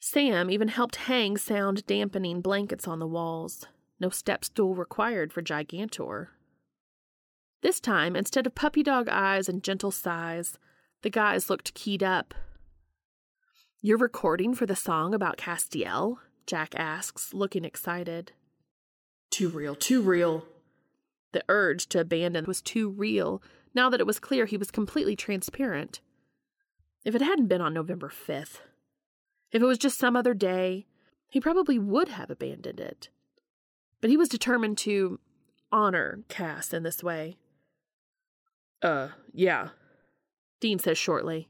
Sam 0.00 0.50
even 0.50 0.68
helped 0.68 0.96
hang 0.96 1.36
sound 1.36 1.86
dampening 1.86 2.40
blankets 2.40 2.86
on 2.86 2.98
the 2.98 3.06
walls. 3.06 3.66
No 4.00 4.10
step 4.10 4.44
stool 4.44 4.74
required 4.74 5.32
for 5.32 5.42
Gigantor. 5.42 6.28
This 7.62 7.80
time, 7.80 8.14
instead 8.14 8.46
of 8.46 8.54
puppy 8.54 8.84
dog 8.84 9.08
eyes 9.08 9.48
and 9.48 9.64
gentle 9.64 9.90
sighs, 9.90 10.58
the 11.02 11.10
guys 11.10 11.50
looked 11.50 11.74
keyed 11.74 12.02
up. 12.02 12.34
You're 13.80 13.98
recording 13.98 14.54
for 14.54 14.66
the 14.66 14.76
song 14.76 15.14
about 15.14 15.36
Castiel? 15.36 16.18
Jack 16.46 16.74
asks, 16.76 17.34
looking 17.34 17.64
excited. 17.64 18.32
Too 19.30 19.48
real, 19.48 19.74
too 19.74 20.00
real. 20.00 20.46
The 21.32 21.44
urge 21.48 21.88
to 21.88 22.00
abandon 22.00 22.44
was 22.46 22.62
too 22.62 22.88
real 22.88 23.42
now 23.74 23.90
that 23.90 24.00
it 24.00 24.06
was 24.06 24.18
clear 24.18 24.46
he 24.46 24.56
was 24.56 24.70
completely 24.70 25.14
transparent. 25.14 26.00
If 27.04 27.14
it 27.14 27.22
hadn't 27.22 27.48
been 27.48 27.60
on 27.60 27.74
November 27.74 28.08
5th, 28.08 28.60
if 29.52 29.62
it 29.62 29.66
was 29.66 29.78
just 29.78 29.98
some 29.98 30.16
other 30.16 30.34
day, 30.34 30.86
he 31.28 31.40
probably 31.40 31.78
would 31.78 32.08
have 32.08 32.30
abandoned 32.30 32.80
it. 32.80 33.08
But 34.00 34.10
he 34.10 34.16
was 34.16 34.28
determined 34.28 34.78
to 34.78 35.20
honor 35.72 36.20
Cass 36.28 36.72
in 36.72 36.82
this 36.82 37.02
way. 37.02 37.36
Uh, 38.80 39.08
yeah, 39.32 39.70
Dean 40.60 40.78
says 40.78 40.98
shortly. 40.98 41.48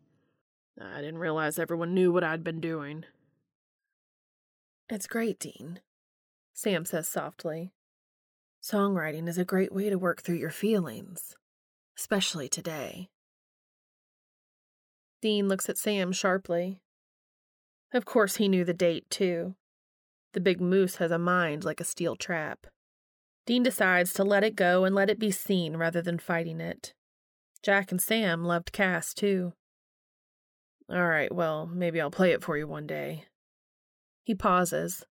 I 0.81 1.01
didn't 1.01 1.19
realize 1.19 1.59
everyone 1.59 1.95
knew 1.95 2.13
what 2.13 2.25
I'd 2.25 2.45
been 2.45 2.61
doing. 2.61 3.05
It's 4.89 5.07
great, 5.07 5.39
Dean, 5.39 5.81
Sam 6.55 6.85
says 6.85 7.09
softly. 7.09 7.73
Songwriting 8.63 9.29
is 9.29 9.39
a 9.39 9.45
great 9.45 9.73
way 9.73 9.91
to 9.91 9.99
work 9.99 10.23
through 10.23 10.37
your 10.37 10.51
feelings, 10.51 11.37
especially 11.97 12.49
today. 12.49 13.09
Dean 15.21 15.49
looks 15.49 15.69
at 15.69 15.79
Sam 15.79 16.13
sharply. 16.13 16.81
Of 17.93 18.05
course, 18.05 18.37
he 18.37 18.49
knew 18.49 18.65
the 18.65 18.75
date, 18.75 19.09
too. 19.11 19.55
The 20.35 20.41
big 20.41 20.61
moose 20.61 20.97
has 20.97 21.11
a 21.11 21.19
mind 21.19 21.65
like 21.65 21.81
a 21.81 21.85
steel 21.85 22.17
trap. 22.17 22.67
Dean 23.47 23.63
decides 23.63 24.13
to 24.15 24.25
let 24.25 24.45
it 24.45 24.57
go 24.57 24.85
and 24.85 24.95
let 24.95 25.09
it 25.09 25.19
be 25.19 25.31
seen 25.31 25.77
rather 25.77 26.03
than 26.03 26.19
fighting 26.19 26.61
it. 26.61 26.93
Jack 27.63 27.91
and 27.91 28.01
Sam 28.01 28.45
loved 28.45 28.73
Cass, 28.73 29.15
too. 29.15 29.55
All 30.91 31.09
right, 31.09 31.35
well, 31.35 31.67
maybe 31.67 32.01
I'll 32.01 32.11
play 32.11 32.33
it 32.33 32.43
for 32.43 32.57
you 32.57 32.67
one 32.67 32.87
day. 32.87 33.25
He 34.23 34.35
pauses. 34.35 35.05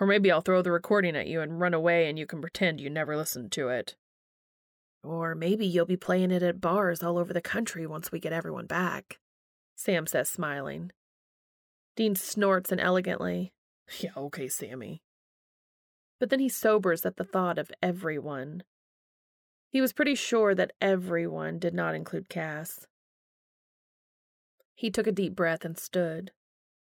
Or 0.00 0.06
maybe 0.06 0.30
I'll 0.30 0.40
throw 0.40 0.62
the 0.62 0.72
recording 0.72 1.14
at 1.16 1.26
you 1.26 1.40
and 1.42 1.60
run 1.60 1.74
away 1.74 2.08
and 2.08 2.18
you 2.18 2.26
can 2.26 2.40
pretend 2.40 2.80
you 2.80 2.88
never 2.88 3.16
listened 3.16 3.52
to 3.52 3.68
it. 3.68 3.96
Or 5.04 5.34
maybe 5.34 5.66
you'll 5.66 5.86
be 5.86 5.96
playing 5.96 6.30
it 6.30 6.42
at 6.42 6.60
bars 6.60 7.02
all 7.02 7.18
over 7.18 7.32
the 7.32 7.40
country 7.40 7.86
once 7.86 8.10
we 8.10 8.20
get 8.20 8.32
everyone 8.32 8.66
back, 8.66 9.18
Sam 9.76 10.06
says, 10.06 10.30
smiling. 10.30 10.92
Dean 11.96 12.14
snorts 12.14 12.72
inelegantly. 12.72 13.52
Yeah, 14.00 14.12
okay, 14.16 14.48
Sammy. 14.48 15.02
But 16.18 16.30
then 16.30 16.38
he 16.38 16.48
sobers 16.48 17.04
at 17.04 17.16
the 17.16 17.24
thought 17.24 17.58
of 17.58 17.70
everyone. 17.82 18.62
He 19.68 19.80
was 19.80 19.92
pretty 19.92 20.14
sure 20.14 20.54
that 20.54 20.72
everyone 20.80 21.58
did 21.58 21.74
not 21.74 21.94
include 21.94 22.28
Cass. 22.28 22.86
He 24.74 24.90
took 24.90 25.06
a 25.06 25.12
deep 25.12 25.34
breath 25.34 25.64
and 25.64 25.76
stood. 25.76 26.30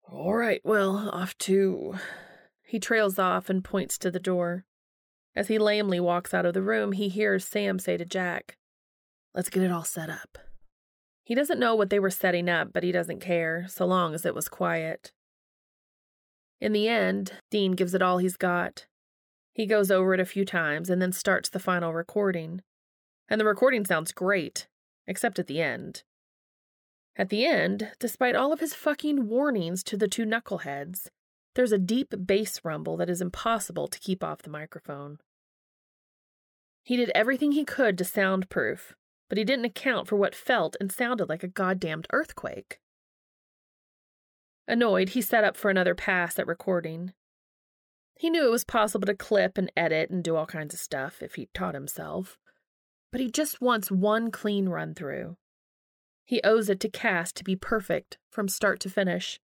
All 0.04 0.34
right, 0.34 0.60
well, 0.64 1.10
off 1.10 1.36
to. 1.38 1.96
He 2.68 2.80
trails 2.80 3.16
off 3.16 3.48
and 3.48 3.62
points 3.62 3.96
to 3.98 4.10
the 4.10 4.18
door. 4.18 4.64
As 5.36 5.46
he 5.46 5.56
lamely 5.56 6.00
walks 6.00 6.34
out 6.34 6.44
of 6.44 6.52
the 6.52 6.62
room, 6.62 6.90
he 6.90 7.08
hears 7.08 7.44
Sam 7.44 7.78
say 7.78 7.96
to 7.96 8.04
Jack, 8.04 8.56
Let's 9.34 9.50
get 9.50 9.62
it 9.62 9.70
all 9.70 9.84
set 9.84 10.10
up. 10.10 10.36
He 11.26 11.34
doesn't 11.34 11.58
know 11.58 11.74
what 11.74 11.90
they 11.90 11.98
were 11.98 12.08
setting 12.08 12.48
up, 12.48 12.72
but 12.72 12.84
he 12.84 12.92
doesn't 12.92 13.18
care, 13.18 13.66
so 13.68 13.84
long 13.84 14.14
as 14.14 14.24
it 14.24 14.32
was 14.32 14.48
quiet. 14.48 15.10
In 16.60 16.72
the 16.72 16.86
end, 16.86 17.32
Dean 17.50 17.72
gives 17.72 17.94
it 17.94 18.00
all 18.00 18.18
he's 18.18 18.36
got. 18.36 18.86
He 19.52 19.66
goes 19.66 19.90
over 19.90 20.14
it 20.14 20.20
a 20.20 20.24
few 20.24 20.44
times 20.44 20.88
and 20.88 21.02
then 21.02 21.10
starts 21.10 21.48
the 21.48 21.58
final 21.58 21.92
recording. 21.92 22.62
And 23.28 23.40
the 23.40 23.44
recording 23.44 23.84
sounds 23.84 24.12
great, 24.12 24.68
except 25.08 25.40
at 25.40 25.48
the 25.48 25.60
end. 25.60 26.04
At 27.16 27.30
the 27.30 27.44
end, 27.44 27.90
despite 27.98 28.36
all 28.36 28.52
of 28.52 28.60
his 28.60 28.74
fucking 28.74 29.26
warnings 29.26 29.82
to 29.82 29.96
the 29.96 30.06
two 30.06 30.26
knuckleheads, 30.26 31.08
there's 31.56 31.72
a 31.72 31.78
deep 31.78 32.14
bass 32.24 32.60
rumble 32.62 32.96
that 32.98 33.10
is 33.10 33.20
impossible 33.20 33.88
to 33.88 33.98
keep 33.98 34.22
off 34.22 34.42
the 34.42 34.50
microphone. 34.50 35.18
He 36.84 36.96
did 36.96 37.10
everything 37.16 37.50
he 37.50 37.64
could 37.64 37.98
to 37.98 38.04
soundproof, 38.04 38.94
but 39.28 39.38
he 39.38 39.44
didn't 39.44 39.64
account 39.64 40.08
for 40.08 40.16
what 40.16 40.34
felt 40.34 40.76
and 40.80 40.90
sounded 40.92 41.28
like 41.28 41.42
a 41.42 41.48
goddamned 41.48 42.06
earthquake. 42.12 42.78
Annoyed, 44.68 45.10
he 45.10 45.20
set 45.20 45.44
up 45.44 45.56
for 45.56 45.70
another 45.70 45.94
pass 45.94 46.38
at 46.38 46.46
recording. 46.46 47.12
He 48.18 48.30
knew 48.30 48.46
it 48.46 48.50
was 48.50 48.64
possible 48.64 49.06
to 49.06 49.14
clip 49.14 49.58
and 49.58 49.70
edit 49.76 50.10
and 50.10 50.24
do 50.24 50.36
all 50.36 50.46
kinds 50.46 50.74
of 50.74 50.80
stuff 50.80 51.22
if 51.22 51.34
he 51.34 51.48
taught 51.54 51.74
himself, 51.74 52.38
but 53.12 53.20
he 53.20 53.30
just 53.30 53.60
wants 53.60 53.90
one 53.90 54.30
clean 54.30 54.68
run 54.68 54.94
through. 54.94 55.36
He 56.24 56.40
owes 56.42 56.68
it 56.68 56.80
to 56.80 56.88
Cass 56.88 57.32
to 57.34 57.44
be 57.44 57.54
perfect 57.54 58.18
from 58.30 58.48
start 58.48 58.80
to 58.80 58.90
finish, 58.90 59.38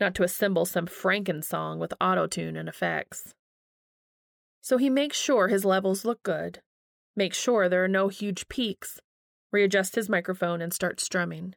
not 0.00 0.14
to 0.14 0.22
assemble 0.22 0.64
some 0.64 0.86
Franken 0.86 1.44
song 1.44 1.78
with 1.78 1.92
autotune 2.00 2.58
and 2.58 2.68
effects. 2.68 3.34
So 4.62 4.78
he 4.78 4.88
makes 4.88 5.18
sure 5.18 5.48
his 5.48 5.64
levels 5.64 6.04
look 6.04 6.22
good, 6.22 6.60
makes 7.16 7.38
sure 7.38 7.68
there 7.68 7.84
are 7.84 7.88
no 7.88 8.08
huge 8.08 8.48
peaks, 8.48 9.00
readjust 9.50 9.94
his 9.94 10.08
microphone, 10.08 10.60
and 10.60 10.72
start 10.72 11.00
strumming. 11.00 11.54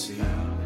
see. 0.00 0.59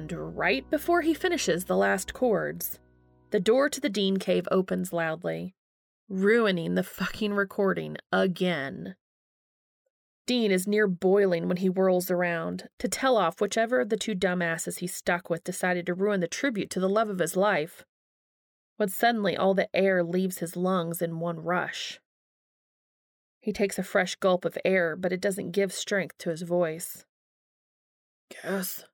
And 0.00 0.34
right 0.34 0.64
before 0.70 1.02
he 1.02 1.12
finishes 1.12 1.66
the 1.66 1.76
last 1.76 2.14
chords, 2.14 2.78
the 3.32 3.38
door 3.38 3.68
to 3.68 3.82
the 3.82 3.90
Dean 3.90 4.16
cave 4.16 4.48
opens 4.50 4.94
loudly, 4.94 5.54
ruining 6.08 6.74
the 6.74 6.82
fucking 6.82 7.34
recording 7.34 7.98
again. 8.10 8.96
Dean 10.24 10.50
is 10.50 10.66
near 10.66 10.86
boiling 10.86 11.48
when 11.48 11.58
he 11.58 11.66
whirls 11.66 12.10
around 12.10 12.70
to 12.78 12.88
tell 12.88 13.18
off 13.18 13.42
whichever 13.42 13.78
of 13.78 13.90
the 13.90 13.98
two 13.98 14.14
dumbasses 14.14 14.78
he's 14.78 14.94
stuck 14.94 15.28
with 15.28 15.44
decided 15.44 15.84
to 15.84 15.92
ruin 15.92 16.20
the 16.20 16.26
tribute 16.26 16.70
to 16.70 16.80
the 16.80 16.88
love 16.88 17.10
of 17.10 17.18
his 17.18 17.36
life. 17.36 17.84
When 18.78 18.88
suddenly 18.88 19.36
all 19.36 19.52
the 19.52 19.68
air 19.76 20.02
leaves 20.02 20.38
his 20.38 20.56
lungs 20.56 21.02
in 21.02 21.20
one 21.20 21.40
rush. 21.40 22.00
He 23.38 23.52
takes 23.52 23.78
a 23.78 23.82
fresh 23.82 24.14
gulp 24.14 24.46
of 24.46 24.56
air, 24.64 24.96
but 24.96 25.12
it 25.12 25.20
doesn't 25.20 25.50
give 25.50 25.74
strength 25.74 26.16
to 26.20 26.30
his 26.30 26.40
voice. 26.40 27.04
Cass? 28.30 28.86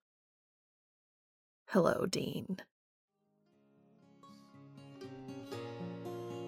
Hello, 1.77 2.07
Dean. 2.07 2.57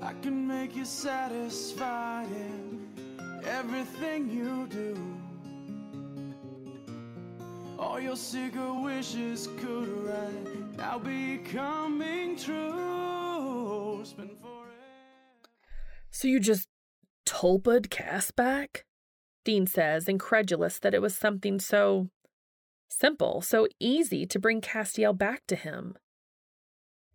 I 0.00 0.14
can 0.22 0.48
make 0.48 0.74
you 0.74 0.86
satisfied 0.86 2.28
in 2.30 3.42
everything 3.44 4.30
you 4.30 4.66
do. 4.68 4.96
All 7.78 8.00
your 8.00 8.16
secret 8.16 8.72
wishes 8.72 9.50
could 9.58 9.88
right 10.06 10.78
now 10.78 10.98
be 10.98 11.36
coming 11.52 12.34
true. 12.34 14.00
Spend. 14.04 14.30
So 16.10 16.26
you 16.26 16.40
just 16.40 16.68
tulpa'd 17.26 17.90
Cass 17.90 18.30
back? 18.30 18.86
Dean 19.44 19.66
says, 19.66 20.08
incredulous 20.08 20.78
that 20.78 20.94
it 20.94 21.02
was 21.02 21.14
something 21.14 21.60
so 21.60 22.08
simple, 22.88 23.40
so 23.40 23.66
easy 23.78 24.26
to 24.26 24.38
bring 24.38 24.60
Castiel 24.60 25.16
back 25.16 25.46
to 25.46 25.56
him. 25.56 25.96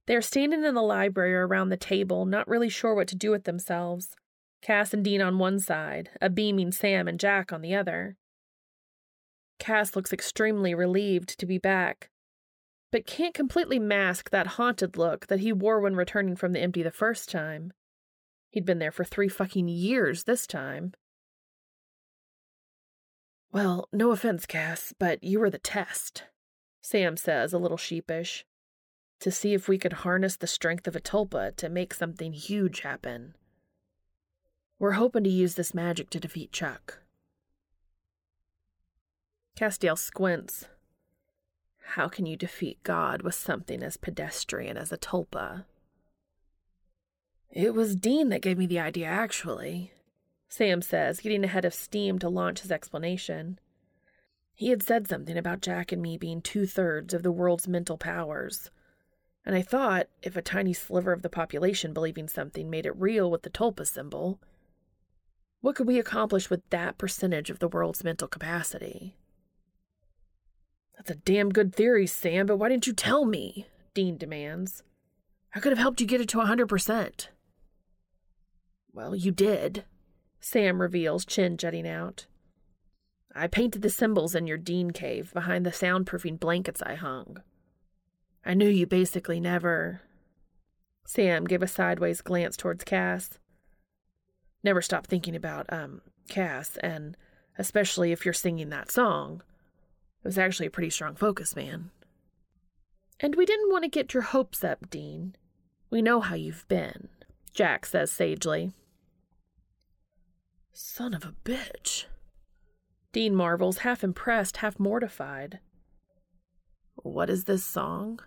They 0.06 0.16
are 0.16 0.22
standing 0.22 0.64
in 0.64 0.76
the 0.76 0.82
library 0.82 1.34
around 1.34 1.70
the 1.70 1.78
table, 1.78 2.26
not 2.26 2.48
really 2.48 2.70
sure 2.70 2.94
what 2.94 3.08
to 3.10 3.16
do 3.16 3.32
with 3.32 3.46
themselves. 3.46 4.16
Cass 4.62 4.94
and 4.94 5.04
Dean 5.04 5.22
on 5.22 5.40
one 5.40 5.60
side, 5.60 6.10
a 6.22 6.30
beaming 6.30 6.72
Sam 6.72 7.08
and 7.08 7.20
Jack 7.20 7.52
on 7.52 7.62
the 7.62 7.76
other. 7.76 8.16
Cass 9.60 9.96
looks 9.96 10.14
extremely 10.14 10.74
relieved 10.74 11.38
to 11.40 11.46
be 11.46 11.58
back, 11.58 12.10
but 12.92 13.06
can't 13.06 13.34
completely 13.34 13.80
mask 13.80 14.30
that 14.30 14.48
haunted 14.48 14.98
look 14.98 15.28
that 15.28 15.40
he 15.40 15.52
wore 15.52 15.80
when 15.80 15.96
returning 15.96 16.36
from 16.36 16.54
the 16.54 16.60
empty 16.60 16.84
the 16.84 16.92
first 16.92 17.30
time. 17.30 17.74
He'd 18.52 18.66
been 18.66 18.80
there 18.80 18.92
for 18.92 19.04
three 19.04 19.30
fucking 19.30 19.68
years 19.68 20.26
this 20.26 20.46
time. 20.46 20.94
Well, 23.54 23.88
no 23.93 24.10
offense, 24.10 24.47
Cass, 24.47 24.95
but 24.97 25.24
you 25.24 25.39
were 25.39 25.51
the 25.51 25.60
test, 25.60 26.24
Sam 26.82 27.16
says, 27.16 27.54
a 27.54 27.60
little 27.60 27.78
sheepish, 27.78 28.45
to 29.20 29.30
see 29.30 29.54
if 29.54 29.68
we 29.68 29.78
could 29.78 29.93
harness 29.93 30.36
the 30.36 30.47
strength 30.47 30.88
of 30.88 30.95
a 30.95 30.99
tulpa 30.99 31.56
to 31.58 31.70
make 31.70 31.93
something 31.93 32.34
huge 32.34 32.80
happen. 32.80 33.36
We're 34.80 34.93
hoping 34.93 35.24
to 35.26 35.30
use 35.30 35.54
this 35.54 35.72
magic 35.72 36.10
to 36.10 36.20
defeat 36.20 36.51
Chuck. 36.51 37.04
Castiel 39.56 39.99
squints. 39.99 40.66
How 41.89 42.08
can 42.08 42.26
you 42.26 42.36
defeat 42.36 42.82
God 42.82 43.22
with 43.22 43.36
something 43.36 43.84
as 43.84 43.97
pedestrian 43.97 44.78
as 44.78 44.91
a 44.91 44.97
tulpa? 44.97 45.66
It 47.51 47.76
was 47.76 47.95
Dean 47.95 48.30
that 48.30 48.41
gave 48.41 48.58
me 48.58 48.66
the 48.66 48.80
idea, 48.80 49.06
actually, 49.06 49.93
Sam 50.54 50.84
says, 50.84 51.20
getting 51.20 51.43
ahead 51.43 51.66
of 51.66 51.74
steam 51.74 52.20
to 52.20 52.30
launch 52.30 52.62
his 52.62 52.72
explanation. 52.72 53.58
He 54.54 54.70
had 54.70 54.84
said 54.84 55.08
something 55.08 55.36
about 55.36 55.62
Jack 55.62 55.91
and 55.91 55.99
me 55.99 56.16
being 56.16 56.43
two 56.43 56.68
thirds 56.68 57.12
of 57.16 57.24
the 57.24 57.32
world's 57.32 57.68
mental 57.68 57.97
powers. 57.97 58.70
And 59.47 59.56
I 59.56 59.64
thought 59.64 60.10
if 60.22 60.38
a 60.38 60.43
tiny 60.43 60.72
sliver 60.72 61.12
of 61.12 61.24
the 61.24 61.28
population 61.30 61.91
believing 61.91 62.28
something 62.28 62.70
made 62.70 62.86
it 62.86 62.95
real 62.95 63.32
with 63.32 63.41
the 63.41 63.49
tulpa 63.49 63.88
symbol, 63.88 64.39
what 65.62 65.76
could 65.76 65.88
we 65.88 65.97
accomplish 65.97 66.51
with 66.51 66.62
that 66.70 66.99
percentage 66.99 67.49
of 67.49 67.58
the 67.58 67.68
world's 67.68 68.04
mental 68.04 68.28
capacity? 68.28 69.16
That's 70.95 71.10
a 71.10 71.16
damn 71.16 71.49
good 71.49 71.74
theory, 71.74 72.06
Sam, 72.06 72.45
but 72.45 72.58
why 72.58 72.70
didn't 72.70 72.86
you 72.86 72.93
tell 72.93 73.26
me? 73.26 73.66
Dean 73.95 74.18
demands. 74.18 74.84
I 75.56 75.60
could 75.60 75.72
have 75.72 75.80
helped 75.80 75.99
you 75.99 76.06
get 76.06 76.22
it 76.22 76.30
to 76.30 76.41
a 76.41 76.45
100%. 76.45 77.30
Well, 78.93 79.16
you 79.16 79.32
did, 79.32 79.86
Sam 80.44 80.82
reveals, 80.82 81.24
chin 81.24 81.56
jutting 81.56 81.88
out. 81.88 82.26
I 83.34 83.48
painted 83.48 83.82
the 83.82 83.89
symbols 83.89 84.36
in 84.36 84.46
your 84.46 84.58
Dean 84.58 84.91
cave 84.91 85.32
behind 85.34 85.66
the 85.66 85.70
soundproofing 85.70 86.38
blankets 86.38 86.82
I 86.82 86.96
hung. 86.96 87.38
I 88.46 88.54
knew 88.54 88.68
you 88.68 88.86
basically 88.86 89.39
never. 89.39 90.02
Sam 91.06 91.46
gave 91.46 91.64
a 91.64 91.68
sideways 91.68 92.20
glance 92.20 92.58
towards 92.58 92.84
Cass. 92.84 93.39
Never 94.66 94.82
stop 94.82 95.08
thinking 95.08 95.34
about, 95.34 95.72
um, 95.72 96.02
Cass, 96.28 96.76
and 96.84 97.16
especially 97.58 98.12
if 98.12 98.26
you're 98.26 98.34
singing 98.34 98.68
that 98.70 98.91
song. 98.91 99.41
It 100.24 100.28
was 100.28 100.38
actually 100.38 100.68
a 100.68 100.72
pretty 100.72 100.89
strong 100.89 101.16
focus, 101.16 101.56
man. 101.56 101.89
And 103.22 103.36
we 103.36 103.46
didn't 103.46 103.72
want 103.72 103.86
to 103.86 103.89
get 103.89 104.14
your 104.14 104.24
hopes 104.24 104.62
up, 104.62 104.89
Dean. 104.89 105.38
We 105.89 106.02
know 106.02 106.20
how 106.20 106.36
you've 106.36 106.68
been, 106.68 107.08
Jack 107.54 107.86
says 107.86 108.12
sagely. 108.12 108.74
Son 110.76 111.14
of 111.14 111.24
a 111.24 111.36
bitch. 111.46 112.06
Dean 113.12 113.36
marvels, 113.36 113.80
half 113.80 114.04
impressed, 114.04 114.58
half 114.58 114.80
mortified. 114.80 115.60
What 116.96 117.30
is 117.30 117.44
this 117.44 117.64
song? 117.64 118.20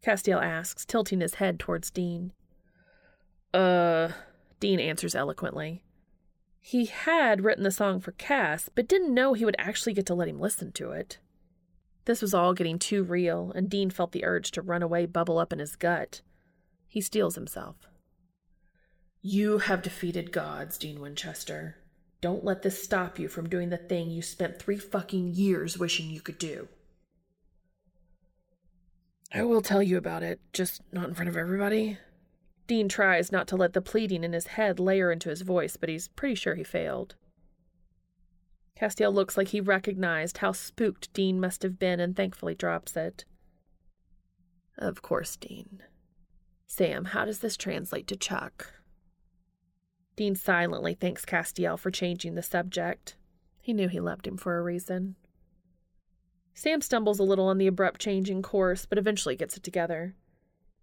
Castiel 0.00 0.40
asks, 0.40 0.84
tilting 0.84 1.20
his 1.20 1.34
head 1.34 1.58
towards 1.58 1.90
Dean. 1.90 2.32
Uh, 3.52 4.10
Dean 4.60 4.78
answers 4.78 5.16
eloquently. 5.16 5.82
He 6.60 6.86
had 6.86 7.42
written 7.42 7.64
the 7.64 7.72
song 7.72 7.98
for 7.98 8.12
Cass, 8.12 8.68
but 8.72 8.86
didn't 8.86 9.12
know 9.12 9.34
he 9.34 9.44
would 9.44 9.56
actually 9.58 9.94
get 9.94 10.06
to 10.06 10.14
let 10.14 10.28
him 10.28 10.38
listen 10.38 10.70
to 10.72 10.92
it. 10.92 11.18
This 12.04 12.22
was 12.22 12.32
all 12.32 12.54
getting 12.54 12.78
too 12.78 13.02
real, 13.02 13.50
and 13.56 13.68
Dean 13.68 13.90
felt 13.90 14.12
the 14.12 14.24
urge 14.24 14.52
to 14.52 14.62
run 14.62 14.84
away 14.84 15.06
bubble 15.06 15.38
up 15.38 15.52
in 15.52 15.58
his 15.58 15.74
gut. 15.74 16.20
He 16.86 17.00
steels 17.00 17.34
himself. 17.34 17.88
You 19.22 19.58
have 19.58 19.82
defeated 19.82 20.30
gods, 20.30 20.78
Dean 20.78 21.00
Winchester. 21.00 21.76
Don't 22.20 22.44
let 22.44 22.62
this 22.62 22.82
stop 22.82 23.18
you 23.18 23.28
from 23.28 23.48
doing 23.48 23.70
the 23.70 23.76
thing 23.76 24.10
you 24.10 24.20
spent 24.20 24.58
three 24.58 24.76
fucking 24.76 25.34
years 25.34 25.78
wishing 25.78 26.10
you 26.10 26.20
could 26.20 26.38
do. 26.38 26.68
I 29.32 29.42
will 29.44 29.62
tell 29.62 29.82
you 29.82 29.96
about 29.96 30.22
it, 30.22 30.40
just 30.52 30.82
not 30.92 31.08
in 31.08 31.14
front 31.14 31.28
of 31.28 31.36
everybody. 31.36 31.98
Dean 32.66 32.88
tries 32.88 33.32
not 33.32 33.48
to 33.48 33.56
let 33.56 33.72
the 33.72 33.80
pleading 33.80 34.22
in 34.22 34.32
his 34.32 34.48
head 34.48 34.78
layer 34.78 35.10
into 35.10 35.28
his 35.28 35.42
voice, 35.42 35.76
but 35.76 35.88
he's 35.88 36.08
pretty 36.08 36.34
sure 36.34 36.54
he 36.54 36.64
failed. 36.64 37.14
Castiel 38.78 39.12
looks 39.12 39.36
like 39.36 39.48
he 39.48 39.60
recognized 39.60 40.38
how 40.38 40.52
spooked 40.52 41.12
Dean 41.12 41.40
must 41.40 41.62
have 41.62 41.78
been 41.78 42.00
and 42.00 42.16
thankfully 42.16 42.54
drops 42.54 42.96
it. 42.96 43.24
Of 44.78 45.02
course, 45.02 45.36
Dean. 45.36 45.82
Sam, 46.66 47.06
how 47.06 47.24
does 47.24 47.40
this 47.40 47.56
translate 47.56 48.06
to 48.08 48.16
Chuck? 48.16 48.72
Dean 50.20 50.34
silently 50.34 50.92
thanks 50.92 51.24
Castiel 51.24 51.78
for 51.78 51.90
changing 51.90 52.34
the 52.34 52.42
subject. 52.42 53.16
He 53.62 53.72
knew 53.72 53.88
he 53.88 54.00
loved 54.00 54.26
him 54.26 54.36
for 54.36 54.58
a 54.58 54.62
reason. 54.62 55.16
Sam 56.52 56.82
stumbles 56.82 57.18
a 57.18 57.22
little 57.22 57.48
on 57.48 57.56
the 57.56 57.66
abrupt 57.66 58.02
change 58.02 58.28
in 58.28 58.42
course, 58.42 58.84
but 58.84 58.98
eventually 58.98 59.34
gets 59.34 59.56
it 59.56 59.62
together. 59.62 60.14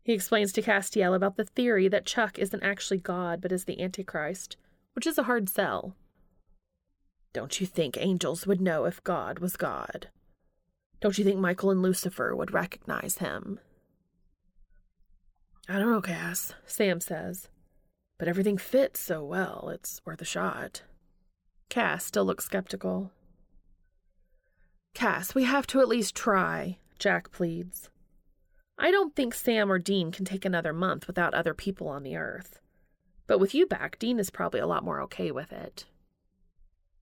He 0.02 0.14
explains 0.14 0.52
to 0.54 0.64
Castiel 0.64 1.14
about 1.14 1.38
the 1.38 1.46
theory 1.46 1.88
that 1.88 2.08
Chuck 2.08 2.40
isn't 2.40 2.64
actually 2.64 2.98
God 2.98 3.40
but 3.40 3.52
is 3.52 3.66
the 3.66 3.80
Antichrist, 3.80 4.58
which 4.94 5.06
is 5.06 5.20
a 5.20 5.24
hard 5.30 5.50
sell. 5.50 5.94
Don't 7.32 7.62
you 7.62 7.68
think 7.68 7.96
angels 8.00 8.48
would 8.48 8.60
know 8.60 8.86
if 8.86 9.04
God 9.04 9.38
was 9.38 9.56
God? 9.56 10.08
Don't 11.00 11.20
you 11.20 11.24
think 11.24 11.40
Michael 11.40 11.70
and 11.70 11.84
Lucifer 11.84 12.36
would 12.36 12.54
recognize 12.54 13.20
him? 13.20 13.60
I 15.70 15.78
don't 15.78 15.92
know, 15.92 16.02
Cass, 16.02 16.56
Sam 16.66 17.00
says. 17.00 17.50
But 18.18 18.28
everything 18.28 18.58
fits 18.58 19.00
so 19.00 19.24
well, 19.24 19.70
it's 19.74 20.02
worth 20.06 20.22
a 20.22 20.26
shot. 20.26 20.82
Cass 21.70 22.06
still 22.06 22.26
looks 22.26 22.46
skeptical. 22.46 23.12
Cass, 24.94 25.36
we 25.36 25.44
have 25.44 25.68
to 25.68 25.80
at 25.80 25.88
least 25.88 26.16
try, 26.16 26.80
Jack 26.98 27.32
pleads. 27.32 27.90
I 28.80 28.92
don't 28.92 29.16
think 29.16 29.34
Sam 29.34 29.72
or 29.72 29.80
Dean 29.80 30.12
can 30.12 30.26
take 30.26 30.46
another 30.46 30.74
month 30.74 31.08
without 31.08 31.34
other 31.34 31.54
people 31.54 31.88
on 31.88 32.04
the 32.04 32.16
earth. 32.16 32.60
But 33.28 33.40
with 33.40 33.54
you 33.54 33.66
back, 33.66 34.00
Dean 34.00 34.20
is 34.20 34.30
probably 34.30 34.60
a 34.60 34.68
lot 34.68 34.84
more 34.84 35.02
okay 35.02 35.32
with 35.32 35.52
it. 35.52 35.86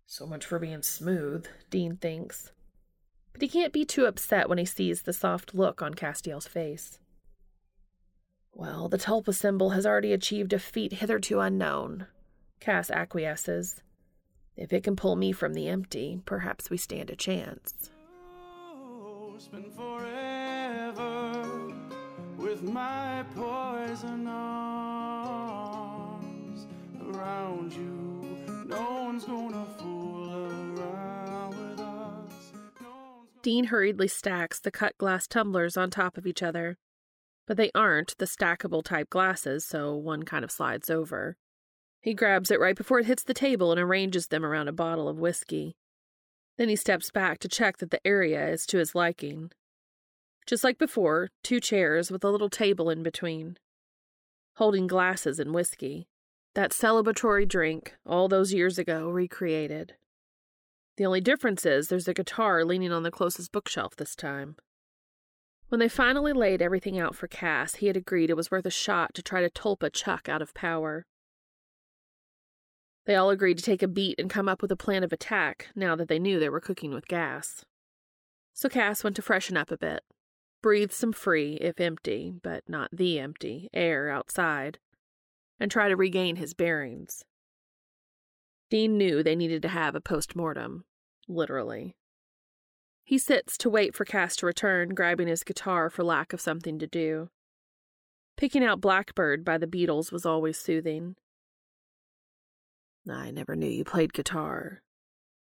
So 0.06 0.26
much 0.26 0.46
for 0.46 0.60
being 0.60 0.82
smooth, 0.82 1.46
Dean 1.70 1.98
thinks. 1.98 2.52
But 3.34 3.42
he 3.42 3.48
can't 3.48 3.74
be 3.74 3.86
too 3.86 4.06
upset 4.06 4.48
when 4.48 4.58
he 4.58 4.66
sees 4.66 5.02
the 5.02 5.14
soft 5.14 5.54
look 5.54 5.82
on 5.82 5.94
Castiel's 5.94 6.48
face. 6.48 7.00
Well, 8.58 8.88
the 8.88 8.98
Tulpa 8.98 9.36
symbol 9.36 9.72
has 9.72 9.86
already 9.86 10.14
achieved 10.14 10.54
a 10.54 10.60
feat 10.60 10.94
hitherto 10.94 11.42
unknown. 11.42 12.08
Cass 12.62 12.90
acquiesces. 12.90 13.82
If 14.56 14.72
it 14.72 14.86
can 14.86 14.96
pull 14.96 15.18
me 15.18 15.34
from 15.34 15.54
the 15.54 15.68
empty, 15.68 16.22
perhaps 16.26 16.70
we 16.70 16.78
stand 16.78 17.10
a 17.10 17.18
chance. 17.18 17.92
Oh, 18.72 19.38
forever 19.76 21.74
with 22.38 22.64
my 22.64 23.26
poison 23.36 24.26
arms 24.26 24.66
around 27.02 27.74
you. 27.74 28.66
No 28.66 29.04
one's 29.04 29.26
gonna 29.26 29.66
fool 29.78 30.80
around 30.80 31.50
with 31.58 31.82
us. 31.82 32.54
No 32.80 33.28
Dean 33.42 33.66
hurriedly 33.66 34.08
stacks 34.08 34.62
the 34.62 34.72
cut 34.72 34.98
glass 34.98 35.28
tumblers 35.28 35.76
on 35.76 35.90
top 35.90 36.18
of 36.18 36.26
each 36.26 36.42
other. 36.42 36.78
But 37.48 37.58
they 37.58 37.72
aren't 37.76 38.18
the 38.18 38.26
stackable 38.26 38.84
type 38.84 39.10
glasses, 39.10 39.66
so 39.66 39.96
one 39.96 40.24
kind 40.24 40.44
of 40.44 40.52
slides 40.52 40.90
over. 40.90 41.38
He 42.02 42.14
grabs 42.14 42.52
it 42.52 42.60
right 42.60 42.76
before 42.76 43.00
it 43.00 43.06
hits 43.06 43.24
the 43.24 43.34
table 43.34 43.72
and 43.72 43.80
arranges 43.80 44.28
them 44.28 44.46
around 44.46 44.68
a 44.68 44.74
bottle 44.74 45.08
of 45.08 45.20
whiskey. 45.20 45.76
Then 46.58 46.70
he 46.70 46.76
steps 46.76 47.12
back 47.12 47.40
to 47.40 47.48
check 47.48 47.78
that 47.78 47.92
the 47.92 48.06
area 48.06 48.48
is 48.48 48.66
to 48.68 48.78
his 48.78 48.96
liking. 48.96 49.52
Just 50.46 50.64
like 50.64 50.78
before, 50.78 51.30
two 51.44 51.60
chairs 51.60 52.12
with 52.12 52.24
a 52.24 52.30
little 52.30 52.50
table 52.50 52.90
in 52.90 53.04
between, 53.04 53.58
holding 54.56 54.88
glasses 54.88 55.40
and 55.40 55.54
whiskey. 55.54 56.08
That 56.54 56.72
celebratory 56.72 57.48
drink, 57.48 57.96
all 58.06 58.30
those 58.30 58.54
years 58.54 58.78
ago, 58.78 59.10
recreated. 59.10 59.96
The 60.98 61.06
only 61.06 61.20
difference 61.20 61.66
is 61.66 61.88
there's 61.88 62.08
a 62.08 62.14
guitar 62.14 62.64
leaning 62.64 62.94
on 62.94 63.04
the 63.04 63.12
closest 63.12 63.52
bookshelf 63.52 63.98
this 63.98 64.16
time. 64.16 64.56
When 65.70 65.80
they 65.80 65.90
finally 65.90 66.34
laid 66.34 66.62
everything 66.62 67.00
out 67.00 67.16
for 67.16 67.28
Cass, 67.28 67.76
he 67.76 67.88
had 67.88 67.98
agreed 67.98 68.30
it 68.30 68.38
was 68.38 68.52
worth 68.52 68.66
a 68.66 68.72
shot 68.72 69.14
to 69.16 69.24
try 69.24 69.42
to 69.42 69.50
tulpa 69.50 69.92
Chuck 69.92 70.30
out 70.30 70.42
of 70.42 70.54
power. 70.54 71.06
They 73.06 73.16
all 73.16 73.30
agreed 73.30 73.58
to 73.58 73.64
take 73.64 73.84
a 73.84 73.88
beat 73.88 74.20
and 74.20 74.30
come 74.30 74.48
up 74.48 74.62
with 74.62 74.72
a 74.72 74.76
plan 74.76 75.04
of 75.04 75.14
attack 75.14 75.70
now 75.76 75.96
that 75.96 76.08
they 76.08 76.20
knew 76.20 76.40
they 76.40 76.50
were 76.50 76.62
cooking 76.62 76.94
with 76.94 77.08
gas. 77.08 77.66
So 78.54 78.70
Cass 78.70 79.04
went 79.04 79.16
to 79.18 79.22
freshen 79.22 79.58
up 79.58 79.72
a 79.72 79.78
bit, 79.78 80.04
breathe 80.62 80.92
some 80.92 81.14
free, 81.14 81.56
if 81.56 81.80
empty, 81.80 82.34
but 82.42 82.64
not 82.68 82.90
the 82.92 83.20
empty, 83.20 83.70
air 83.74 84.10
outside, 84.10 84.80
and 85.60 85.70
try 85.70 85.90
to 85.90 85.96
regain 85.96 86.38
his 86.38 86.54
bearings. 86.54 87.24
Dean 88.70 88.98
knew 88.98 89.22
they 89.22 89.36
needed 89.36 89.62
to 89.62 89.68
have 89.68 89.94
a 89.94 90.02
post 90.02 90.36
mortem, 90.36 90.86
literally. 91.28 91.96
He 93.06 93.20
sits 93.20 93.58
to 93.60 93.70
wait 93.70 93.96
for 93.96 94.04
Cass 94.04 94.36
to 94.38 94.48
return, 94.48 94.90
grabbing 94.90 95.28
his 95.28 95.44
guitar 95.44 95.90
for 95.92 96.04
lack 96.04 96.34
of 96.34 96.42
something 96.42 96.80
to 96.80 96.88
do. 96.88 97.30
Picking 98.36 98.64
out 98.64 98.82
Blackbird 98.82 99.46
by 99.46 99.58
the 99.60 99.68
Beatles 99.68 100.12
was 100.12 100.26
always 100.26 100.58
soothing. 100.58 101.16
I 103.10 103.30
never 103.30 103.56
knew 103.56 103.70
you 103.70 103.86
played 103.86 104.12
guitar, 104.12 104.82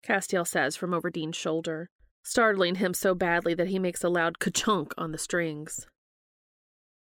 Castiel 0.04 0.46
says 0.46 0.76
from 0.76 0.94
over 0.94 1.10
Dean's 1.10 1.36
shoulder, 1.36 1.90
startling 2.22 2.76
him 2.76 2.94
so 2.94 3.14
badly 3.14 3.54
that 3.54 3.68
he 3.68 3.80
makes 3.80 4.04
a 4.04 4.08
loud 4.08 4.38
ka-chunk 4.38 4.94
on 4.96 5.12
the 5.12 5.18
strings. 5.18 5.86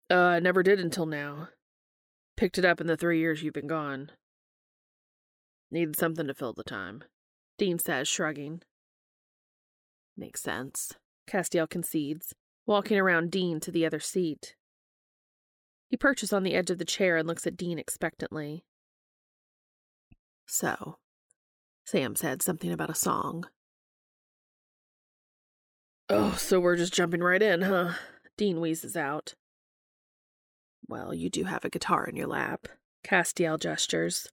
Uh, 0.09 0.15
I 0.15 0.39
never 0.39 0.61
did 0.61 0.79
until 0.79 1.05
now. 1.05 1.47
Picked 2.35 2.57
it 2.57 2.65
up 2.65 2.81
in 2.81 2.87
the 2.87 2.97
three 2.97 3.19
years 3.19 3.41
you've 3.41 3.53
been 3.53 3.67
gone. 3.67 4.11
Needed 5.71 5.95
something 5.95 6.27
to 6.27 6.33
fill 6.33 6.53
the 6.53 6.63
time, 6.63 7.05
Dean 7.57 7.79
says, 7.79 8.09
shrugging. 8.09 8.61
Makes 10.21 10.43
sense, 10.43 10.93
Castiel 11.27 11.67
concedes, 11.67 12.35
walking 12.67 12.99
around 12.99 13.31
Dean 13.31 13.59
to 13.61 13.71
the 13.71 13.87
other 13.87 13.99
seat. 13.99 14.55
He 15.89 15.97
perches 15.97 16.31
on 16.31 16.43
the 16.43 16.53
edge 16.53 16.69
of 16.69 16.77
the 16.77 16.85
chair 16.85 17.17
and 17.17 17.27
looks 17.27 17.47
at 17.47 17.57
Dean 17.57 17.79
expectantly. 17.79 18.63
So, 20.45 20.99
Sam 21.87 22.15
said 22.15 22.43
something 22.43 22.71
about 22.71 22.91
a 22.91 22.95
song. 22.95 23.45
Oh, 26.07 26.33
so 26.33 26.59
we're 26.59 26.75
just 26.75 26.93
jumping 26.93 27.21
right 27.21 27.41
in, 27.41 27.63
huh? 27.63 27.93
Dean 28.37 28.61
wheezes 28.61 28.95
out. 28.95 29.33
Well, 30.87 31.15
you 31.15 31.31
do 31.31 31.45
have 31.45 31.65
a 31.65 31.69
guitar 31.71 32.05
in 32.05 32.15
your 32.15 32.27
lap, 32.27 32.67
Castiel 33.03 33.59
gestures. 33.59 34.27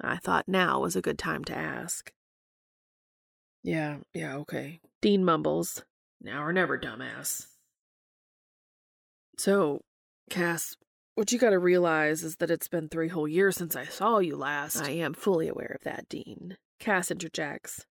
I 0.00 0.16
thought 0.16 0.48
now 0.48 0.80
was 0.80 0.96
a 0.96 1.02
good 1.02 1.18
time 1.18 1.44
to 1.44 1.54
ask. 1.54 2.10
Yeah, 3.62 3.98
yeah, 4.14 4.36
okay. 4.36 4.80
Dean 5.00 5.24
mumbles. 5.24 5.84
Now 6.20 6.42
or 6.42 6.52
never, 6.52 6.78
dumbass. 6.78 7.46
So, 9.38 9.80
Cass, 10.28 10.76
what 11.14 11.32
you 11.32 11.38
gotta 11.38 11.58
realize 11.58 12.22
is 12.22 12.36
that 12.36 12.50
it's 12.50 12.68
been 12.68 12.88
three 12.88 13.08
whole 13.08 13.28
years 13.28 13.56
since 13.56 13.74
I 13.74 13.86
saw 13.86 14.18
you 14.18 14.36
last. 14.36 14.82
I 14.82 14.90
am 14.90 15.14
fully 15.14 15.48
aware 15.48 15.74
of 15.74 15.84
that, 15.84 16.08
Dean. 16.08 16.56
Cass 16.78 17.10
interjects. 17.10 17.86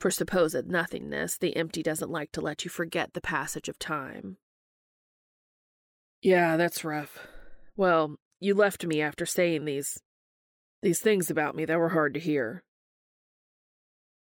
For 0.00 0.10
supposed 0.10 0.66
nothingness, 0.66 1.38
the 1.38 1.56
empty 1.56 1.82
doesn't 1.82 2.10
like 2.10 2.32
to 2.32 2.40
let 2.40 2.64
you 2.64 2.70
forget 2.70 3.12
the 3.12 3.20
passage 3.20 3.68
of 3.68 3.78
time. 3.78 4.38
Yeah, 6.22 6.56
that's 6.56 6.84
rough. 6.84 7.26
Well, 7.76 8.16
you 8.40 8.54
left 8.54 8.84
me 8.86 9.00
after 9.00 9.26
saying 9.26 9.64
these. 9.64 9.98
these 10.82 11.00
things 11.00 11.30
about 11.30 11.54
me 11.54 11.64
that 11.64 11.78
were 11.78 11.90
hard 11.90 12.14
to 12.14 12.20
hear. 12.20 12.62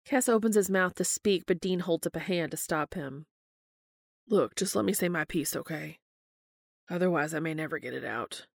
Cass 0.05 0.29
opens 0.29 0.57
his 0.57 0.71
mouth 0.71 0.95
to 0.97 1.05
speak, 1.05 1.45
but 1.47 1.61
Dean 1.61 1.81
holds 1.81 2.07
up 2.07 2.17
a 2.17 2.21
hand 2.21 2.51
to 2.51 2.57
stop 2.57 2.95
him. 2.95 3.27
Look, 4.29 4.57
just 4.57 4.75
let 4.75 4.85
me 4.85 4.93
say 4.93 5.09
my 5.09 5.25
piece, 5.25 5.55
okay? 5.55 5.99
Otherwise, 6.91 7.35
I 7.35 7.41
may 7.41 7.55
never 7.55 7.79
get 7.79 7.95
it 7.95 8.05
out. 8.05 8.47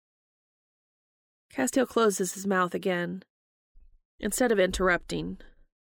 Castiel 1.53 1.87
closes 1.87 2.35
his 2.35 2.47
mouth 2.47 2.75
again. 2.75 3.23
Instead 4.19 4.51
of 4.51 4.59
interrupting, 4.59 5.39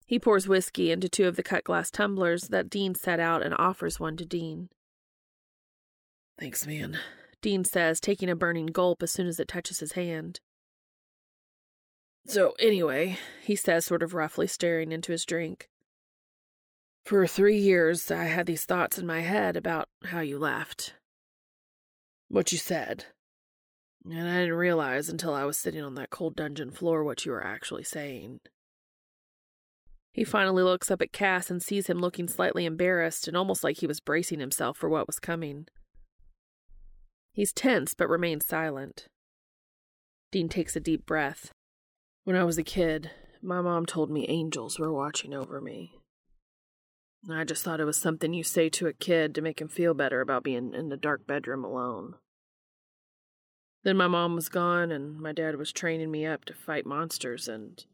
he 0.06 0.18
pours 0.18 0.48
whiskey 0.48 0.90
into 0.90 1.08
two 1.08 1.26
of 1.26 1.36
the 1.36 1.42
cut 1.42 1.64
glass 1.64 1.90
tumblers 1.90 2.48
that 2.48 2.70
Dean 2.70 2.94
set 2.94 3.18
out 3.18 3.42
and 3.42 3.54
offers 3.58 3.98
one 3.98 4.16
to 4.16 4.24
Dean. 4.24 4.68
Thanks, 6.38 6.66
man, 6.66 6.98
Dean 7.40 7.64
says, 7.64 7.98
taking 7.98 8.28
a 8.28 8.36
burning 8.36 8.66
gulp 8.66 9.02
as 9.02 9.10
soon 9.10 9.26
as 9.26 9.40
it 9.40 9.48
touches 9.48 9.80
his 9.80 9.92
hand. 9.92 10.40
So, 12.26 12.54
anyway, 12.58 13.18
he 13.42 13.54
says, 13.54 13.86
sort 13.86 14.02
of 14.02 14.12
roughly 14.12 14.48
staring 14.48 14.90
into 14.90 15.12
his 15.12 15.24
drink. 15.24 15.68
For 17.04 17.24
three 17.26 17.56
years, 17.56 18.10
I 18.10 18.24
had 18.24 18.46
these 18.46 18.64
thoughts 18.64 18.98
in 18.98 19.06
my 19.06 19.20
head 19.20 19.56
about 19.56 19.88
how 20.06 20.20
you 20.20 20.38
left. 20.38 20.94
What 22.28 22.50
you 22.50 22.58
said. 22.58 23.04
And 24.04 24.28
I 24.28 24.40
didn't 24.40 24.54
realize 24.54 25.08
until 25.08 25.34
I 25.34 25.44
was 25.44 25.56
sitting 25.56 25.82
on 25.82 25.94
that 25.94 26.10
cold 26.10 26.34
dungeon 26.34 26.72
floor 26.72 27.04
what 27.04 27.24
you 27.24 27.30
were 27.30 27.46
actually 27.46 27.84
saying. 27.84 28.40
He 30.12 30.24
finally 30.24 30.64
looks 30.64 30.90
up 30.90 31.02
at 31.02 31.12
Cass 31.12 31.48
and 31.48 31.62
sees 31.62 31.86
him 31.86 32.00
looking 32.00 32.26
slightly 32.26 32.64
embarrassed 32.64 33.28
and 33.28 33.36
almost 33.36 33.62
like 33.62 33.78
he 33.78 33.86
was 33.86 34.00
bracing 34.00 34.40
himself 34.40 34.76
for 34.76 34.88
what 34.88 35.06
was 35.06 35.20
coming. 35.20 35.66
He's 37.32 37.52
tense 37.52 37.94
but 37.94 38.08
remains 38.08 38.46
silent. 38.46 39.06
Dean 40.32 40.48
takes 40.48 40.74
a 40.74 40.80
deep 40.80 41.06
breath. 41.06 41.52
When 42.26 42.34
I 42.34 42.42
was 42.42 42.58
a 42.58 42.64
kid, 42.64 43.12
my 43.40 43.60
mom 43.60 43.86
told 43.86 44.10
me 44.10 44.26
angels 44.28 44.80
were 44.80 44.92
watching 44.92 45.32
over 45.32 45.60
me. 45.60 46.00
I 47.30 47.44
just 47.44 47.62
thought 47.62 47.78
it 47.78 47.84
was 47.84 47.98
something 47.98 48.34
you 48.34 48.42
say 48.42 48.68
to 48.68 48.88
a 48.88 48.92
kid 48.92 49.32
to 49.36 49.40
make 49.40 49.60
him 49.60 49.68
feel 49.68 49.94
better 49.94 50.20
about 50.20 50.42
being 50.42 50.74
in 50.74 50.88
the 50.88 50.96
dark 50.96 51.24
bedroom 51.24 51.64
alone. 51.64 52.16
Then 53.84 53.96
my 53.96 54.08
mom 54.08 54.34
was 54.34 54.48
gone 54.48 54.90
and 54.90 55.20
my 55.20 55.30
dad 55.30 55.54
was 55.54 55.70
training 55.70 56.10
me 56.10 56.26
up 56.26 56.44
to 56.46 56.52
fight 56.52 56.84
monsters 56.84 57.46
and 57.46 57.84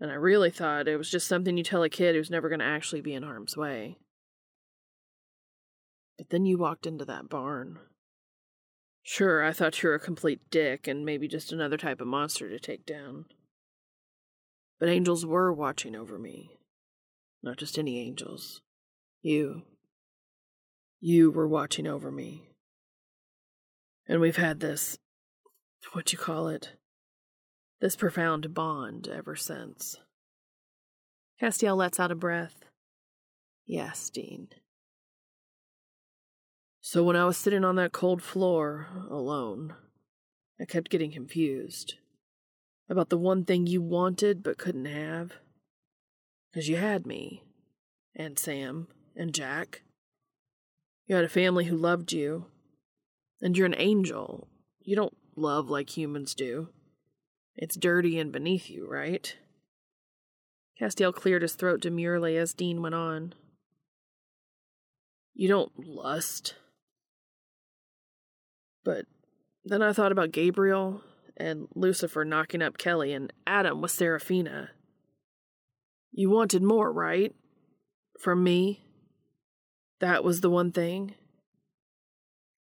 and 0.00 0.10
I 0.10 0.14
really 0.14 0.50
thought 0.50 0.88
it 0.88 0.96
was 0.96 1.10
just 1.10 1.28
something 1.28 1.58
you 1.58 1.62
tell 1.62 1.82
a 1.82 1.90
kid 1.90 2.14
who's 2.14 2.30
never 2.30 2.48
going 2.48 2.60
to 2.60 2.64
actually 2.64 3.02
be 3.02 3.12
in 3.12 3.22
harm's 3.22 3.54
way. 3.54 3.98
But 6.16 6.30
then 6.30 6.46
you 6.46 6.56
walked 6.56 6.86
into 6.86 7.04
that 7.04 7.28
barn. 7.28 7.80
Sure, 9.02 9.44
I 9.44 9.52
thought 9.52 9.82
you 9.82 9.90
were 9.90 9.94
a 9.94 10.00
complete 10.00 10.40
dick 10.50 10.88
and 10.88 11.04
maybe 11.04 11.28
just 11.28 11.52
another 11.52 11.76
type 11.76 12.00
of 12.00 12.06
monster 12.06 12.48
to 12.48 12.58
take 12.58 12.86
down. 12.86 13.26
But 14.78 14.88
angels 14.88 15.26
were 15.26 15.52
watching 15.52 15.96
over 15.96 16.18
me. 16.18 16.58
Not 17.42 17.56
just 17.56 17.78
any 17.78 18.00
angels. 18.00 18.62
You. 19.22 19.62
You 21.00 21.30
were 21.30 21.48
watching 21.48 21.86
over 21.86 22.10
me. 22.10 22.50
And 24.06 24.20
we've 24.20 24.36
had 24.36 24.60
this. 24.60 24.98
what 25.92 26.12
you 26.12 26.18
call 26.18 26.48
it? 26.48 26.72
This 27.80 27.96
profound 27.96 28.54
bond 28.54 29.08
ever 29.08 29.36
since. 29.36 29.96
Castiel 31.40 31.76
lets 31.76 32.00
out 32.00 32.10
a 32.10 32.16
breath. 32.16 32.64
Yes, 33.66 34.10
Dean. 34.10 34.48
So 36.80 37.04
when 37.04 37.16
I 37.16 37.24
was 37.24 37.36
sitting 37.36 37.64
on 37.64 37.76
that 37.76 37.92
cold 37.92 38.22
floor, 38.22 38.88
alone, 39.10 39.74
I 40.60 40.64
kept 40.64 40.90
getting 40.90 41.12
confused 41.12 41.96
about 42.88 43.10
the 43.10 43.18
one 43.18 43.44
thing 43.44 43.66
you 43.66 43.82
wanted 43.82 44.42
but 44.42 44.58
couldn't 44.58 44.86
have. 44.86 45.32
Because 46.50 46.68
you 46.68 46.76
had 46.76 47.06
me, 47.06 47.42
and 48.16 48.38
Sam, 48.38 48.88
and 49.14 49.34
Jack. 49.34 49.82
You 51.06 51.16
had 51.16 51.24
a 51.24 51.28
family 51.28 51.66
who 51.66 51.76
loved 51.76 52.12
you, 52.12 52.46
and 53.40 53.56
you're 53.56 53.66
an 53.66 53.74
angel. 53.76 54.48
You 54.80 54.96
don't 54.96 55.16
love 55.36 55.68
like 55.68 55.96
humans 55.96 56.34
do. 56.34 56.68
It's 57.56 57.76
dirty 57.76 58.18
and 58.18 58.32
beneath 58.32 58.70
you, 58.70 58.88
right? 58.88 59.36
Castiel 60.80 61.12
cleared 61.12 61.42
his 61.42 61.54
throat 61.54 61.80
demurely 61.80 62.36
as 62.36 62.54
Dean 62.54 62.82
went 62.82 62.94
on. 62.94 63.34
You 65.34 65.48
don't 65.48 65.72
lust. 65.76 66.54
But 68.84 69.06
then 69.64 69.82
I 69.82 69.92
thought 69.92 70.12
about 70.12 70.32
Gabriel 70.32 71.02
and 71.38 71.68
Lucifer 71.74 72.24
knocking 72.24 72.62
up 72.62 72.78
Kelly 72.78 73.12
and 73.12 73.32
Adam 73.46 73.80
with 73.80 73.90
Seraphina. 73.90 74.70
You 76.12 76.30
wanted 76.30 76.62
more, 76.62 76.92
right? 76.92 77.34
From 78.18 78.42
me? 78.42 78.84
That 80.00 80.24
was 80.24 80.40
the 80.40 80.50
one 80.50 80.72
thing? 80.72 81.14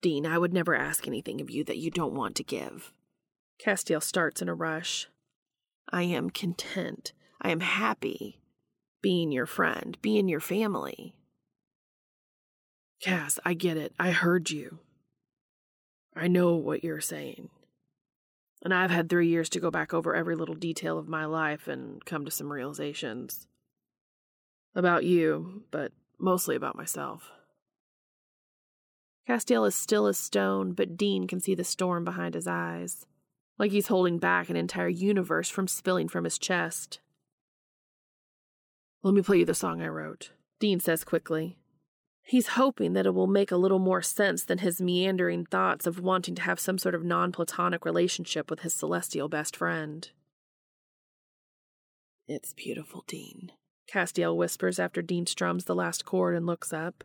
Dean, 0.00 0.26
I 0.26 0.38
would 0.38 0.52
never 0.52 0.74
ask 0.74 1.06
anything 1.06 1.40
of 1.40 1.50
you 1.50 1.64
that 1.64 1.78
you 1.78 1.90
don't 1.90 2.14
want 2.14 2.34
to 2.36 2.44
give. 2.44 2.92
Castiel 3.64 4.02
starts 4.02 4.42
in 4.42 4.48
a 4.48 4.54
rush. 4.54 5.08
I 5.90 6.02
am 6.02 6.30
content. 6.30 7.12
I 7.40 7.50
am 7.50 7.60
happy 7.60 8.40
being 9.00 9.32
your 9.32 9.46
friend, 9.46 9.98
being 10.00 10.28
your 10.28 10.40
family. 10.40 11.14
Cass, 13.00 13.38
I 13.44 13.54
get 13.54 13.76
it. 13.76 13.92
I 13.98 14.12
heard 14.12 14.50
you. 14.50 14.78
I 16.14 16.28
know 16.28 16.54
what 16.54 16.84
you're 16.84 17.00
saying. 17.00 17.48
And 18.62 18.72
I've 18.72 18.90
had 18.90 19.08
three 19.08 19.28
years 19.28 19.48
to 19.50 19.60
go 19.60 19.70
back 19.70 19.92
over 19.92 20.14
every 20.14 20.36
little 20.36 20.54
detail 20.54 20.96
of 20.96 21.08
my 21.08 21.24
life 21.24 21.66
and 21.66 22.04
come 22.04 22.24
to 22.24 22.30
some 22.30 22.52
realizations. 22.52 23.46
About 24.74 25.04
you, 25.04 25.64
but 25.70 25.92
mostly 26.18 26.54
about 26.54 26.76
myself. 26.76 27.30
Castiel 29.28 29.66
is 29.66 29.74
still 29.74 30.06
as 30.06 30.16
stone, 30.16 30.72
but 30.72 30.96
Dean 30.96 31.26
can 31.26 31.40
see 31.40 31.54
the 31.54 31.64
storm 31.64 32.04
behind 32.04 32.34
his 32.34 32.46
eyes, 32.46 33.06
like 33.58 33.70
he's 33.70 33.88
holding 33.88 34.18
back 34.18 34.48
an 34.48 34.56
entire 34.56 34.88
universe 34.88 35.48
from 35.48 35.68
spilling 35.68 36.08
from 36.08 36.24
his 36.24 36.38
chest. 36.38 37.00
Let 39.02 39.14
me 39.14 39.22
play 39.22 39.38
you 39.38 39.44
the 39.44 39.54
song 39.54 39.82
I 39.82 39.88
wrote, 39.88 40.30
Dean 40.60 40.80
says 40.80 41.04
quickly. 41.04 41.56
He's 42.24 42.48
hoping 42.48 42.92
that 42.92 43.06
it 43.06 43.14
will 43.14 43.26
make 43.26 43.50
a 43.50 43.56
little 43.56 43.78
more 43.78 44.00
sense 44.00 44.44
than 44.44 44.58
his 44.58 44.80
meandering 44.80 45.44
thoughts 45.44 45.86
of 45.86 46.00
wanting 46.00 46.34
to 46.36 46.42
have 46.42 46.60
some 46.60 46.78
sort 46.78 46.94
of 46.94 47.04
non 47.04 47.32
platonic 47.32 47.84
relationship 47.84 48.48
with 48.50 48.60
his 48.60 48.72
celestial 48.72 49.28
best 49.28 49.56
friend. 49.56 50.08
It's 52.28 52.54
beautiful, 52.54 53.04
Dean, 53.06 53.52
Castiel 53.92 54.36
whispers 54.36 54.78
after 54.78 55.02
Dean 55.02 55.26
strums 55.26 55.64
the 55.64 55.74
last 55.74 56.04
chord 56.04 56.36
and 56.36 56.46
looks 56.46 56.72
up. 56.72 57.04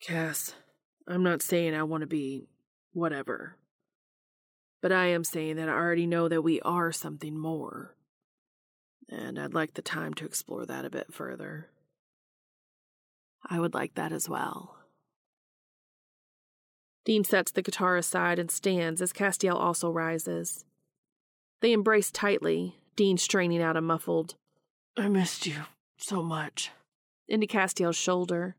Cass, 0.00 0.54
I'm 1.08 1.22
not 1.22 1.42
saying 1.42 1.74
I 1.74 1.82
want 1.82 2.02
to 2.02 2.06
be 2.06 2.46
whatever. 2.92 3.56
But 4.80 4.92
I 4.92 5.06
am 5.06 5.24
saying 5.24 5.56
that 5.56 5.68
I 5.68 5.72
already 5.72 6.06
know 6.06 6.28
that 6.28 6.42
we 6.42 6.60
are 6.60 6.92
something 6.92 7.36
more. 7.36 7.96
And 9.08 9.38
I'd 9.38 9.54
like 9.54 9.74
the 9.74 9.82
time 9.82 10.14
to 10.14 10.26
explore 10.26 10.66
that 10.66 10.84
a 10.84 10.90
bit 10.90 11.12
further. 11.12 11.70
I 13.44 13.60
would 13.60 13.74
like 13.74 13.94
that 13.94 14.12
as 14.12 14.28
well. 14.28 14.76
Dean 17.04 17.24
sets 17.24 17.50
the 17.50 17.62
guitar 17.62 17.96
aside 17.96 18.38
and 18.38 18.50
stands 18.50 19.00
as 19.00 19.12
Castiel 19.12 19.54
also 19.54 19.90
rises. 19.90 20.64
They 21.60 21.72
embrace 21.72 22.10
tightly, 22.10 22.76
Dean 22.96 23.16
straining 23.16 23.62
out 23.62 23.76
a 23.76 23.80
muffled, 23.80 24.34
I 24.98 25.08
missed 25.08 25.46
you 25.46 25.62
so 25.96 26.24
much, 26.24 26.72
into 27.28 27.46
Castiel's 27.46 27.96
shoulder. 27.96 28.56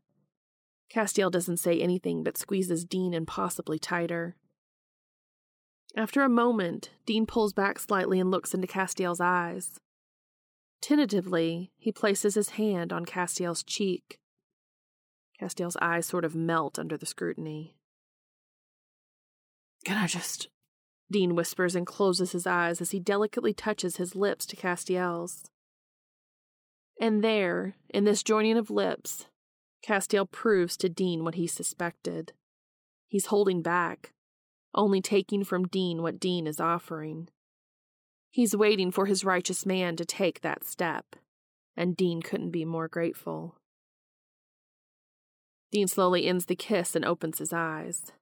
Castiel 0.90 1.30
doesn't 1.30 1.58
say 1.58 1.78
anything 1.78 2.22
but 2.22 2.38
squeezes 2.38 2.86
Dean 2.86 3.12
impossibly 3.12 3.78
tighter. 3.78 4.36
After 5.94 6.22
a 6.22 6.30
moment, 6.30 6.90
Dean 7.04 7.26
pulls 7.26 7.52
back 7.52 7.78
slightly 7.78 8.18
and 8.18 8.30
looks 8.30 8.54
into 8.54 8.66
Castiel's 8.66 9.20
eyes. 9.20 9.80
Tentatively, 10.80 11.72
he 11.76 11.92
places 11.92 12.36
his 12.36 12.50
hand 12.50 12.90
on 12.90 13.04
Castiel's 13.04 13.62
cheek. 13.62 14.18
Castiel's 15.40 15.76
eyes 15.80 16.04
sort 16.04 16.24
of 16.26 16.34
melt 16.34 16.78
under 16.78 16.98
the 16.98 17.06
scrutiny. 17.06 17.74
Can 19.84 19.96
I 19.96 20.06
just. 20.06 20.48
Dean 21.10 21.34
whispers 21.34 21.74
and 21.74 21.86
closes 21.86 22.32
his 22.32 22.46
eyes 22.46 22.80
as 22.80 22.90
he 22.90 23.00
delicately 23.00 23.54
touches 23.54 23.96
his 23.96 24.14
lips 24.14 24.44
to 24.46 24.56
Castiel's. 24.56 25.50
And 27.00 27.24
there, 27.24 27.74
in 27.88 28.04
this 28.04 28.22
joining 28.22 28.58
of 28.58 28.70
lips, 28.70 29.26
Castiel 29.82 30.30
proves 30.30 30.76
to 30.76 30.90
Dean 30.90 31.24
what 31.24 31.36
he 31.36 31.46
suspected. 31.46 32.32
He's 33.08 33.26
holding 33.26 33.62
back, 33.62 34.12
only 34.74 35.00
taking 35.00 35.42
from 35.42 35.66
Dean 35.66 36.02
what 36.02 36.20
Dean 36.20 36.46
is 36.46 36.60
offering. 36.60 37.28
He's 38.30 38.54
waiting 38.54 38.92
for 38.92 39.06
his 39.06 39.24
righteous 39.24 39.64
man 39.64 39.96
to 39.96 40.04
take 40.04 40.42
that 40.42 40.64
step, 40.64 41.16
and 41.76 41.96
Dean 41.96 42.20
couldn't 42.20 42.50
be 42.50 42.64
more 42.64 42.86
grateful. 42.86 43.56
Dean 45.70 45.86
slowly 45.86 46.26
ends 46.26 46.46
the 46.46 46.56
kiss 46.56 46.96
and 46.96 47.04
opens 47.04 47.38
his 47.38 47.52
eyes. 47.52 48.12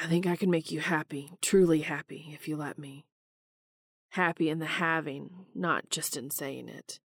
I 0.00 0.06
think 0.06 0.26
I 0.26 0.36
can 0.36 0.50
make 0.50 0.70
you 0.70 0.80
happy, 0.80 1.32
truly 1.42 1.80
happy, 1.80 2.30
if 2.32 2.48
you 2.48 2.56
let 2.56 2.78
me. 2.78 3.04
Happy 4.10 4.48
in 4.48 4.58
the 4.58 4.66
having, 4.66 5.46
not 5.54 5.90
just 5.90 6.16
in 6.16 6.30
saying 6.30 6.68
it. 6.68 6.98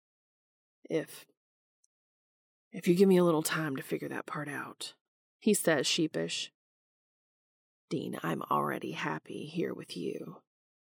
If. 0.90 1.26
If 2.72 2.88
you 2.88 2.96
give 2.96 3.10
me 3.10 3.18
a 3.18 3.24
little 3.24 3.44
time 3.44 3.76
to 3.76 3.84
figure 3.84 4.10
that 4.10 4.26
part 4.26 4.48
out, 4.48 4.94
he 5.40 5.54
says, 5.54 5.86
sheepish. 5.86 6.52
Dean, 7.90 8.18
I'm 8.24 8.42
already 8.50 8.92
happy 8.92 9.46
here 9.46 9.74
with 9.74 9.96
you. 9.96 10.38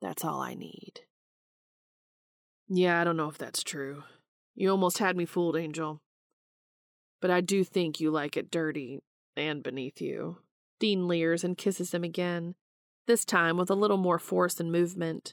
That's 0.00 0.24
all 0.24 0.40
I 0.40 0.54
need. 0.54 1.00
Yeah, 2.68 3.00
I 3.00 3.04
don't 3.04 3.16
know 3.16 3.28
if 3.28 3.38
that's 3.38 3.62
true. 3.62 4.04
You 4.54 4.70
almost 4.70 4.98
had 4.98 5.16
me 5.16 5.24
fooled, 5.24 5.56
Angel. 5.56 6.00
But 7.22 7.30
I 7.30 7.40
do 7.40 7.64
think 7.64 8.00
you 8.00 8.10
like 8.10 8.36
it 8.36 8.50
dirty 8.50 9.00
and 9.36 9.62
beneath 9.62 10.02
you. 10.02 10.38
Dean 10.80 11.06
leers 11.06 11.44
and 11.44 11.56
kisses 11.56 11.94
him 11.94 12.02
again, 12.02 12.56
this 13.06 13.24
time 13.24 13.56
with 13.56 13.70
a 13.70 13.76
little 13.76 13.96
more 13.96 14.18
force 14.18 14.58
and 14.58 14.70
movement. 14.70 15.32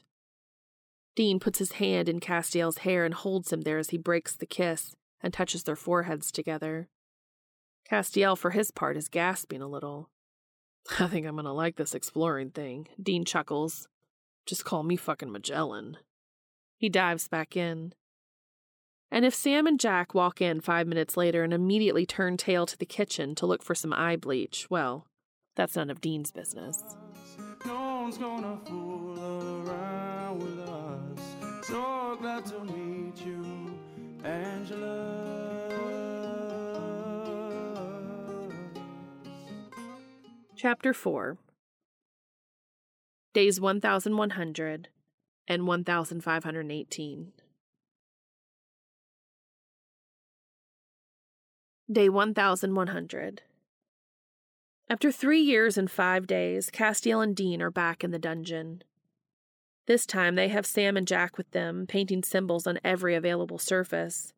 Dean 1.16 1.40
puts 1.40 1.58
his 1.58 1.72
hand 1.72 2.08
in 2.08 2.20
Castiel's 2.20 2.78
hair 2.78 3.04
and 3.04 3.12
holds 3.12 3.52
him 3.52 3.62
there 3.62 3.78
as 3.78 3.90
he 3.90 3.98
breaks 3.98 4.36
the 4.36 4.46
kiss 4.46 4.94
and 5.20 5.34
touches 5.34 5.64
their 5.64 5.76
foreheads 5.76 6.30
together. 6.30 6.88
Castiel, 7.90 8.38
for 8.38 8.50
his 8.50 8.70
part, 8.70 8.96
is 8.96 9.08
gasping 9.08 9.60
a 9.60 9.68
little. 9.68 10.08
I 11.00 11.08
think 11.08 11.26
I'm 11.26 11.34
gonna 11.34 11.52
like 11.52 11.74
this 11.74 11.94
exploring 11.94 12.50
thing, 12.50 12.86
Dean 13.02 13.24
chuckles. 13.24 13.88
Just 14.46 14.64
call 14.64 14.84
me 14.84 14.94
fucking 14.94 15.32
Magellan. 15.32 15.96
He 16.78 16.88
dives 16.88 17.26
back 17.26 17.56
in. 17.56 17.94
And 19.10 19.24
if 19.24 19.34
Sam 19.34 19.66
and 19.66 19.80
Jack 19.80 20.14
walk 20.14 20.40
in 20.40 20.60
five 20.60 20.86
minutes 20.86 21.16
later 21.16 21.42
and 21.42 21.52
immediately 21.52 22.06
turn 22.06 22.36
tail 22.36 22.64
to 22.66 22.78
the 22.78 22.86
kitchen 22.86 23.34
to 23.36 23.46
look 23.46 23.62
for 23.62 23.74
some 23.74 23.92
eye 23.92 24.16
bleach, 24.16 24.68
well, 24.70 25.06
that's 25.56 25.74
none 25.74 25.90
of 25.90 26.00
Dean's 26.00 26.30
business. 26.30 26.80
No 27.66 28.02
one's 28.02 28.18
gonna 28.18 28.56
fool 28.64 29.66
around 29.68 30.38
with 30.38 30.68
us. 30.68 31.66
So 31.66 32.16
glad 32.20 32.46
to 32.46 32.64
meet 32.64 33.24
you, 33.26 33.76
Angela. 34.24 35.40
Chapter 40.56 40.92
4 40.92 41.36
Days 43.32 43.60
1100 43.60 44.88
and 45.48 45.66
1518. 45.66 47.32
Day 51.90 52.08
1100. 52.08 53.42
After 54.88 55.10
three 55.10 55.40
years 55.40 55.76
and 55.76 55.90
five 55.90 56.28
days, 56.28 56.70
Castiel 56.70 57.20
and 57.20 57.34
Dean 57.34 57.60
are 57.60 57.70
back 57.70 58.04
in 58.04 58.12
the 58.12 58.18
dungeon. 58.18 58.84
This 59.88 60.06
time 60.06 60.36
they 60.36 60.46
have 60.48 60.66
Sam 60.66 60.96
and 60.96 61.04
Jack 61.04 61.36
with 61.36 61.50
them, 61.50 61.86
painting 61.88 62.22
symbols 62.22 62.68
on 62.68 62.78
every 62.84 63.16
available 63.16 63.58
surface. 63.58 64.32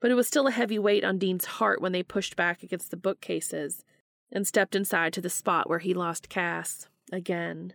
But 0.00 0.10
it 0.10 0.14
was 0.14 0.26
still 0.26 0.48
a 0.48 0.52
heavy 0.52 0.80
weight 0.80 1.04
on 1.04 1.16
Dean's 1.16 1.44
heart 1.44 1.80
when 1.80 1.92
they 1.92 2.02
pushed 2.02 2.34
back 2.34 2.64
against 2.64 2.90
the 2.90 2.96
bookcases 2.96 3.84
and 4.32 4.44
stepped 4.44 4.74
inside 4.74 5.12
to 5.12 5.20
the 5.20 5.30
spot 5.30 5.68
where 5.68 5.78
he 5.78 5.94
lost 5.94 6.28
Cass, 6.28 6.88
again. 7.12 7.72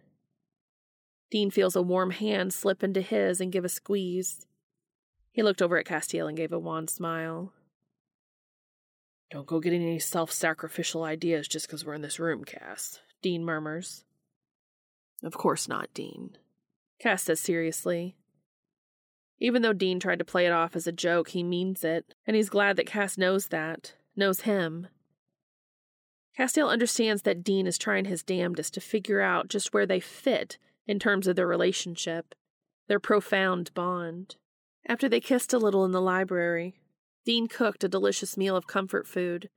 Dean 1.32 1.52
feels 1.52 1.78
a 1.78 1.82
warm 1.82 2.12
hand 2.12 2.54
slip 2.54 2.84
into 2.84 3.00
his 3.00 3.40
and 3.40 3.50
give 3.50 3.64
a 3.64 3.70
squeeze. 3.70 4.46
He 5.32 5.42
looked 5.42 5.62
over 5.62 5.78
at 5.78 5.86
Castiel 5.86 6.28
and 6.28 6.36
gave 6.36 6.52
a 6.52 6.60
wan 6.60 6.90
smile. 6.90 7.54
Don't 9.30 9.48
go 9.48 9.60
getting 9.60 9.82
any 9.82 10.00
self 10.00 10.32
sacrificial 10.32 11.04
ideas 11.04 11.48
just 11.48 11.68
because 11.68 11.86
we're 11.86 11.94
in 11.94 12.02
this 12.02 12.20
room, 12.20 12.44
Cass, 12.44 13.02
Dean 13.22 13.44
murmurs. 13.44 14.06
Of 15.24 15.34
course 15.34 15.68
not, 15.68 15.94
Dean. 15.94 16.38
Cass 17.00 17.24
says 17.24 17.40
seriously. 17.40 18.16
Even 19.40 19.62
though 19.62 19.74
Dean 19.74 20.00
tried 20.00 20.20
to 20.20 20.26
play 20.26 20.46
it 20.46 20.52
off 20.52 20.76
as 20.76 20.88
a 20.88 20.92
joke, 20.92 21.30
he 21.30 21.44
means 21.44 21.84
it, 21.84 22.16
and 22.26 22.36
he's 22.36 22.50
glad 22.50 22.76
that 22.76 22.88
Cass 22.88 23.18
knows 23.18 23.48
that, 23.48 23.94
knows 24.16 24.42
him. 24.42 24.88
Castiel 26.38 26.70
understands 26.70 27.24
that 27.24 27.44
Dean 27.44 27.68
is 27.68 27.78
trying 27.78 28.06
his 28.06 28.24
damnedest 28.24 28.74
to 28.76 28.82
figure 28.82 29.22
out 29.22 29.48
just 29.48 29.74
where 29.74 29.86
they 29.86 30.00
fit 30.00 30.58
in 30.88 31.00
terms 31.00 31.28
of 31.28 31.36
their 31.36 31.48
relationship, 31.48 32.36
their 32.88 33.00
profound 33.00 33.74
bond. 33.74 34.36
After 34.88 35.10
they 35.10 35.20
kissed 35.20 35.52
a 35.52 35.58
little 35.58 35.84
in 35.84 35.92
the 35.92 36.02
library, 36.02 36.80
Dean 37.28 37.48
cooked 37.48 37.84
a 37.84 37.90
delicious 37.90 38.38
meal 38.38 38.56
of 38.56 38.68
comfort 38.68 39.06
food, 39.06 39.50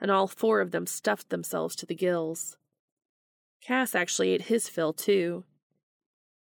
and 0.00 0.10
all 0.10 0.26
four 0.26 0.62
of 0.62 0.70
them 0.70 0.86
stuffed 0.86 1.28
themselves 1.28 1.76
to 1.76 1.84
the 1.84 1.94
gills. 1.94 2.56
Cass 3.60 3.94
actually 3.94 4.30
ate 4.30 4.44
his 4.44 4.70
fill, 4.70 4.94
too. 4.94 5.44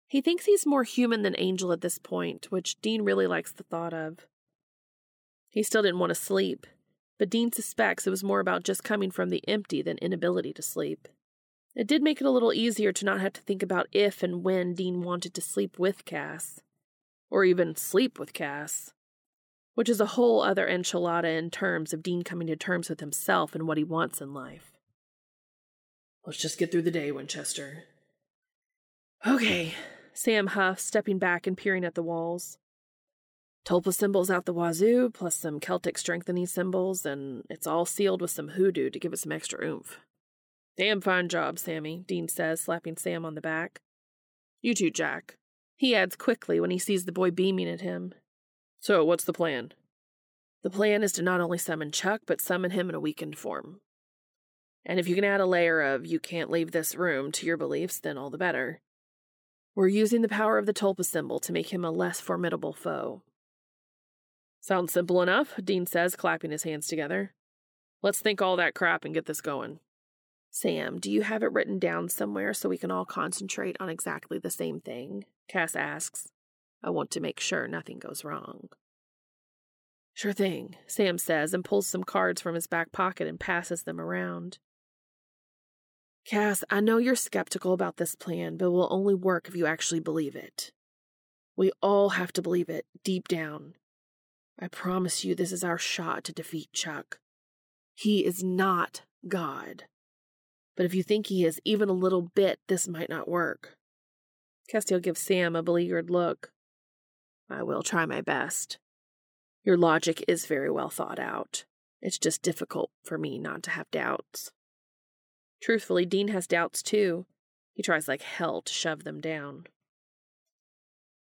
He 0.07 0.21
thinks 0.21 0.45
he's 0.45 0.67
more 0.67 0.85
human 0.85 1.23
than 1.23 1.35
Angel 1.39 1.73
at 1.73 1.81
this 1.81 1.97
point, 1.97 2.49
which 2.51 2.79
Dean 2.83 3.01
really 3.01 3.27
likes 3.27 3.53
the 3.53 3.63
thought 3.63 3.95
of. 3.95 4.27
He 5.49 5.63
still 5.63 5.81
didn't 5.81 5.99
want 5.99 6.11
to 6.11 6.15
sleep, 6.15 6.67
but 7.19 7.31
Dean 7.31 7.51
suspects 7.51 8.07
it 8.07 8.11
was 8.11 8.23
more 8.23 8.41
about 8.41 8.63
just 8.63 8.85
coming 8.85 9.11
from 9.11 9.31
the 9.31 9.43
empty 9.49 9.81
than 9.81 9.97
inability 10.03 10.53
to 10.53 10.63
sleep. 10.63 11.09
It 11.75 11.87
did 11.87 12.03
make 12.03 12.21
it 12.21 12.27
a 12.27 12.31
little 12.31 12.53
easier 12.53 12.93
to 12.93 13.07
not 13.07 13.23
have 13.23 13.33
to 13.33 13.41
think 13.41 13.63
about 13.63 13.89
if 13.93 14.23
and 14.23 14.45
when 14.45 14.75
Dean 14.75 15.01
wanted 15.01 15.33
to 15.33 15.41
sleep 15.41 15.79
with 15.79 16.05
Cass, 16.05 16.61
or 17.31 17.47
even 17.47 17.77
sleep 17.77 18.19
with 18.19 18.35
Cass, 18.35 18.93
which 19.75 19.89
is 19.89 20.01
a 20.01 20.07
whole 20.07 20.43
other 20.43 20.67
enchilada 20.67 21.39
in 21.39 21.51
terms 21.51 21.93
of 21.93 22.03
Dean 22.03 22.23
coming 22.23 22.49
to 22.49 22.57
terms 22.57 22.89
with 22.89 23.01
himself 23.01 23.55
and 23.55 23.67
what 23.67 23.79
he 23.79 23.85
wants 23.85 24.21
in 24.21 24.35
life. 24.35 24.73
Let's 26.27 26.39
just 26.39 26.59
get 26.59 26.71
through 26.71 26.83
the 26.83 26.91
day, 26.91 27.13
Winchester. 27.13 27.85
Okay, 29.27 29.75
Sam 30.13 30.49
huffs, 30.49 30.83
stepping 30.83 31.19
back 31.19 31.47
and 31.47 31.57
peering 31.57 31.85
at 31.85 31.95
the 31.95 32.03
walls. 32.03 32.59
Tulpa 33.67 33.93
symbols 33.93 34.31
out 34.31 34.47
the 34.47 34.55
wazoo, 34.55 35.11
plus 35.11 35.35
some 35.35 35.61
Celtic 35.61 35.99
strengthening 35.99 36.47
symbols, 36.47 37.05
and 37.05 37.45
it's 37.51 37.67
all 37.67 37.85
sealed 37.85 38.23
with 38.23 38.31
some 38.31 38.49
hoodoo 38.49 38.91
to 38.91 38.99
give 38.99 39.13
it 39.13 39.19
some 39.19 39.33
extra 39.33 39.65
oomph. 39.65 40.01
Damn 40.77 41.01
fine 41.01 41.29
job, 41.29 41.59
Sammy, 41.59 42.03
Dean 42.07 42.27
says, 42.29 42.61
slapping 42.61 42.97
Sam 42.97 43.25
on 43.27 43.35
the 43.35 43.41
back. 43.41 43.81
You 44.63 44.75
too, 44.75 44.91
Jack. 44.91 45.37
He 45.77 45.95
adds 45.95 46.17
quickly 46.17 46.61
when 46.61 46.71
he 46.71 46.79
sees 46.79 47.05
the 47.05 47.13
boy 47.13 47.31
beaming 47.31 47.69
at 47.69 47.81
him. 47.81 48.15
So, 48.81 49.05
what's 49.05 49.25
the 49.25 49.33
plan? 49.33 49.73
The 50.63 50.71
plan 50.71 51.03
is 51.03 51.13
to 51.13 51.23
not 51.23 51.41
only 51.41 51.59
summon 51.59 51.93
Chuck, 51.93 52.23
but 52.27 52.41
summon 52.41 52.71
him 52.71 52.89
in 52.89 52.95
a 52.95 53.01
weakened 53.01 53.39
form. 53.39 53.81
And 54.85 54.99
if 54.99 55.07
you 55.07 55.15
can 55.15 55.25
add 55.25 55.41
a 55.41 55.47
layer 55.47 55.81
of 55.83 56.07
you 56.07 56.19
can't 56.19 56.51
leave 56.51 56.73
this 56.73 56.95
room 56.95 57.31
to 57.33 57.47
your 57.47 57.57
beliefs, 57.57 58.01
then 58.01 58.17
all 58.17 58.31
the 58.31 58.39
better. 58.39 58.81
We're 59.75 59.89
using 59.89 60.23
the 60.23 60.29
power 60.29 60.59
of 60.59 60.67
the 60.67 60.73
Tulpa 60.73 61.05
symbol 61.05 61.39
to 61.41 61.53
make 61.53 61.73
him 61.73 61.85
a 61.85 61.91
less 61.91 62.21
formidable 62.21 62.73
foe. 62.73 63.23
Sounds 64.61 64.93
simple 64.93 65.23
enough, 65.23 65.55
Dean 65.63 65.87
says, 65.87 66.17
clapping 66.17 66.51
his 66.51 66.65
hands 66.65 66.87
together. 66.87 67.33
Let's 68.03 68.21
think 68.21 68.41
all 68.41 68.57
that 68.57 68.75
crap 68.75 69.05
and 69.05 69.15
get 69.15 69.27
this 69.27 69.41
going. 69.41 69.81
Sam, 70.51 70.99
do 70.99 71.11
you 71.11 71.23
have 71.23 71.43
it 71.43 71.53
written 71.53 71.79
down 71.79 72.09
somewhere 72.09 72.53
so 72.53 72.69
we 72.69 72.79
can 72.79 72.91
all 72.91 73.05
concentrate 73.05 73.77
on 73.79 73.89
exactly 73.89 74.39
the 74.39 74.51
same 74.51 74.81
thing? 74.81 75.25
Cass 75.49 75.77
asks. 75.77 76.29
I 76.83 76.91
want 76.91 77.11
to 77.13 77.21
make 77.21 77.41
sure 77.41 77.69
nothing 77.69 77.99
goes 77.99 78.25
wrong. 78.25 78.69
Sure 80.15 80.33
thing, 80.33 80.77
Sam 80.87 81.19
says 81.19 81.55
and 81.55 81.65
pulls 81.65 81.87
some 81.87 82.05
cards 82.05 82.41
from 82.41 82.55
his 82.55 82.67
back 82.67 82.93
pocket 82.93 83.27
and 83.27 83.39
passes 83.39 83.83
them 83.83 84.01
around. 84.01 84.59
Cass, 86.27 86.63
I 86.71 86.81
know 86.81 86.99
you're 86.99 87.17
skeptical 87.17 87.73
about 87.73 87.97
this 87.97 88.15
plan, 88.15 88.57
but 88.57 88.67
it 88.67 88.71
will 88.71 88.93
only 88.93 89.15
work 89.15 89.49
if 89.49 89.57
you 89.57 89.67
actually 89.67 90.01
believe 90.01 90.37
it. 90.37 90.73
We 91.57 91.73
all 91.83 92.11
have 92.11 92.33
to 92.35 92.43
believe 92.43 92.69
it, 92.69 92.87
deep 93.05 93.29
down. 93.29 93.75
I 94.59 94.69
promise 94.69 95.25
you 95.25 95.35
this 95.35 95.53
is 95.53 95.65
our 95.65 95.79
shot 95.79 96.25
to 96.25 96.33
defeat 96.33 96.69
Chuck. 96.73 97.19
He 97.95 98.25
is 98.25 98.43
not 98.43 99.03
God. 99.27 99.85
But 100.77 100.87
if 100.87 100.95
you 100.95 101.03
think 101.03 101.27
he 101.27 101.45
is 101.45 101.61
even 101.65 101.89
a 101.89 101.95
little 101.95 102.31
bit, 102.35 102.61
this 102.69 102.87
might 102.87 103.09
not 103.09 103.29
work. 103.29 103.77
Castiel 104.73 105.03
gives 105.03 105.21
Sam 105.21 105.57
a 105.57 105.63
beleaguered 105.63 106.11
look. 106.11 106.53
I 107.51 107.63
will 107.63 107.83
try 107.83 108.07
my 108.07 108.21
best. 108.21 108.79
Your 109.65 109.77
logic 109.77 110.25
is 110.29 110.47
very 110.47 110.71
well 110.71 110.91
thought 110.91 111.19
out. 111.19 111.65
It's 112.01 112.19
just 112.19 112.43
difficult 112.43 112.91
for 113.05 113.19
me 113.19 113.39
not 113.39 113.63
to 113.65 113.71
have 113.71 113.91
doubts. 113.91 114.53
Truthfully, 115.63 116.07
Dean 116.07 116.29
has 116.29 116.47
doubts 116.47 116.83
too. 116.83 117.27
He 117.75 117.83
tries 117.83 118.09
like 118.09 118.23
hell 118.23 118.63
to 118.63 118.73
shove 118.73 119.05
them 119.05 119.21
down. 119.21 119.67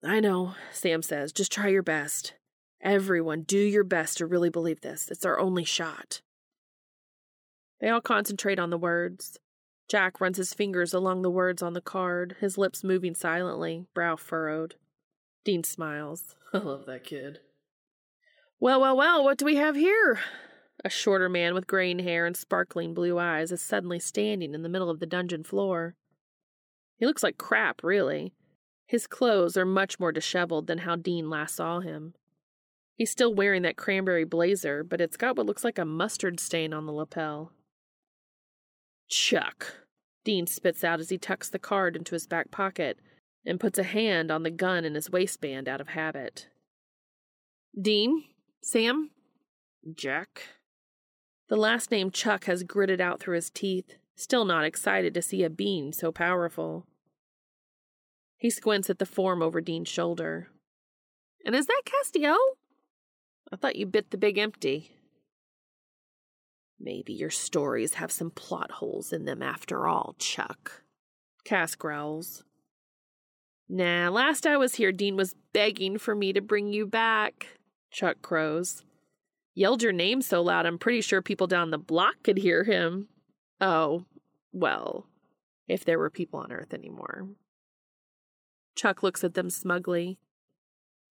I 0.05 0.21
know, 0.21 0.55
Sam 0.73 1.03
says. 1.03 1.33
Just 1.33 1.51
try 1.51 1.69
your 1.69 1.83
best. 1.83 2.35
Everyone, 2.83 3.43
do 3.43 3.59
your 3.59 3.85
best 3.85 4.19
to 4.19 4.27
really 4.27 4.51
believe 4.51 4.83
this. 4.83 5.11
It's 5.11 5.25
our 5.25 5.39
only 5.39 5.65
shot. 5.65 6.21
They 7.81 7.89
all 7.89 8.01
concentrate 8.01 8.59
on 8.59 8.71
the 8.71 8.79
words. 8.79 9.39
Jack 9.89 10.21
runs 10.21 10.37
his 10.37 10.53
fingers 10.53 10.93
along 10.93 11.23
the 11.23 11.31
words 11.31 11.63
on 11.63 11.73
the 11.73 11.81
card, 11.81 12.37
his 12.41 12.59
lips 12.59 12.85
moving 12.85 13.15
silently, 13.15 13.87
brow 13.95 14.17
furrowed. 14.17 14.75
Dean 15.47 15.63
smiles. 15.63 16.35
I 16.53 16.59
love 16.59 16.87
that 16.87 17.05
kid. 17.05 17.39
Well, 18.59 18.81
well, 18.81 18.97
well, 18.97 19.23
what 19.23 19.39
do 19.39 19.45
we 19.45 19.55
have 19.55 19.77
here? 19.77 20.19
A 20.85 20.91
shorter 20.91 21.29
man 21.29 21.55
with 21.55 21.69
graying 21.69 22.01
hair 22.01 22.27
and 22.27 22.37
sparkling 22.37 22.95
blue 22.95 23.17
eyes 23.17 23.53
is 23.53 23.63
suddenly 23.63 24.01
standing 24.01 24.55
in 24.55 24.63
the 24.63 24.69
middle 24.69 24.91
of 24.91 24.99
the 24.99 25.07
dungeon 25.07 25.45
floor. 25.45 25.95
He 26.99 27.07
looks 27.07 27.23
like 27.23 27.39
crap, 27.39 27.85
really. 27.85 28.33
His 28.87 29.07
clothes 29.07 29.57
are 29.57 29.65
much 29.65 30.01
more 30.01 30.11
disheveled 30.11 30.67
than 30.67 30.79
how 30.79 30.97
Dean 30.97 31.31
last 31.31 31.55
saw 31.55 31.79
him. 31.79 32.15
He's 32.97 33.13
still 33.13 33.33
wearing 33.33 33.63
that 33.63 33.77
cranberry 33.77 34.25
blazer, 34.25 34.83
but 34.83 35.01
it's 35.01 35.17
got 35.17 35.37
what 35.37 35.47
looks 35.47 35.63
like 35.63 35.79
a 35.79 35.85
mustard 35.85 36.41
stain 36.41 36.73
on 36.73 36.87
the 36.87 36.93
lapel. 36.93 37.53
Chuck, 39.09 39.75
Dean 40.25 40.49
spits 40.49 40.83
out 40.83 40.99
as 40.99 41.11
he 41.11 41.19
tucks 41.19 41.49
the 41.49 41.61
card 41.61 41.95
into 41.95 42.17
his 42.17 42.27
back 42.27 42.51
pocket 42.51 42.99
and 43.47 43.61
puts 43.61 43.79
a 43.79 43.85
hand 43.85 44.31
on 44.31 44.43
the 44.43 44.51
gun 44.51 44.85
in 44.85 44.95
his 44.95 45.09
waistband 45.09 45.69
out 45.69 45.81
of 45.81 45.89
habit. 45.89 46.49
Dean? 47.81 48.25
Sam? 48.63 49.11
Jack? 49.95 50.43
The 51.49 51.57
last 51.57 51.93
name 51.93 52.11
Chuck 52.11 52.45
has 52.47 52.65
gritted 52.65 53.01
out 53.01 53.21
through 53.21 53.37
his 53.37 53.51
teeth, 53.51 53.95
still 54.17 54.45
not 54.45 54.65
excited 54.65 55.15
to 55.15 55.23
see 55.23 55.45
a 55.45 55.51
being 55.51 55.93
so 55.93 56.11
powerful. 56.11 56.87
He 58.37 58.51
squints 58.51 58.91
at 58.91 58.99
the 58.99 59.07
form 59.07 59.43
over 59.43 59.61
Dean's 59.61 59.89
shoulder. 59.89 60.49
And 61.45 61.55
is 61.55 61.67
that 61.67 61.83
Castiel? 61.87 62.37
I 63.53 63.57
thought 63.57 63.77
you 63.77 63.87
bit 63.87 64.11
the 64.11 64.19
big 64.19 64.39
empty. 64.39 64.91
Maybe 66.81 67.13
your 67.13 67.31
stories 67.31 67.95
have 67.95 68.11
some 68.11 68.31
plot 68.31 68.73
holes 68.73 69.13
in 69.13 69.25
them 69.25 69.43
after 69.43 69.87
all, 69.87 70.17
Chuck. 70.19 70.83
Cass 71.45 71.77
growls. 71.77 72.43
Nah, 73.69 74.11
last 74.11 74.47
I 74.47 74.57
was 74.57 74.77
here, 74.77 74.93
Dean 74.93 75.17
was 75.17 75.35
begging 75.53 75.99
for 75.99 76.15
me 76.15 76.33
to 76.33 76.41
bring 76.41 76.73
you 76.73 76.87
back, 76.87 77.59
Chuck 77.91 78.23
crows. 78.23 78.85
Yelled 79.55 79.83
your 79.83 79.93
name 79.93 80.23
so 80.23 80.43
loud, 80.43 80.67
I'm 80.67 80.79
pretty 80.79 81.01
sure 81.01 81.23
people 81.23 81.47
down 81.47 81.71
the 81.71 81.79
block 81.79 82.17
could 82.23 82.39
hear 82.39 82.65
him. 82.65 83.09
Oh, 83.61 84.05
well, 84.53 85.07
if 85.67 85.85
there 85.85 85.99
were 85.99 86.11
people 86.11 86.41
on 86.41 86.53
Earth 86.53 86.73
anymore. 86.73 87.29
Chuck 88.77 89.03
looks 89.03 89.25
at 89.25 89.35
them 89.35 89.51
smugly. 89.51 90.19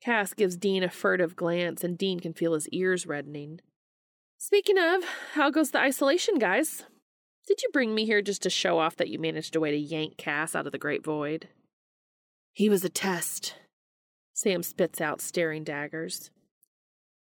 Cass 0.01 0.33
gives 0.33 0.55
Dean 0.55 0.83
a 0.83 0.89
furtive 0.89 1.35
glance, 1.35 1.83
and 1.83 1.97
Dean 1.97 2.19
can 2.19 2.33
feel 2.33 2.53
his 2.53 2.69
ears 2.69 3.07
reddening. 3.07 3.59
Speaking 4.37 4.77
of, 4.77 5.03
how 5.33 5.49
goes 5.49 5.71
the 5.71 5.79
isolation, 5.79 6.37
guys? 6.37 6.83
Did 7.47 7.63
you 7.63 7.69
bring 7.73 7.95
me 7.95 8.05
here 8.05 8.21
just 8.21 8.43
to 8.43 8.49
show 8.49 8.77
off 8.77 8.95
that 8.97 9.09
you 9.09 9.17
managed 9.17 9.55
a 9.55 9.59
way 9.59 9.71
to 9.71 9.77
yank 9.77 10.17
Cass 10.17 10.55
out 10.55 10.67
of 10.67 10.71
the 10.71 10.77
Great 10.77 11.03
Void? 11.03 11.47
He 12.55 12.69
was 12.69 12.85
a 12.85 12.89
test. 12.89 13.53
Sam 14.33 14.63
spits 14.63 15.01
out 15.01 15.19
staring 15.19 15.65
daggers. 15.65 16.31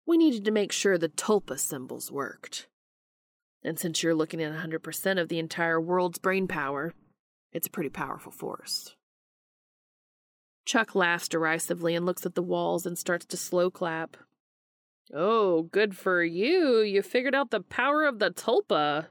We 0.04 0.18
needed 0.18 0.44
to 0.44 0.50
make 0.50 0.72
sure 0.72 0.98
the 0.98 1.08
tulpa 1.08 1.60
symbols 1.60 2.10
worked. 2.10 2.66
And 3.62 3.78
since 3.78 4.02
you're 4.02 4.16
looking 4.16 4.42
at 4.42 4.52
100% 4.52 5.20
of 5.20 5.28
the 5.28 5.38
entire 5.38 5.80
world's 5.80 6.18
brain 6.18 6.48
power, 6.48 6.92
it's 7.52 7.68
a 7.68 7.70
pretty 7.70 7.88
powerful 7.88 8.32
force. 8.32 8.96
Chuck 10.64 10.96
laughs 10.96 11.28
derisively 11.28 11.94
and 11.94 12.04
looks 12.04 12.26
at 12.26 12.34
the 12.34 12.42
walls 12.42 12.84
and 12.84 12.98
starts 12.98 13.24
to 13.26 13.36
slow 13.36 13.70
clap. 13.70 14.16
Oh, 15.14 15.62
good 15.70 15.96
for 15.96 16.24
you. 16.24 16.80
You 16.80 17.00
figured 17.00 17.36
out 17.36 17.52
the 17.52 17.60
power 17.60 18.06
of 18.06 18.18
the 18.18 18.32
tulpa. 18.32 19.06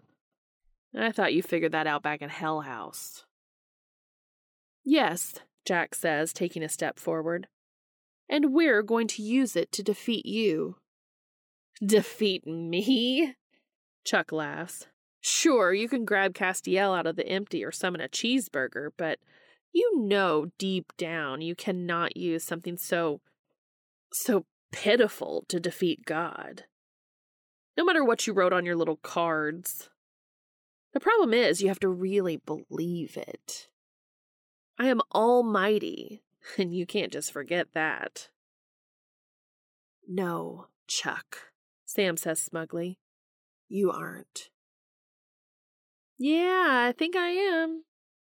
I 0.94 1.14
thought 1.14 1.34
you 1.34 1.42
figured 1.42 1.72
that 1.72 1.88
out 1.88 2.04
back 2.04 2.22
in 2.22 2.28
Hell 2.28 2.60
House. 2.60 3.24
Yes, 4.84 5.36
Jack 5.66 5.96
says, 5.96 6.34
taking 6.34 6.64
a 6.64 6.70
step 6.70 7.00
forward. 7.00 7.48
And 8.30 8.54
we're 8.54 8.82
going 8.82 9.08
to 9.08 9.22
use 9.22 9.56
it 9.56 9.72
to 9.74 9.84
defeat 9.84 10.26
you. 10.26 10.78
Defeat 11.86 12.48
me? 12.48 13.36
Chuck 14.04 14.32
laughs. 14.32 14.88
Sure, 15.20 15.74
you 15.74 15.88
can 15.88 16.06
grab 16.06 16.34
Castiel 16.34 16.98
out 16.98 17.06
of 17.06 17.16
the 17.16 17.28
empty 17.28 17.64
or 17.64 17.72
summon 17.72 18.02
a 18.02 18.08
cheeseburger, 18.08 18.90
but 18.98 19.20
you 19.72 20.00
know 20.00 20.48
deep 20.58 20.92
down 20.98 21.42
you 21.42 21.56
cannot 21.56 22.18
use 22.18 22.44
something 22.44 22.78
so. 22.78 23.22
so 24.12 24.46
pitiful 24.72 25.46
to 25.48 25.60
defeat 25.60 26.06
God. 26.06 26.64
No 27.78 27.86
matter 27.86 28.04
what 28.04 28.26
you 28.26 28.34
wrote 28.34 28.54
on 28.54 28.66
your 28.66 28.76
little 28.76 28.98
cards. 28.98 29.90
The 30.94 31.00
problem 31.00 31.34
is, 31.34 31.62
you 31.62 31.70
have 31.70 31.80
to 31.80 31.90
really 31.90 32.38
believe 32.38 33.16
it. 33.16 33.70
I 34.82 34.88
am 34.88 35.02
almighty, 35.14 36.24
and 36.58 36.74
you 36.74 36.88
can't 36.88 37.14
just 37.14 37.32
forget 37.32 37.68
that. 37.76 38.30
No, 40.08 40.70
Chuck, 40.88 41.52
Sam 41.86 42.18
says 42.18 42.42
smugly. 42.42 42.98
You 43.70 43.92
aren't. 43.92 44.50
Yeah, 46.18 46.88
I 46.88 46.96
think 46.98 47.16
I 47.16 47.28
am. 47.28 47.84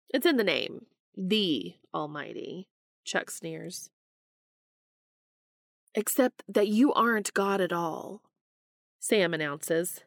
It's 0.09 0.25
in 0.25 0.35
the 0.35 0.43
name. 0.43 0.87
The 1.15 1.75
Almighty, 1.93 2.67
Chuck 3.05 3.31
sneers. 3.31 3.89
Except 5.95 6.43
that 6.49 6.67
you 6.67 6.91
aren't 6.91 7.33
God 7.33 7.61
at 7.61 7.71
all, 7.71 8.21
Sam 8.99 9.33
announces. 9.33 10.03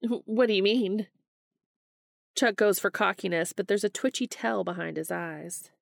What 0.24 0.46
do 0.46 0.54
you 0.54 0.62
mean? 0.62 1.08
Chuck 2.38 2.54
goes 2.54 2.78
for 2.78 2.88
cockiness, 2.88 3.52
but 3.52 3.66
there's 3.66 3.82
a 3.82 3.88
twitchy 3.88 4.28
tell 4.28 4.62
behind 4.62 4.96
his 4.96 5.10
eyes. 5.10 5.72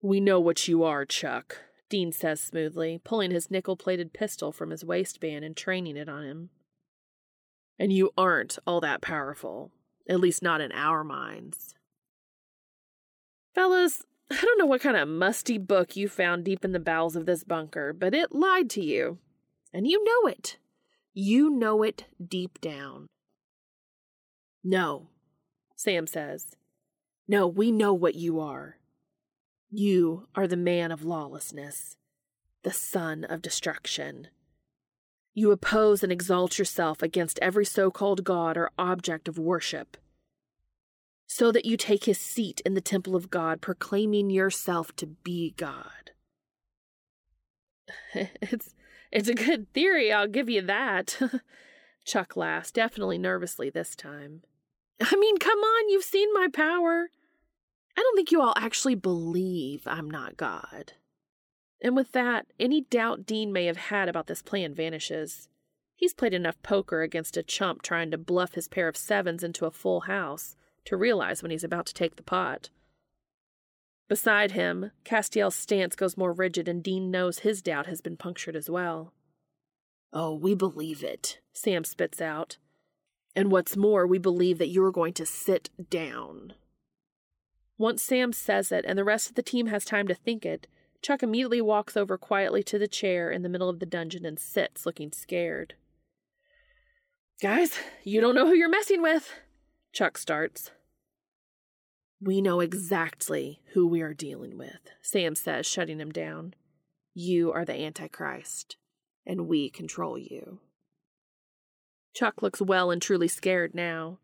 We 0.00 0.20
know 0.20 0.38
what 0.38 0.68
you 0.68 0.84
are, 0.84 1.04
Chuck, 1.04 1.62
Dean 1.88 2.12
says 2.12 2.40
smoothly, 2.40 3.00
pulling 3.02 3.32
his 3.32 3.50
nickel 3.50 3.76
plated 3.76 4.12
pistol 4.12 4.52
from 4.52 4.70
his 4.70 4.84
waistband 4.84 5.44
and 5.44 5.56
training 5.56 5.96
it 5.96 6.08
on 6.08 6.22
him. 6.22 6.50
And 7.76 7.92
you 7.92 8.12
aren't 8.16 8.60
all 8.68 8.80
that 8.82 9.00
powerful, 9.00 9.72
at 10.08 10.20
least 10.20 10.44
not 10.44 10.60
in 10.60 10.70
our 10.70 11.02
minds. 11.02 11.74
Fellas, 13.52 14.04
I 14.30 14.40
don't 14.40 14.58
know 14.60 14.66
what 14.66 14.80
kind 14.80 14.96
of 14.96 15.08
musty 15.08 15.58
book 15.58 15.96
you 15.96 16.08
found 16.08 16.44
deep 16.44 16.64
in 16.64 16.70
the 16.70 16.78
bowels 16.78 17.16
of 17.16 17.26
this 17.26 17.42
bunker, 17.42 17.92
but 17.92 18.14
it 18.14 18.32
lied 18.32 18.70
to 18.70 18.80
you. 18.80 19.18
And 19.72 19.88
you 19.88 20.04
know 20.04 20.30
it. 20.30 20.58
You 21.14 21.50
know 21.50 21.82
it 21.82 22.04
deep 22.24 22.60
down. 22.60 23.08
No, 24.62 25.08
Sam 25.76 26.06
says. 26.06 26.56
No, 27.28 27.46
we 27.46 27.70
know 27.70 27.92
what 27.92 28.14
you 28.14 28.40
are. 28.40 28.78
You 29.70 30.26
are 30.34 30.46
the 30.46 30.56
man 30.56 30.90
of 30.90 31.04
lawlessness, 31.04 31.96
the 32.62 32.72
son 32.72 33.24
of 33.24 33.42
destruction. 33.42 34.28
You 35.34 35.50
oppose 35.50 36.02
and 36.02 36.10
exalt 36.10 36.58
yourself 36.58 37.02
against 37.02 37.38
every 37.42 37.66
so 37.66 37.90
called 37.90 38.24
god 38.24 38.56
or 38.56 38.70
object 38.78 39.28
of 39.28 39.38
worship, 39.38 39.98
so 41.26 41.52
that 41.52 41.66
you 41.66 41.76
take 41.76 42.04
his 42.04 42.18
seat 42.18 42.62
in 42.64 42.74
the 42.74 42.80
temple 42.80 43.14
of 43.14 43.28
God, 43.28 43.60
proclaiming 43.60 44.30
yourself 44.30 44.96
to 44.96 45.06
be 45.06 45.52
God. 45.58 46.12
it's 48.14 48.74
it's 49.12 49.28
a 49.28 49.34
good 49.34 49.72
theory, 49.74 50.12
I'll 50.12 50.26
give 50.26 50.48
you 50.48 50.62
that. 50.62 51.20
Chuck 52.04 52.36
laughs, 52.36 52.70
definitely 52.70 53.18
nervously 53.18 53.68
this 53.68 53.94
time. 53.94 54.42
I 55.00 55.16
mean, 55.16 55.38
come 55.38 55.58
on, 55.58 55.88
you've 55.88 56.04
seen 56.04 56.32
my 56.32 56.48
power. 56.52 57.10
I 57.96 58.00
don't 58.02 58.16
think 58.16 58.30
you 58.30 58.40
all 58.40 58.54
actually 58.56 58.94
believe 58.94 59.82
I'm 59.86 60.10
not 60.10 60.36
God. 60.36 60.94
And 61.82 61.94
with 61.94 62.12
that, 62.12 62.46
any 62.58 62.82
doubt 62.82 63.26
Dean 63.26 63.52
may 63.52 63.66
have 63.66 63.76
had 63.76 64.08
about 64.08 64.26
this 64.26 64.42
plan 64.42 64.74
vanishes. 64.74 65.48
He's 65.94 66.14
played 66.14 66.34
enough 66.34 66.60
poker 66.62 67.02
against 67.02 67.36
a 67.36 67.42
chump 67.42 67.82
trying 67.82 68.10
to 68.10 68.18
bluff 68.18 68.54
his 68.54 68.68
pair 68.68 68.88
of 68.88 68.96
sevens 68.96 69.42
into 69.42 69.66
a 69.66 69.70
full 69.70 70.00
house 70.00 70.56
to 70.86 70.96
realize 70.96 71.42
when 71.42 71.50
he's 71.50 71.64
about 71.64 71.86
to 71.86 71.94
take 71.94 72.16
the 72.16 72.22
pot. 72.22 72.70
Beside 74.08 74.52
him, 74.52 74.92
Castiel's 75.04 75.56
stance 75.56 75.96
goes 75.96 76.16
more 76.16 76.32
rigid, 76.32 76.68
and 76.68 76.82
Dean 76.82 77.10
knows 77.10 77.40
his 77.40 77.60
doubt 77.60 77.86
has 77.86 78.00
been 78.00 78.16
punctured 78.16 78.54
as 78.54 78.70
well. 78.70 79.12
Oh, 80.12 80.34
we 80.34 80.54
believe 80.54 81.02
it, 81.02 81.40
Sam 81.52 81.82
spits 81.82 82.20
out. 82.20 82.58
And 83.36 83.52
what's 83.52 83.76
more, 83.76 84.06
we 84.06 84.18
believe 84.18 84.56
that 84.58 84.70
you're 84.70 84.90
going 84.90 85.12
to 85.12 85.26
sit 85.26 85.68
down. 85.90 86.54
Once 87.76 88.02
Sam 88.02 88.32
says 88.32 88.72
it 88.72 88.86
and 88.88 88.98
the 88.98 89.04
rest 89.04 89.28
of 89.28 89.34
the 89.34 89.42
team 89.42 89.66
has 89.66 89.84
time 89.84 90.08
to 90.08 90.14
think 90.14 90.46
it, 90.46 90.66
Chuck 91.02 91.22
immediately 91.22 91.60
walks 91.60 91.98
over 91.98 92.16
quietly 92.16 92.62
to 92.62 92.78
the 92.78 92.88
chair 92.88 93.30
in 93.30 93.42
the 93.42 93.50
middle 93.50 93.68
of 93.68 93.78
the 93.78 93.84
dungeon 93.84 94.24
and 94.24 94.40
sits, 94.40 94.86
looking 94.86 95.12
scared. 95.12 95.74
Guys, 97.42 97.78
you 98.02 98.22
don't 98.22 98.34
know 98.34 98.46
who 98.46 98.54
you're 98.54 98.70
messing 98.70 99.02
with, 99.02 99.30
Chuck 99.92 100.16
starts. 100.16 100.70
We 102.18 102.40
know 102.40 102.60
exactly 102.60 103.60
who 103.74 103.86
we 103.86 104.00
are 104.00 104.14
dealing 104.14 104.56
with, 104.56 104.80
Sam 105.02 105.34
says, 105.34 105.66
shutting 105.66 106.00
him 106.00 106.10
down. 106.10 106.54
You 107.12 107.52
are 107.52 107.66
the 107.66 107.78
Antichrist, 107.78 108.78
and 109.26 109.46
we 109.46 109.68
control 109.68 110.16
you. 110.16 110.60
Chuck 112.16 112.40
looks 112.40 112.62
well 112.62 112.90
and 112.90 113.02
truly 113.02 113.28
scared 113.28 113.74
now. 113.74 114.18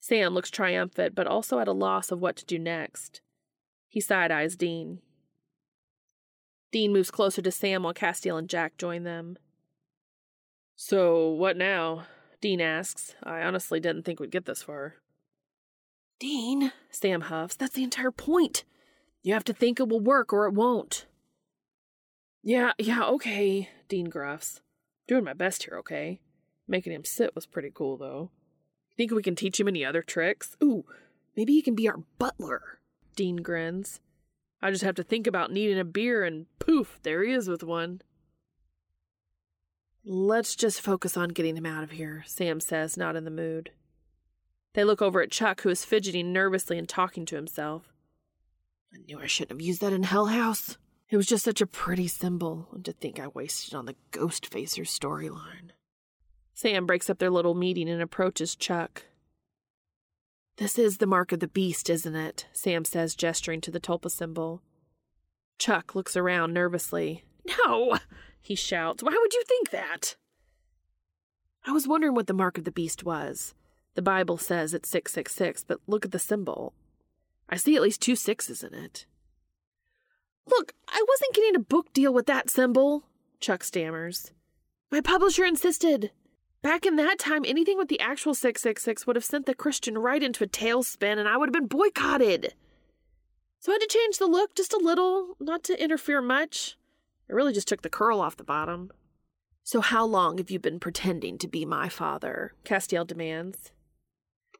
Sam 0.00 0.34
looks 0.34 0.50
triumphant, 0.50 1.14
but 1.14 1.28
also 1.28 1.60
at 1.60 1.68
a 1.68 1.72
loss 1.72 2.10
of 2.10 2.18
what 2.18 2.34
to 2.36 2.44
do 2.44 2.58
next. 2.58 3.20
He 3.86 4.00
side 4.00 4.32
eyes 4.32 4.56
Dean. 4.56 4.98
Dean 6.72 6.92
moves 6.92 7.12
closer 7.12 7.40
to 7.40 7.52
Sam 7.52 7.84
while 7.84 7.94
Castiel 7.94 8.36
and 8.36 8.48
Jack 8.48 8.76
join 8.76 9.04
them. 9.04 9.38
So, 10.74 11.28
what 11.28 11.56
now? 11.56 12.06
Dean 12.40 12.60
asks. 12.60 13.14
I 13.22 13.42
honestly 13.42 13.78
didn't 13.78 14.02
think 14.02 14.18
we'd 14.18 14.32
get 14.32 14.46
this 14.46 14.64
far. 14.64 14.96
Dean, 16.18 16.72
Sam 16.90 17.22
huffs, 17.22 17.54
that's 17.54 17.74
the 17.74 17.84
entire 17.84 18.10
point. 18.10 18.64
You 19.22 19.32
have 19.34 19.44
to 19.44 19.52
think 19.52 19.78
it 19.78 19.88
will 19.88 20.00
work 20.00 20.32
or 20.32 20.46
it 20.46 20.54
won't. 20.54 21.06
Yeah, 22.42 22.72
yeah, 22.78 23.04
okay, 23.04 23.68
Dean 23.88 24.10
gruffs. 24.10 24.60
Doing 25.06 25.22
my 25.22 25.34
best 25.34 25.62
here, 25.62 25.78
okay? 25.78 26.20
Making 26.68 26.92
him 26.92 27.04
sit 27.04 27.34
was 27.34 27.46
pretty 27.46 27.72
cool, 27.74 27.96
though. 27.96 28.30
Think 28.96 29.10
we 29.10 29.22
can 29.22 29.34
teach 29.34 29.58
him 29.58 29.68
any 29.68 29.84
other 29.84 30.02
tricks? 30.02 30.56
Ooh, 30.62 30.84
maybe 31.34 31.54
he 31.54 31.62
can 31.62 31.74
be 31.74 31.88
our 31.88 32.02
butler. 32.18 32.80
Dean 33.16 33.36
grins. 33.36 34.00
I 34.60 34.70
just 34.70 34.84
have 34.84 34.96
to 34.96 35.02
think 35.02 35.26
about 35.26 35.50
needing 35.50 35.78
a 35.78 35.84
beer, 35.84 36.24
and 36.24 36.46
poof, 36.58 36.98
there 37.02 37.24
he 37.24 37.32
is 37.32 37.48
with 37.48 37.62
one. 37.62 38.02
Let's 40.04 40.54
just 40.54 40.80
focus 40.80 41.16
on 41.16 41.30
getting 41.30 41.56
him 41.56 41.66
out 41.66 41.84
of 41.84 41.92
here, 41.92 42.24
Sam 42.26 42.60
says, 42.60 42.96
not 42.96 43.16
in 43.16 43.24
the 43.24 43.30
mood. 43.30 43.70
They 44.74 44.84
look 44.84 45.00
over 45.00 45.22
at 45.22 45.30
Chuck, 45.30 45.62
who 45.62 45.70
is 45.70 45.84
fidgeting 45.84 46.32
nervously 46.32 46.78
and 46.78 46.88
talking 46.88 47.24
to 47.26 47.36
himself. 47.36 47.92
I 48.92 48.98
knew 49.06 49.20
I 49.20 49.26
shouldn't 49.26 49.60
have 49.60 49.66
used 49.66 49.80
that 49.80 49.92
in 49.92 50.02
Hell 50.02 50.26
House. 50.26 50.76
It 51.10 51.16
was 51.16 51.26
just 51.26 51.44
such 51.44 51.60
a 51.60 51.66
pretty 51.66 52.08
symbol, 52.08 52.68
and 52.72 52.84
to 52.84 52.92
think 52.92 53.18
I 53.18 53.28
wasted 53.28 53.74
on 53.74 53.86
the 53.86 53.96
Ghost 54.10 54.46
Facer 54.46 54.82
storyline. 54.82 55.70
Sam 56.58 56.86
breaks 56.86 57.08
up 57.08 57.20
their 57.20 57.30
little 57.30 57.54
meeting 57.54 57.88
and 57.88 58.02
approaches 58.02 58.56
Chuck. 58.56 59.04
This 60.56 60.76
is 60.76 60.98
the 60.98 61.06
mark 61.06 61.30
of 61.30 61.38
the 61.38 61.46
beast, 61.46 61.88
isn't 61.88 62.16
it? 62.16 62.46
Sam 62.52 62.84
says, 62.84 63.14
gesturing 63.14 63.60
to 63.60 63.70
the 63.70 63.78
tulpa 63.78 64.10
symbol. 64.10 64.60
Chuck 65.60 65.94
looks 65.94 66.16
around 66.16 66.52
nervously. 66.52 67.22
No, 67.64 67.96
he 68.42 68.56
shouts. 68.56 69.04
Why 69.04 69.16
would 69.16 69.34
you 69.34 69.44
think 69.46 69.70
that? 69.70 70.16
I 71.64 71.70
was 71.70 71.86
wondering 71.86 72.16
what 72.16 72.26
the 72.26 72.34
mark 72.34 72.58
of 72.58 72.64
the 72.64 72.72
beast 72.72 73.04
was. 73.04 73.54
The 73.94 74.02
Bible 74.02 74.36
says 74.36 74.74
it's 74.74 74.88
666, 74.88 75.62
but 75.62 75.78
look 75.86 76.04
at 76.04 76.10
the 76.10 76.18
symbol. 76.18 76.74
I 77.48 77.56
see 77.56 77.76
at 77.76 77.82
least 77.82 78.02
two 78.02 78.16
sixes 78.16 78.64
in 78.64 78.74
it. 78.74 79.06
Look, 80.44 80.72
I 80.88 81.04
wasn't 81.08 81.34
getting 81.36 81.54
a 81.54 81.60
book 81.60 81.92
deal 81.92 82.12
with 82.12 82.26
that 82.26 82.50
symbol, 82.50 83.04
Chuck 83.38 83.62
stammers. 83.62 84.32
My 84.90 85.00
publisher 85.00 85.44
insisted. 85.44 86.10
Back 86.62 86.84
in 86.84 86.96
that 86.96 87.18
time, 87.18 87.44
anything 87.46 87.78
with 87.78 87.88
the 87.88 88.00
actual 88.00 88.34
666 88.34 89.06
would 89.06 89.16
have 89.16 89.24
sent 89.24 89.46
the 89.46 89.54
Christian 89.54 89.96
right 89.96 90.22
into 90.22 90.42
a 90.42 90.48
tailspin 90.48 91.18
and 91.18 91.28
I 91.28 91.36
would 91.36 91.48
have 91.48 91.54
been 91.54 91.66
boycotted. 91.66 92.54
So 93.60 93.72
I 93.72 93.74
had 93.74 93.80
to 93.80 93.86
change 93.88 94.18
the 94.18 94.26
look 94.26 94.54
just 94.54 94.72
a 94.72 94.78
little, 94.78 95.36
not 95.40 95.62
to 95.64 95.82
interfere 95.82 96.20
much. 96.20 96.76
I 97.30 97.34
really 97.34 97.52
just 97.52 97.68
took 97.68 97.82
the 97.82 97.90
curl 97.90 98.20
off 98.20 98.36
the 98.36 98.44
bottom. 98.44 98.90
So, 99.62 99.80
how 99.82 100.06
long 100.06 100.38
have 100.38 100.50
you 100.50 100.58
been 100.58 100.80
pretending 100.80 101.36
to 101.38 101.48
be 101.48 101.66
my 101.66 101.90
father? 101.90 102.54
Castiel 102.64 103.06
demands. 103.06 103.70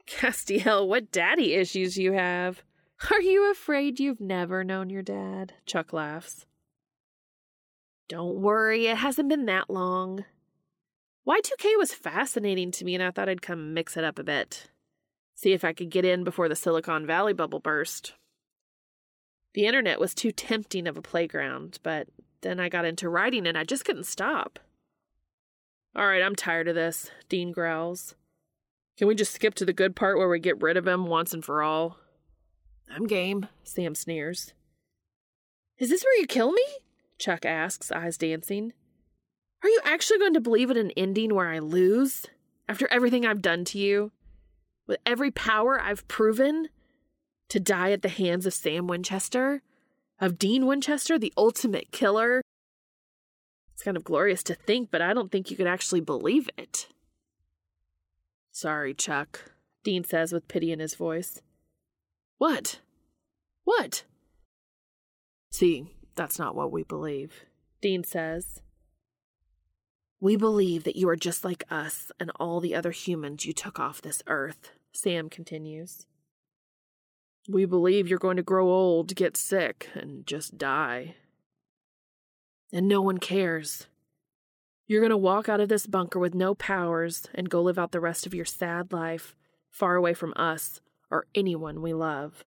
Castiel, 0.06 0.86
what 0.86 1.10
daddy 1.10 1.54
issues 1.54 1.96
you 1.96 2.12
have. 2.12 2.62
Are 3.10 3.20
you 3.20 3.50
afraid 3.50 4.00
you've 4.00 4.20
never 4.20 4.64
known 4.64 4.90
your 4.90 5.02
dad? 5.02 5.54
Chuck 5.64 5.92
laughs. 5.92 6.44
Don't 8.08 8.36
worry, 8.36 8.86
it 8.86 8.98
hasn't 8.98 9.28
been 9.28 9.46
that 9.46 9.70
long. 9.70 10.24
Y2K 11.28 11.76
was 11.76 11.92
fascinating 11.92 12.70
to 12.72 12.84
me, 12.86 12.94
and 12.94 13.04
I 13.04 13.10
thought 13.10 13.28
I'd 13.28 13.42
come 13.42 13.74
mix 13.74 13.98
it 13.98 14.04
up 14.04 14.18
a 14.18 14.24
bit. 14.24 14.70
See 15.34 15.52
if 15.52 15.62
I 15.62 15.74
could 15.74 15.90
get 15.90 16.06
in 16.06 16.24
before 16.24 16.48
the 16.48 16.56
Silicon 16.56 17.06
Valley 17.06 17.34
bubble 17.34 17.60
burst. 17.60 18.14
The 19.52 19.66
internet 19.66 20.00
was 20.00 20.14
too 20.14 20.32
tempting 20.32 20.86
of 20.86 20.96
a 20.96 21.02
playground, 21.02 21.80
but 21.82 22.08
then 22.40 22.58
I 22.58 22.68
got 22.68 22.86
into 22.86 23.10
writing 23.10 23.46
and 23.46 23.58
I 23.58 23.64
just 23.64 23.84
couldn't 23.84 24.06
stop. 24.06 24.58
All 25.94 26.06
right, 26.06 26.22
I'm 26.22 26.34
tired 26.34 26.68
of 26.68 26.74
this, 26.74 27.10
Dean 27.28 27.52
growls. 27.52 28.14
Can 28.96 29.06
we 29.06 29.14
just 29.14 29.34
skip 29.34 29.54
to 29.56 29.64
the 29.64 29.72
good 29.72 29.94
part 29.94 30.16
where 30.16 30.28
we 30.28 30.38
get 30.38 30.62
rid 30.62 30.76
of 30.76 30.86
him 30.86 31.06
once 31.06 31.34
and 31.34 31.44
for 31.44 31.62
all? 31.62 31.98
I'm 32.90 33.06
game, 33.06 33.48
Sam 33.64 33.94
sneers. 33.94 34.54
Is 35.78 35.90
this 35.90 36.04
where 36.04 36.20
you 36.20 36.26
kill 36.26 36.52
me? 36.52 36.64
Chuck 37.18 37.44
asks, 37.44 37.92
eyes 37.92 38.16
dancing. 38.16 38.72
Are 39.62 39.68
you 39.68 39.80
actually 39.84 40.18
going 40.18 40.34
to 40.34 40.40
believe 40.40 40.70
in 40.70 40.76
an 40.76 40.92
ending 40.96 41.34
where 41.34 41.48
I 41.48 41.58
lose? 41.58 42.26
After 42.68 42.86
everything 42.88 43.26
I've 43.26 43.42
done 43.42 43.64
to 43.66 43.78
you? 43.78 44.12
With 44.86 44.98
every 45.04 45.30
power 45.30 45.80
I've 45.80 46.06
proven? 46.06 46.68
To 47.48 47.58
die 47.58 47.92
at 47.92 48.02
the 48.02 48.08
hands 48.08 48.46
of 48.46 48.54
Sam 48.54 48.86
Winchester? 48.86 49.62
Of 50.20 50.38
Dean 50.38 50.66
Winchester, 50.66 51.18
the 51.18 51.32
ultimate 51.36 51.90
killer? 51.92 52.42
It's 53.72 53.82
kind 53.82 53.96
of 53.96 54.04
glorious 54.04 54.42
to 54.44 54.54
think, 54.54 54.90
but 54.90 55.00
I 55.00 55.14
don't 55.14 55.30
think 55.30 55.50
you 55.50 55.56
could 55.56 55.66
actually 55.66 56.00
believe 56.00 56.50
it. 56.58 56.88
Sorry, 58.50 58.92
Chuck, 58.92 59.52
Dean 59.84 60.04
says 60.04 60.32
with 60.32 60.48
pity 60.48 60.72
in 60.72 60.80
his 60.80 60.94
voice. 60.94 61.40
What? 62.38 62.80
What? 63.64 64.04
See, 65.50 65.94
that's 66.16 66.38
not 66.38 66.54
what 66.54 66.72
we 66.72 66.82
believe, 66.82 67.44
Dean 67.80 68.02
says. 68.04 68.60
We 70.20 70.36
believe 70.36 70.84
that 70.84 70.96
you 70.96 71.08
are 71.08 71.16
just 71.16 71.44
like 71.44 71.64
us 71.70 72.10
and 72.18 72.32
all 72.40 72.60
the 72.60 72.74
other 72.74 72.90
humans 72.90 73.46
you 73.46 73.52
took 73.52 73.78
off 73.78 74.02
this 74.02 74.22
earth, 74.26 74.72
Sam 74.92 75.28
continues. 75.30 76.06
We 77.48 77.64
believe 77.64 78.08
you're 78.08 78.18
going 78.18 78.36
to 78.36 78.42
grow 78.42 78.68
old, 78.68 79.14
get 79.14 79.36
sick, 79.36 79.88
and 79.94 80.26
just 80.26 80.58
die. 80.58 81.14
And 82.72 82.88
no 82.88 83.00
one 83.00 83.18
cares. 83.18 83.86
You're 84.88 85.00
going 85.00 85.10
to 85.10 85.16
walk 85.16 85.48
out 85.48 85.60
of 85.60 85.68
this 85.68 85.86
bunker 85.86 86.18
with 86.18 86.34
no 86.34 86.54
powers 86.54 87.28
and 87.34 87.48
go 87.48 87.62
live 87.62 87.78
out 87.78 87.92
the 87.92 88.00
rest 88.00 88.26
of 88.26 88.34
your 88.34 88.44
sad 88.44 88.92
life 88.92 89.36
far 89.70 89.94
away 89.94 90.14
from 90.14 90.32
us 90.34 90.80
or 91.10 91.26
anyone 91.34 91.80
we 91.80 91.94
love. 91.94 92.44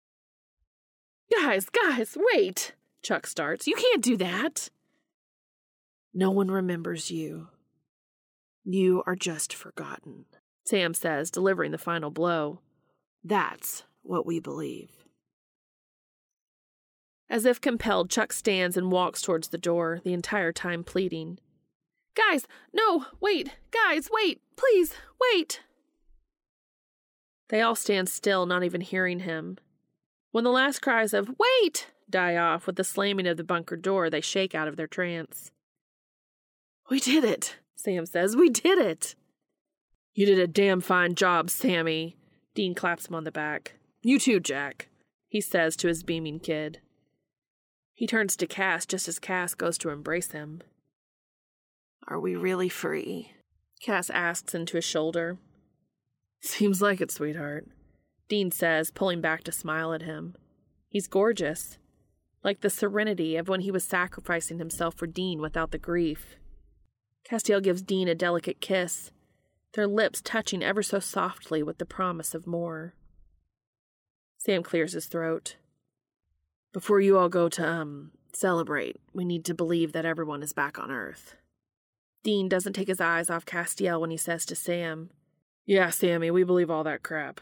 Guys, 1.33 1.67
guys, 1.69 2.15
wait! 2.33 2.73
Chuck 3.01 3.25
starts. 3.25 3.67
You 3.67 3.75
can't 3.75 4.03
do 4.03 4.15
that. 4.17 4.69
No 6.13 6.29
one 6.29 6.49
remembers 6.49 7.09
you. 7.09 7.47
You 8.65 9.03
are 9.05 9.15
just 9.15 9.53
forgotten, 9.53 10.25
Sam 10.65 10.95
says, 10.95 11.29
delivering 11.29 11.71
the 11.71 11.77
final 11.77 12.09
blow. 12.09 12.61
That's 13.23 13.83
what 14.01 14.25
we 14.25 14.39
believe. 14.39 14.89
As 17.29 17.45
if 17.45 17.61
compelled, 17.61 18.09
Chuck 18.09 18.33
stands 18.33 18.75
and 18.75 18.91
walks 18.91 19.21
towards 19.21 19.49
the 19.49 19.57
door, 19.59 20.01
the 20.03 20.13
entire 20.13 20.51
time 20.51 20.83
pleading. 20.83 21.37
Guys, 22.15 22.47
no, 22.73 23.05
wait, 23.19 23.51
guys, 23.71 24.09
wait, 24.11 24.41
please, 24.55 24.93
wait. 25.21 25.61
They 27.49 27.61
all 27.61 27.75
stand 27.75 28.09
still, 28.09 28.47
not 28.47 28.63
even 28.63 28.81
hearing 28.81 29.19
him. 29.19 29.57
When 30.31 30.43
the 30.43 30.51
last 30.51 30.81
cries 30.81 31.13
of, 31.13 31.29
wait, 31.37 31.87
die 32.09 32.35
off 32.35 32.65
with 32.65 32.77
the 32.77 32.83
slamming 32.83 33.27
of 33.27 33.37
the 33.37 33.43
bunker 33.43 33.75
door, 33.75 34.09
they 34.09 34.21
shake 34.21 34.55
out 34.55 34.67
of 34.67 34.75
their 34.75 34.87
trance. 34.87 35.51
We 36.89 36.99
did 36.99 37.23
it, 37.23 37.57
Sam 37.75 38.05
says. 38.05 38.35
We 38.35 38.49
did 38.49 38.77
it. 38.77 39.15
You 40.13 40.25
did 40.25 40.39
a 40.39 40.47
damn 40.47 40.81
fine 40.81 41.15
job, 41.15 41.49
Sammy. 41.49 42.15
Dean 42.53 42.73
claps 42.73 43.07
him 43.07 43.15
on 43.15 43.25
the 43.25 43.31
back. 43.31 43.73
You 44.01 44.17
too, 44.19 44.39
Jack, 44.39 44.87
he 45.27 45.41
says 45.41 45.75
to 45.77 45.87
his 45.87 46.03
beaming 46.03 46.39
kid. 46.39 46.79
He 47.93 48.07
turns 48.07 48.35
to 48.37 48.47
Cass 48.47 48.85
just 48.85 49.07
as 49.07 49.19
Cass 49.19 49.53
goes 49.53 49.77
to 49.79 49.89
embrace 49.89 50.31
him. 50.31 50.61
Are 52.07 52.19
we 52.19 52.35
really 52.35 52.69
free? 52.69 53.31
Cass 53.81 54.09
asks 54.09 54.53
into 54.53 54.77
his 54.77 54.85
shoulder. 54.85 55.37
Seems 56.41 56.81
like 56.81 57.01
it, 57.01 57.11
sweetheart. 57.11 57.67
Dean 58.27 58.51
says, 58.51 58.91
pulling 58.91 59.21
back 59.21 59.43
to 59.43 59.51
smile 59.51 59.93
at 59.93 60.03
him. 60.03 60.35
He's 60.87 61.07
gorgeous, 61.07 61.77
like 62.43 62.61
the 62.61 62.69
serenity 62.69 63.35
of 63.35 63.47
when 63.47 63.61
he 63.61 63.71
was 63.71 63.83
sacrificing 63.83 64.59
himself 64.59 64.95
for 64.95 65.07
Dean 65.07 65.41
without 65.41 65.71
the 65.71 65.77
grief. 65.77 66.37
Castiel 67.29 67.61
gives 67.61 67.81
Dean 67.81 68.07
a 68.07 68.15
delicate 68.15 68.61
kiss, 68.61 69.11
their 69.73 69.87
lips 69.87 70.21
touching 70.21 70.63
ever 70.63 70.83
so 70.83 70.99
softly 70.99 71.63
with 71.63 71.79
the 71.79 71.85
promise 71.85 72.33
of 72.35 72.45
more. 72.45 72.93
Sam 74.37 74.61
clears 74.63 74.93
his 74.93 75.07
throat. 75.07 75.55
Before 76.71 77.01
you 77.01 77.17
all 77.17 77.29
go 77.29 77.49
to, 77.49 77.67
um, 77.67 78.11
celebrate, 78.33 78.97
we 79.13 79.25
need 79.25 79.43
to 79.45 79.53
believe 79.53 79.91
that 79.93 80.05
everyone 80.05 80.43
is 80.43 80.53
back 80.53 80.77
on 80.77 80.91
Earth. 80.91 81.35
Dean 82.23 82.47
doesn't 82.47 82.73
take 82.73 82.87
his 82.87 83.01
eyes 83.01 83.29
off 83.29 83.45
Castiel 83.45 83.99
when 83.99 84.11
he 84.11 84.17
says 84.17 84.45
to 84.45 84.55
Sam, 84.55 85.09
Yeah, 85.65 85.89
Sammy, 85.89 86.29
we 86.31 86.43
believe 86.43 86.69
all 86.69 86.83
that 86.83 87.03
crap. 87.03 87.41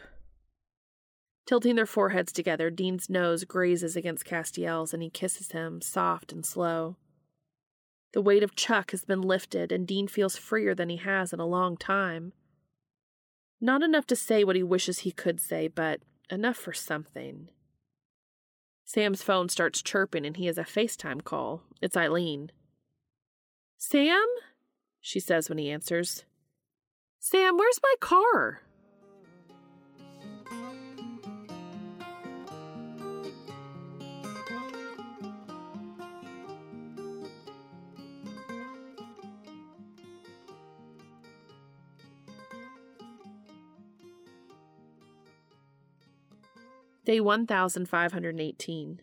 Tilting 1.46 1.74
their 1.76 1.86
foreheads 1.86 2.32
together, 2.32 2.70
Dean's 2.70 3.10
nose 3.10 3.44
grazes 3.44 3.96
against 3.96 4.24
Castiel's 4.24 4.94
and 4.94 5.02
he 5.02 5.10
kisses 5.10 5.52
him, 5.52 5.82
soft 5.82 6.32
and 6.32 6.44
slow. 6.44 6.96
The 8.14 8.22
weight 8.22 8.44
of 8.44 8.54
Chuck 8.54 8.92
has 8.92 9.04
been 9.04 9.22
lifted, 9.22 9.72
and 9.72 9.88
Dean 9.88 10.06
feels 10.06 10.36
freer 10.36 10.72
than 10.72 10.88
he 10.88 10.98
has 10.98 11.32
in 11.32 11.40
a 11.40 11.46
long 11.46 11.76
time. 11.76 12.32
Not 13.60 13.82
enough 13.82 14.06
to 14.06 14.14
say 14.14 14.44
what 14.44 14.54
he 14.54 14.62
wishes 14.62 15.00
he 15.00 15.10
could 15.10 15.40
say, 15.40 15.66
but 15.66 16.00
enough 16.30 16.56
for 16.56 16.72
something. 16.72 17.48
Sam's 18.84 19.24
phone 19.24 19.48
starts 19.48 19.82
chirping, 19.82 20.24
and 20.24 20.36
he 20.36 20.46
has 20.46 20.58
a 20.58 20.62
FaceTime 20.62 21.24
call. 21.24 21.62
It's 21.82 21.96
Eileen. 21.96 22.52
Sam? 23.78 24.24
She 25.00 25.18
says 25.18 25.48
when 25.48 25.58
he 25.58 25.68
answers. 25.68 26.24
Sam, 27.18 27.56
where's 27.56 27.80
my 27.82 27.94
car? 27.98 28.62
Day 47.04 47.20
1518. 47.20 49.00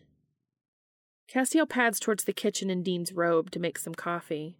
Castiel 1.32 1.68
pads 1.68 2.00
towards 2.00 2.24
the 2.24 2.32
kitchen 2.32 2.68
in 2.68 2.82
Dean's 2.82 3.12
robe 3.12 3.52
to 3.52 3.60
make 3.60 3.78
some 3.78 3.94
coffee. 3.94 4.58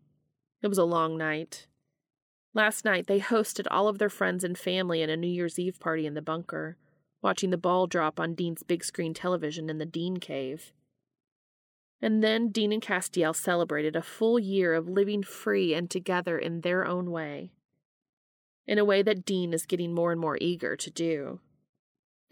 It 0.63 0.69
was 0.69 0.79
a 0.79 0.85
long 0.85 1.19
night. 1.19 1.67
Last 2.55 2.85
night, 2.85 3.09
they 3.09 3.19
hosted 3.19 3.67
all 3.69 3.89
of 3.89 3.99
their 3.99 4.09
friends 4.09 4.45
and 4.45 4.57
family 4.57 5.03
in 5.03 5.11
a 5.11 5.17
New 5.17 5.27
Year's 5.27 5.59
Eve 5.59 5.81
party 5.81 6.07
in 6.07 6.15
the 6.15 6.23
bunker, 6.23 6.77
watching 7.21 7.51
the 7.51 7.59
ball 7.59 7.89
drop 7.89 8.21
on 8.21 8.35
Dean's 8.35 8.63
big 8.63 8.85
screen 8.85 9.13
television 9.13 9.69
in 9.69 9.79
the 9.79 9.87
Dean 9.87 10.19
Cave. 10.19 10.73
And 12.01 12.23
then 12.23 12.51
Dean 12.51 12.71
and 12.71 12.83
Castiel 12.83 13.35
celebrated 13.35 13.97
a 13.97 14.03
full 14.03 14.39
year 14.39 14.73
of 14.73 14.89
living 14.89 15.25
free 15.25 15.75
and 15.75 15.91
together 15.91 16.39
in 16.39 16.61
their 16.61 16.87
own 16.87 17.11
way. 17.11 17.51
In 18.69 18.79
a 18.79 18.85
way 18.85 19.03
that 19.03 19.25
Dean 19.25 19.53
is 19.53 19.67
getting 19.67 19.93
more 19.93 20.13
and 20.13 20.21
more 20.21 20.39
eager 20.41 20.77
to 20.77 20.91
do. 20.93 21.41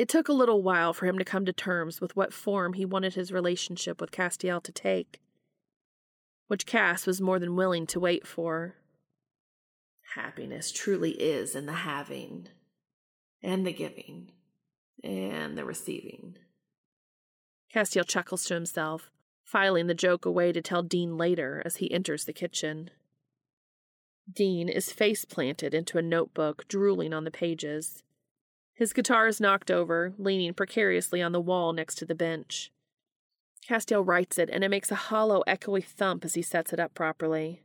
It 0.01 0.09
took 0.09 0.31
a 0.31 0.33
little 0.33 0.63
while 0.63 0.95
for 0.95 1.05
him 1.05 1.19
to 1.19 1.27
come 1.27 1.45
to 1.45 1.53
terms 1.53 2.01
with 2.01 2.17
what 2.17 2.33
form 2.33 2.73
he 2.73 2.87
wanted 2.87 3.17
his 3.17 3.31
relationship 3.31 4.01
with 4.01 4.11
Castiel 4.11 4.63
to 4.63 4.73
take, 4.73 5.21
which 6.47 6.65
Cass 6.65 7.05
was 7.05 7.21
more 7.21 7.39
than 7.39 7.55
willing 7.55 7.87
to 7.89 8.01
wait 8.01 8.27
for. 8.27 8.77
Happiness 10.15 10.73
truly 10.73 11.11
is 11.11 11.55
in 11.55 11.67
the 11.67 11.75
having, 11.75 12.49
and 13.43 13.67
the 13.67 13.75
giving, 13.75 14.33
and 15.05 15.59
the 15.59 15.67
receiving. 15.67 16.39
Castiel 17.71 18.09
chuckles 18.09 18.47
to 18.47 18.55
himself, 18.55 19.11
filing 19.45 19.87
the 19.87 19.93
joke 19.93 20.25
away 20.25 20.51
to 20.51 20.63
tell 20.63 20.83
Dean 20.83 21.19
later 21.19 21.61
as 21.67 21.77
he 21.77 21.93
enters 21.93 22.25
the 22.25 22.33
kitchen. 22.33 22.89
Dean 24.33 24.71
is 24.71 24.93
face 24.93 25.27
planted 25.27 25.75
into 25.75 25.99
a 25.99 26.03
notebook, 26.03 26.67
drooling 26.69 27.13
on 27.13 27.25
the 27.25 27.31
pages. 27.31 28.03
His 28.81 28.95
guitar 28.95 29.29
is 29.29 29.43
knocked 29.43 29.71
over, 29.71 30.15
leaning 30.17 30.55
precariously 30.55 31.21
on 31.21 31.33
the 31.33 31.41
wall 31.41 31.75
next 31.75 31.97
to 31.97 32.07
the 32.07 32.15
bench. 32.15 32.73
Castiel 33.69 34.03
rights 34.03 34.39
it, 34.39 34.49
and 34.51 34.65
it 34.65 34.71
makes 34.71 34.91
a 34.91 34.95
hollow, 34.95 35.43
echoey 35.47 35.85
thump 35.85 36.25
as 36.25 36.33
he 36.33 36.41
sets 36.41 36.73
it 36.73 36.81
up 36.81 36.95
properly. 36.95 37.61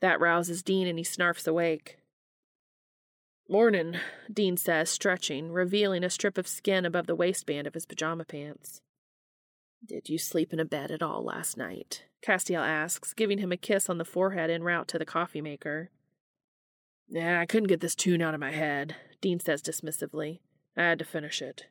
That 0.00 0.20
rouses 0.20 0.62
Dean, 0.62 0.86
and 0.86 0.96
he 0.96 1.04
snarfs 1.04 1.48
awake. 1.48 1.98
Mornin', 3.48 3.98
Dean 4.32 4.56
says, 4.56 4.88
stretching, 4.88 5.50
revealing 5.50 6.04
a 6.04 6.08
strip 6.08 6.38
of 6.38 6.46
skin 6.46 6.86
above 6.86 7.08
the 7.08 7.16
waistband 7.16 7.66
of 7.66 7.74
his 7.74 7.84
pajama 7.84 8.24
pants. 8.24 8.80
Did 9.84 10.08
you 10.08 10.18
sleep 10.18 10.52
in 10.52 10.60
a 10.60 10.64
bed 10.64 10.92
at 10.92 11.02
all 11.02 11.24
last 11.24 11.56
night? 11.56 12.04
Castiel 12.22 12.64
asks, 12.64 13.12
giving 13.12 13.38
him 13.38 13.50
a 13.50 13.56
kiss 13.56 13.90
on 13.90 13.98
the 13.98 14.04
forehead 14.04 14.50
en 14.50 14.62
route 14.62 14.86
to 14.86 15.00
the 15.00 15.04
coffee 15.04 15.40
maker. 15.40 15.90
Yeah, 17.08 17.40
I 17.40 17.46
couldn't 17.46 17.66
get 17.66 17.80
this 17.80 17.96
tune 17.96 18.22
out 18.22 18.34
of 18.34 18.40
my 18.40 18.52
head, 18.52 18.94
Dean 19.20 19.40
says 19.40 19.62
dismissively. 19.62 20.38
I 20.80 20.84
had 20.84 20.98
to 21.00 21.04
finish 21.04 21.42
it. 21.42 21.66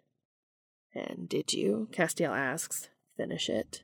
And 0.93 1.27
did 1.27 1.51
you? 1.51 1.87
Castiel 1.91 2.35
asks. 2.37 2.89
Finish 3.17 3.49
it? 3.49 3.81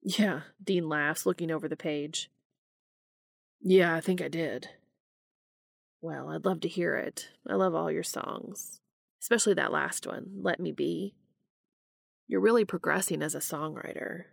Yeah, 0.00 0.40
Dean 0.62 0.88
laughs, 0.88 1.26
looking 1.26 1.50
over 1.50 1.68
the 1.68 1.76
page. 1.76 2.30
Yeah, 3.60 3.94
I 3.94 4.00
think 4.00 4.22
I 4.22 4.28
did. 4.28 4.70
Well, 6.00 6.30
I'd 6.30 6.46
love 6.46 6.60
to 6.60 6.68
hear 6.68 6.96
it. 6.96 7.28
I 7.46 7.54
love 7.54 7.74
all 7.74 7.90
your 7.90 8.02
songs, 8.02 8.80
especially 9.20 9.54
that 9.54 9.72
last 9.72 10.06
one, 10.06 10.38
Let 10.40 10.58
Me 10.58 10.72
Be. 10.72 11.14
You're 12.26 12.40
really 12.40 12.64
progressing 12.64 13.22
as 13.22 13.34
a 13.34 13.40
songwriter. 13.40 14.24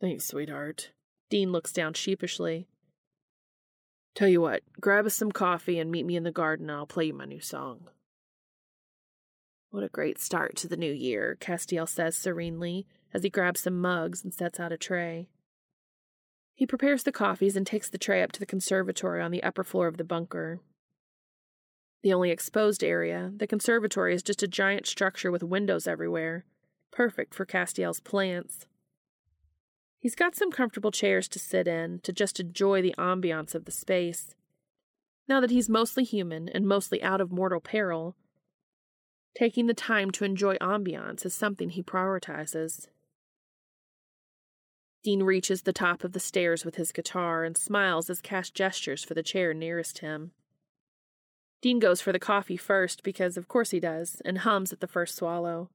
Thanks, 0.00 0.26
sweetheart. 0.26 0.90
Dean 1.28 1.50
looks 1.50 1.72
down 1.72 1.94
sheepishly. 1.94 2.68
Tell 4.14 4.28
you 4.28 4.40
what, 4.40 4.62
grab 4.80 5.06
us 5.06 5.14
some 5.14 5.32
coffee 5.32 5.80
and 5.80 5.90
meet 5.90 6.06
me 6.06 6.14
in 6.14 6.22
the 6.22 6.30
garden, 6.30 6.70
and 6.70 6.78
I'll 6.78 6.86
play 6.86 7.06
you 7.06 7.14
my 7.14 7.24
new 7.24 7.40
song. 7.40 7.88
What 9.70 9.84
a 9.84 9.88
great 9.88 10.18
start 10.18 10.56
to 10.56 10.68
the 10.68 10.76
new 10.76 10.92
year, 10.92 11.36
Castiel 11.40 11.88
says 11.88 12.16
serenely 12.16 12.86
as 13.14 13.22
he 13.22 13.30
grabs 13.30 13.60
some 13.60 13.80
mugs 13.80 14.24
and 14.24 14.34
sets 14.34 14.58
out 14.58 14.72
a 14.72 14.76
tray. 14.76 15.28
He 16.54 16.66
prepares 16.66 17.04
the 17.04 17.12
coffees 17.12 17.56
and 17.56 17.64
takes 17.64 17.88
the 17.88 17.96
tray 17.96 18.22
up 18.22 18.32
to 18.32 18.40
the 18.40 18.46
conservatory 18.46 19.22
on 19.22 19.30
the 19.30 19.42
upper 19.44 19.62
floor 19.62 19.86
of 19.86 19.96
the 19.96 20.04
bunker. 20.04 20.60
The 22.02 22.12
only 22.12 22.30
exposed 22.30 22.82
area, 22.82 23.32
the 23.36 23.46
conservatory, 23.46 24.12
is 24.14 24.24
just 24.24 24.42
a 24.42 24.48
giant 24.48 24.86
structure 24.86 25.30
with 25.30 25.42
windows 25.42 25.86
everywhere, 25.86 26.44
perfect 26.90 27.32
for 27.32 27.46
Castiel's 27.46 28.00
plants. 28.00 28.66
He's 30.00 30.16
got 30.16 30.34
some 30.34 30.50
comfortable 30.50 30.90
chairs 30.90 31.28
to 31.28 31.38
sit 31.38 31.68
in 31.68 32.00
to 32.00 32.12
just 32.12 32.40
enjoy 32.40 32.82
the 32.82 32.94
ambiance 32.98 33.54
of 33.54 33.66
the 33.66 33.72
space. 33.72 34.34
Now 35.28 35.40
that 35.40 35.50
he's 35.50 35.68
mostly 35.68 36.02
human 36.02 36.48
and 36.48 36.66
mostly 36.66 37.00
out 37.02 37.20
of 37.20 37.30
mortal 37.30 37.60
peril, 37.60 38.16
taking 39.36 39.66
the 39.66 39.74
time 39.74 40.10
to 40.12 40.24
enjoy 40.24 40.56
ambiance 40.56 41.24
is 41.24 41.34
something 41.34 41.70
he 41.70 41.82
prioritizes. 41.82 42.88
Dean 45.02 45.22
reaches 45.22 45.62
the 45.62 45.72
top 45.72 46.04
of 46.04 46.12
the 46.12 46.20
stairs 46.20 46.64
with 46.64 46.76
his 46.76 46.92
guitar 46.92 47.44
and 47.44 47.56
smiles 47.56 48.10
as 48.10 48.20
Cass 48.20 48.50
gestures 48.50 49.02
for 49.02 49.14
the 49.14 49.22
chair 49.22 49.54
nearest 49.54 49.98
him. 49.98 50.32
Dean 51.62 51.78
goes 51.78 52.00
for 52.00 52.12
the 52.12 52.18
coffee 52.18 52.56
first 52.56 53.02
because, 53.02 53.36
of 53.36 53.48
course, 53.48 53.70
he 53.70 53.80
does, 53.80 54.20
and 54.24 54.38
hums 54.38 54.72
at 54.72 54.80
the 54.80 54.86
first 54.86 55.16
swallow. 55.16 55.70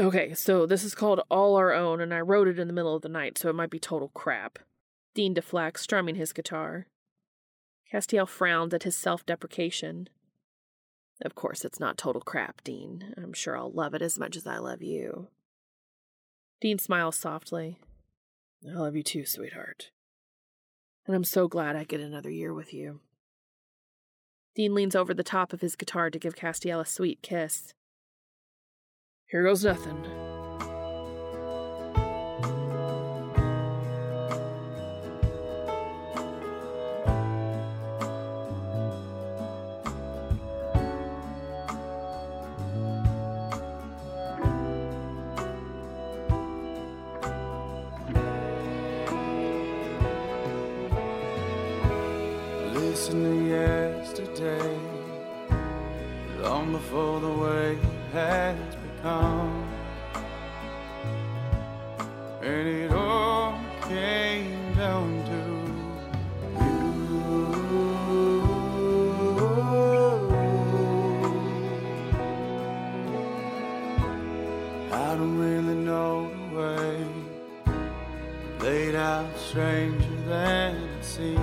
Okay, 0.00 0.34
so 0.34 0.66
this 0.66 0.84
is 0.84 0.94
called 0.94 1.20
All 1.30 1.56
Our 1.56 1.72
Own, 1.72 2.00
and 2.00 2.14
I 2.14 2.20
wrote 2.20 2.48
it 2.48 2.58
in 2.58 2.66
the 2.66 2.72
middle 2.72 2.96
of 2.96 3.02
the 3.02 3.08
night, 3.08 3.38
so 3.38 3.48
it 3.48 3.54
might 3.54 3.70
be 3.70 3.78
total 3.78 4.08
crap. 4.08 4.58
Dean 5.14 5.34
deflects, 5.34 5.82
strumming 5.82 6.14
his 6.14 6.32
guitar. 6.32 6.86
Castiel 7.92 8.26
frowns 8.26 8.72
at 8.72 8.84
his 8.84 8.96
self 8.96 9.26
deprecation. 9.26 10.08
Of 11.24 11.34
course, 11.36 11.64
it's 11.64 11.78
not 11.78 11.96
total 11.96 12.20
crap, 12.20 12.64
Dean. 12.64 13.14
I'm 13.16 13.32
sure 13.32 13.56
I'll 13.56 13.70
love 13.70 13.94
it 13.94 14.02
as 14.02 14.18
much 14.18 14.36
as 14.36 14.46
I 14.46 14.58
love 14.58 14.82
you. 14.82 15.28
Dean 16.60 16.78
smiles 16.78 17.16
softly. 17.16 17.78
I 18.68 18.78
love 18.78 18.96
you 18.96 19.02
too, 19.02 19.24
sweetheart. 19.24 19.90
And 21.06 21.14
I'm 21.14 21.24
so 21.24 21.48
glad 21.48 21.76
I 21.76 21.84
get 21.84 22.00
another 22.00 22.30
year 22.30 22.52
with 22.52 22.72
you. 22.74 23.00
Dean 24.54 24.74
leans 24.74 24.94
over 24.94 25.14
the 25.14 25.22
top 25.22 25.52
of 25.52 25.60
his 25.60 25.76
guitar 25.76 26.10
to 26.10 26.18
give 26.18 26.36
Castiel 26.36 26.80
a 26.80 26.86
sweet 26.86 27.22
kiss. 27.22 27.72
Here 29.26 29.44
goes 29.44 29.64
nothing. 29.64 30.21
Before 56.92 57.20
the 57.20 57.32
way 57.32 57.72
it 57.72 57.78
has 58.12 58.58
become. 58.76 59.66
And 62.42 62.68
it 62.68 62.92
all 62.92 63.58
came 63.88 64.74
down 64.74 65.24
to 65.30 65.38
you. 66.60 66.82
I 74.92 75.14
don't 75.16 75.38
really 75.38 75.74
know 75.74 76.28
the 76.28 76.46
way, 76.58 77.06
laid 78.60 78.94
out 78.96 79.34
stranger 79.38 80.16
than 80.26 80.76
it 80.76 81.02
seems. 81.02 81.40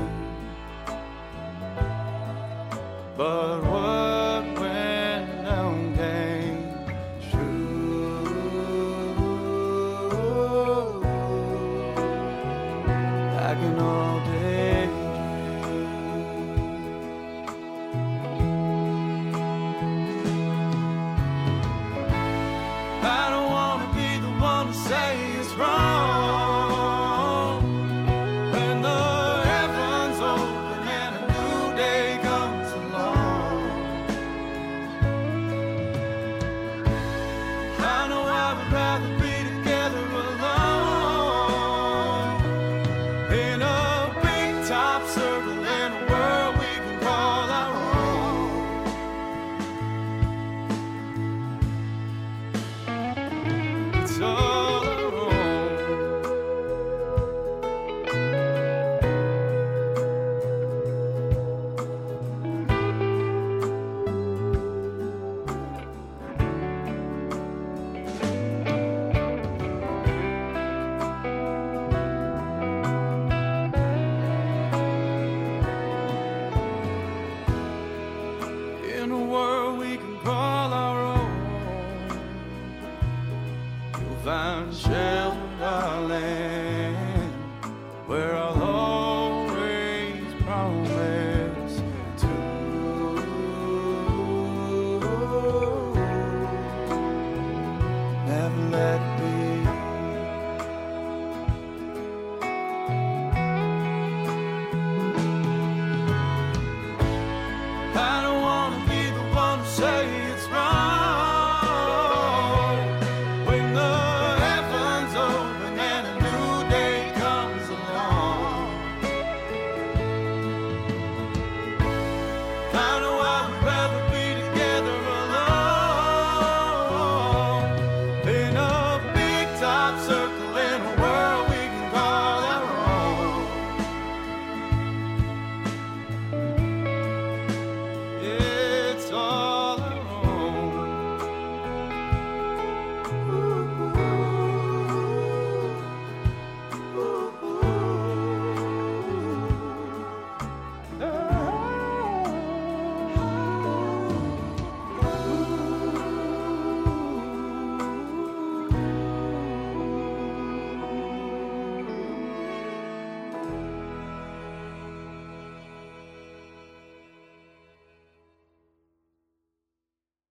But 3.17 3.63
what 3.63 3.98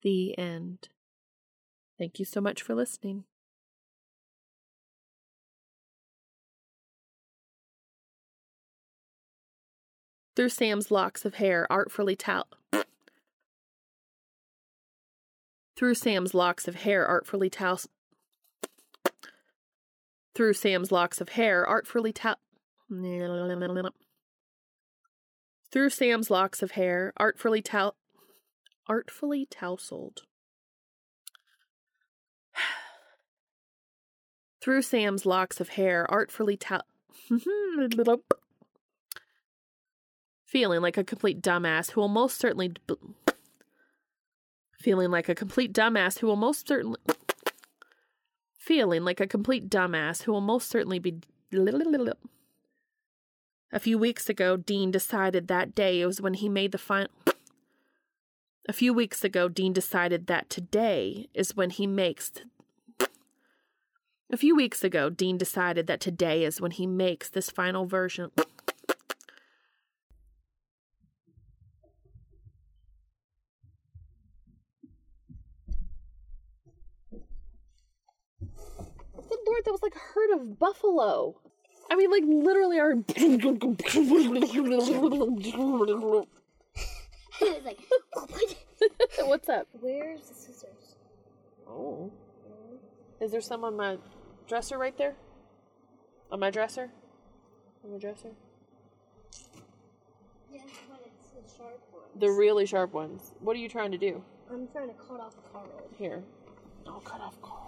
The 0.02 0.38
end. 0.38 0.88
Thank 1.98 2.18
you 2.18 2.24
so 2.24 2.40
much 2.40 2.62
for 2.62 2.74
listening. 2.74 3.24
Through 10.36 10.50
Sam's 10.50 10.92
locks 10.92 11.24
of 11.24 11.34
hair 11.34 11.66
artfully 11.68 12.14
tal. 12.14 12.46
Through 15.76 15.96
Sam's 15.96 16.32
locks 16.32 16.68
of 16.68 16.76
hair 16.76 17.04
artfully 17.04 17.50
tal. 17.50 17.80
Through 20.36 20.54
Sam's 20.54 20.92
locks 20.92 21.20
of 21.20 21.30
hair 21.30 21.66
artfully 21.66 22.12
tal. 22.12 22.36
Through 25.72 25.90
Sam's 25.90 26.30
locks 26.30 26.62
of 26.62 26.70
hair 26.72 27.12
artfully 27.16 27.60
tal. 27.60 27.96
Artfully 28.88 29.46
tousled. 29.50 30.22
Through 34.62 34.82
Sam's 34.82 35.26
locks 35.26 35.60
of 35.60 35.70
hair 35.70 36.10
artfully 36.10 36.56
tal. 36.56 36.82
Feeling 40.44 40.80
like 40.80 40.96
a 40.96 41.04
complete 41.04 41.42
dumbass 41.42 41.90
who 41.90 42.00
will 42.00 42.08
most 42.08 42.38
certainly. 42.38 42.72
b- 42.86 42.94
Feeling 44.80 45.10
like 45.10 45.28
a 45.28 45.34
complete 45.34 45.72
dumbass 45.72 46.20
who 46.20 46.26
will 46.26 46.36
most 46.36 46.66
certainly. 46.66 47.00
Feeling 48.58 49.04
like 49.04 49.20
a 49.20 49.26
complete 49.26 49.68
dumbass 49.68 50.22
who 50.22 50.32
will 50.32 50.40
most 50.40 50.70
certainly 50.70 50.98
be. 50.98 51.20
A 53.70 53.78
few 53.78 53.98
weeks 53.98 54.28
ago, 54.30 54.56
Dean 54.56 54.90
decided 54.90 55.48
that 55.48 55.74
day 55.74 56.04
was 56.04 56.20
when 56.20 56.34
he 56.34 56.48
made 56.48 56.72
the 56.72 56.78
final. 56.78 57.08
A 58.68 58.72
few 58.74 58.92
weeks 58.92 59.24
ago, 59.24 59.48
Dean 59.48 59.72
decided 59.72 60.26
that 60.26 60.50
today 60.50 61.30
is 61.32 61.56
when 61.56 61.70
he 61.70 61.86
makes. 61.86 62.32
A 64.30 64.36
few 64.36 64.54
weeks 64.54 64.84
ago, 64.84 65.08
Dean 65.08 65.38
decided 65.38 65.86
that 65.86 66.00
today 66.00 66.44
is 66.44 66.60
when 66.60 66.72
he 66.72 66.86
makes 66.86 67.30
this 67.30 67.48
final 67.48 67.86
version. 67.86 68.30
Good 68.36 68.44
lord, 79.46 79.64
that 79.64 79.72
was 79.72 79.82
like 79.82 79.94
a 79.94 79.98
herd 79.98 80.30
of 80.34 80.58
buffalo. 80.58 81.40
I 81.90 81.96
mean, 81.96 82.10
like 82.10 82.24
literally 82.26 82.78
our. 82.78 82.96
it's 87.40 87.64
like, 87.66 87.78
What's 89.28 89.48
up? 89.48 89.66
where's 89.80 90.20
the 90.28 90.34
scissors? 90.34 90.96
Oh. 91.68 92.10
Is 93.20 93.32
there 93.32 93.40
some 93.40 93.64
on 93.64 93.76
my 93.76 93.98
dresser 94.46 94.78
right 94.78 94.96
there? 94.96 95.14
On 96.30 96.38
my 96.38 96.50
dresser? 96.50 96.90
On 97.84 97.92
my 97.92 97.98
dresser? 97.98 98.30
Yeah, 100.52 100.60
but 100.88 101.00
it's 101.06 101.28
the 101.30 101.56
sharp 101.56 101.80
one. 101.90 102.02
The 102.16 102.30
really 102.30 102.66
sharp 102.66 102.92
ones. 102.92 103.32
What 103.40 103.56
are 103.56 103.60
you 103.60 103.68
trying 103.68 103.90
to 103.92 103.98
do? 103.98 104.22
I'm 104.50 104.68
trying 104.68 104.88
to 104.88 104.94
cut 104.94 105.20
off 105.20 105.34
Carl. 105.52 105.68
Here. 105.98 106.22
I'll 106.86 107.00
cut 107.00 107.20
off 107.20 107.40
Carl. 107.42 107.67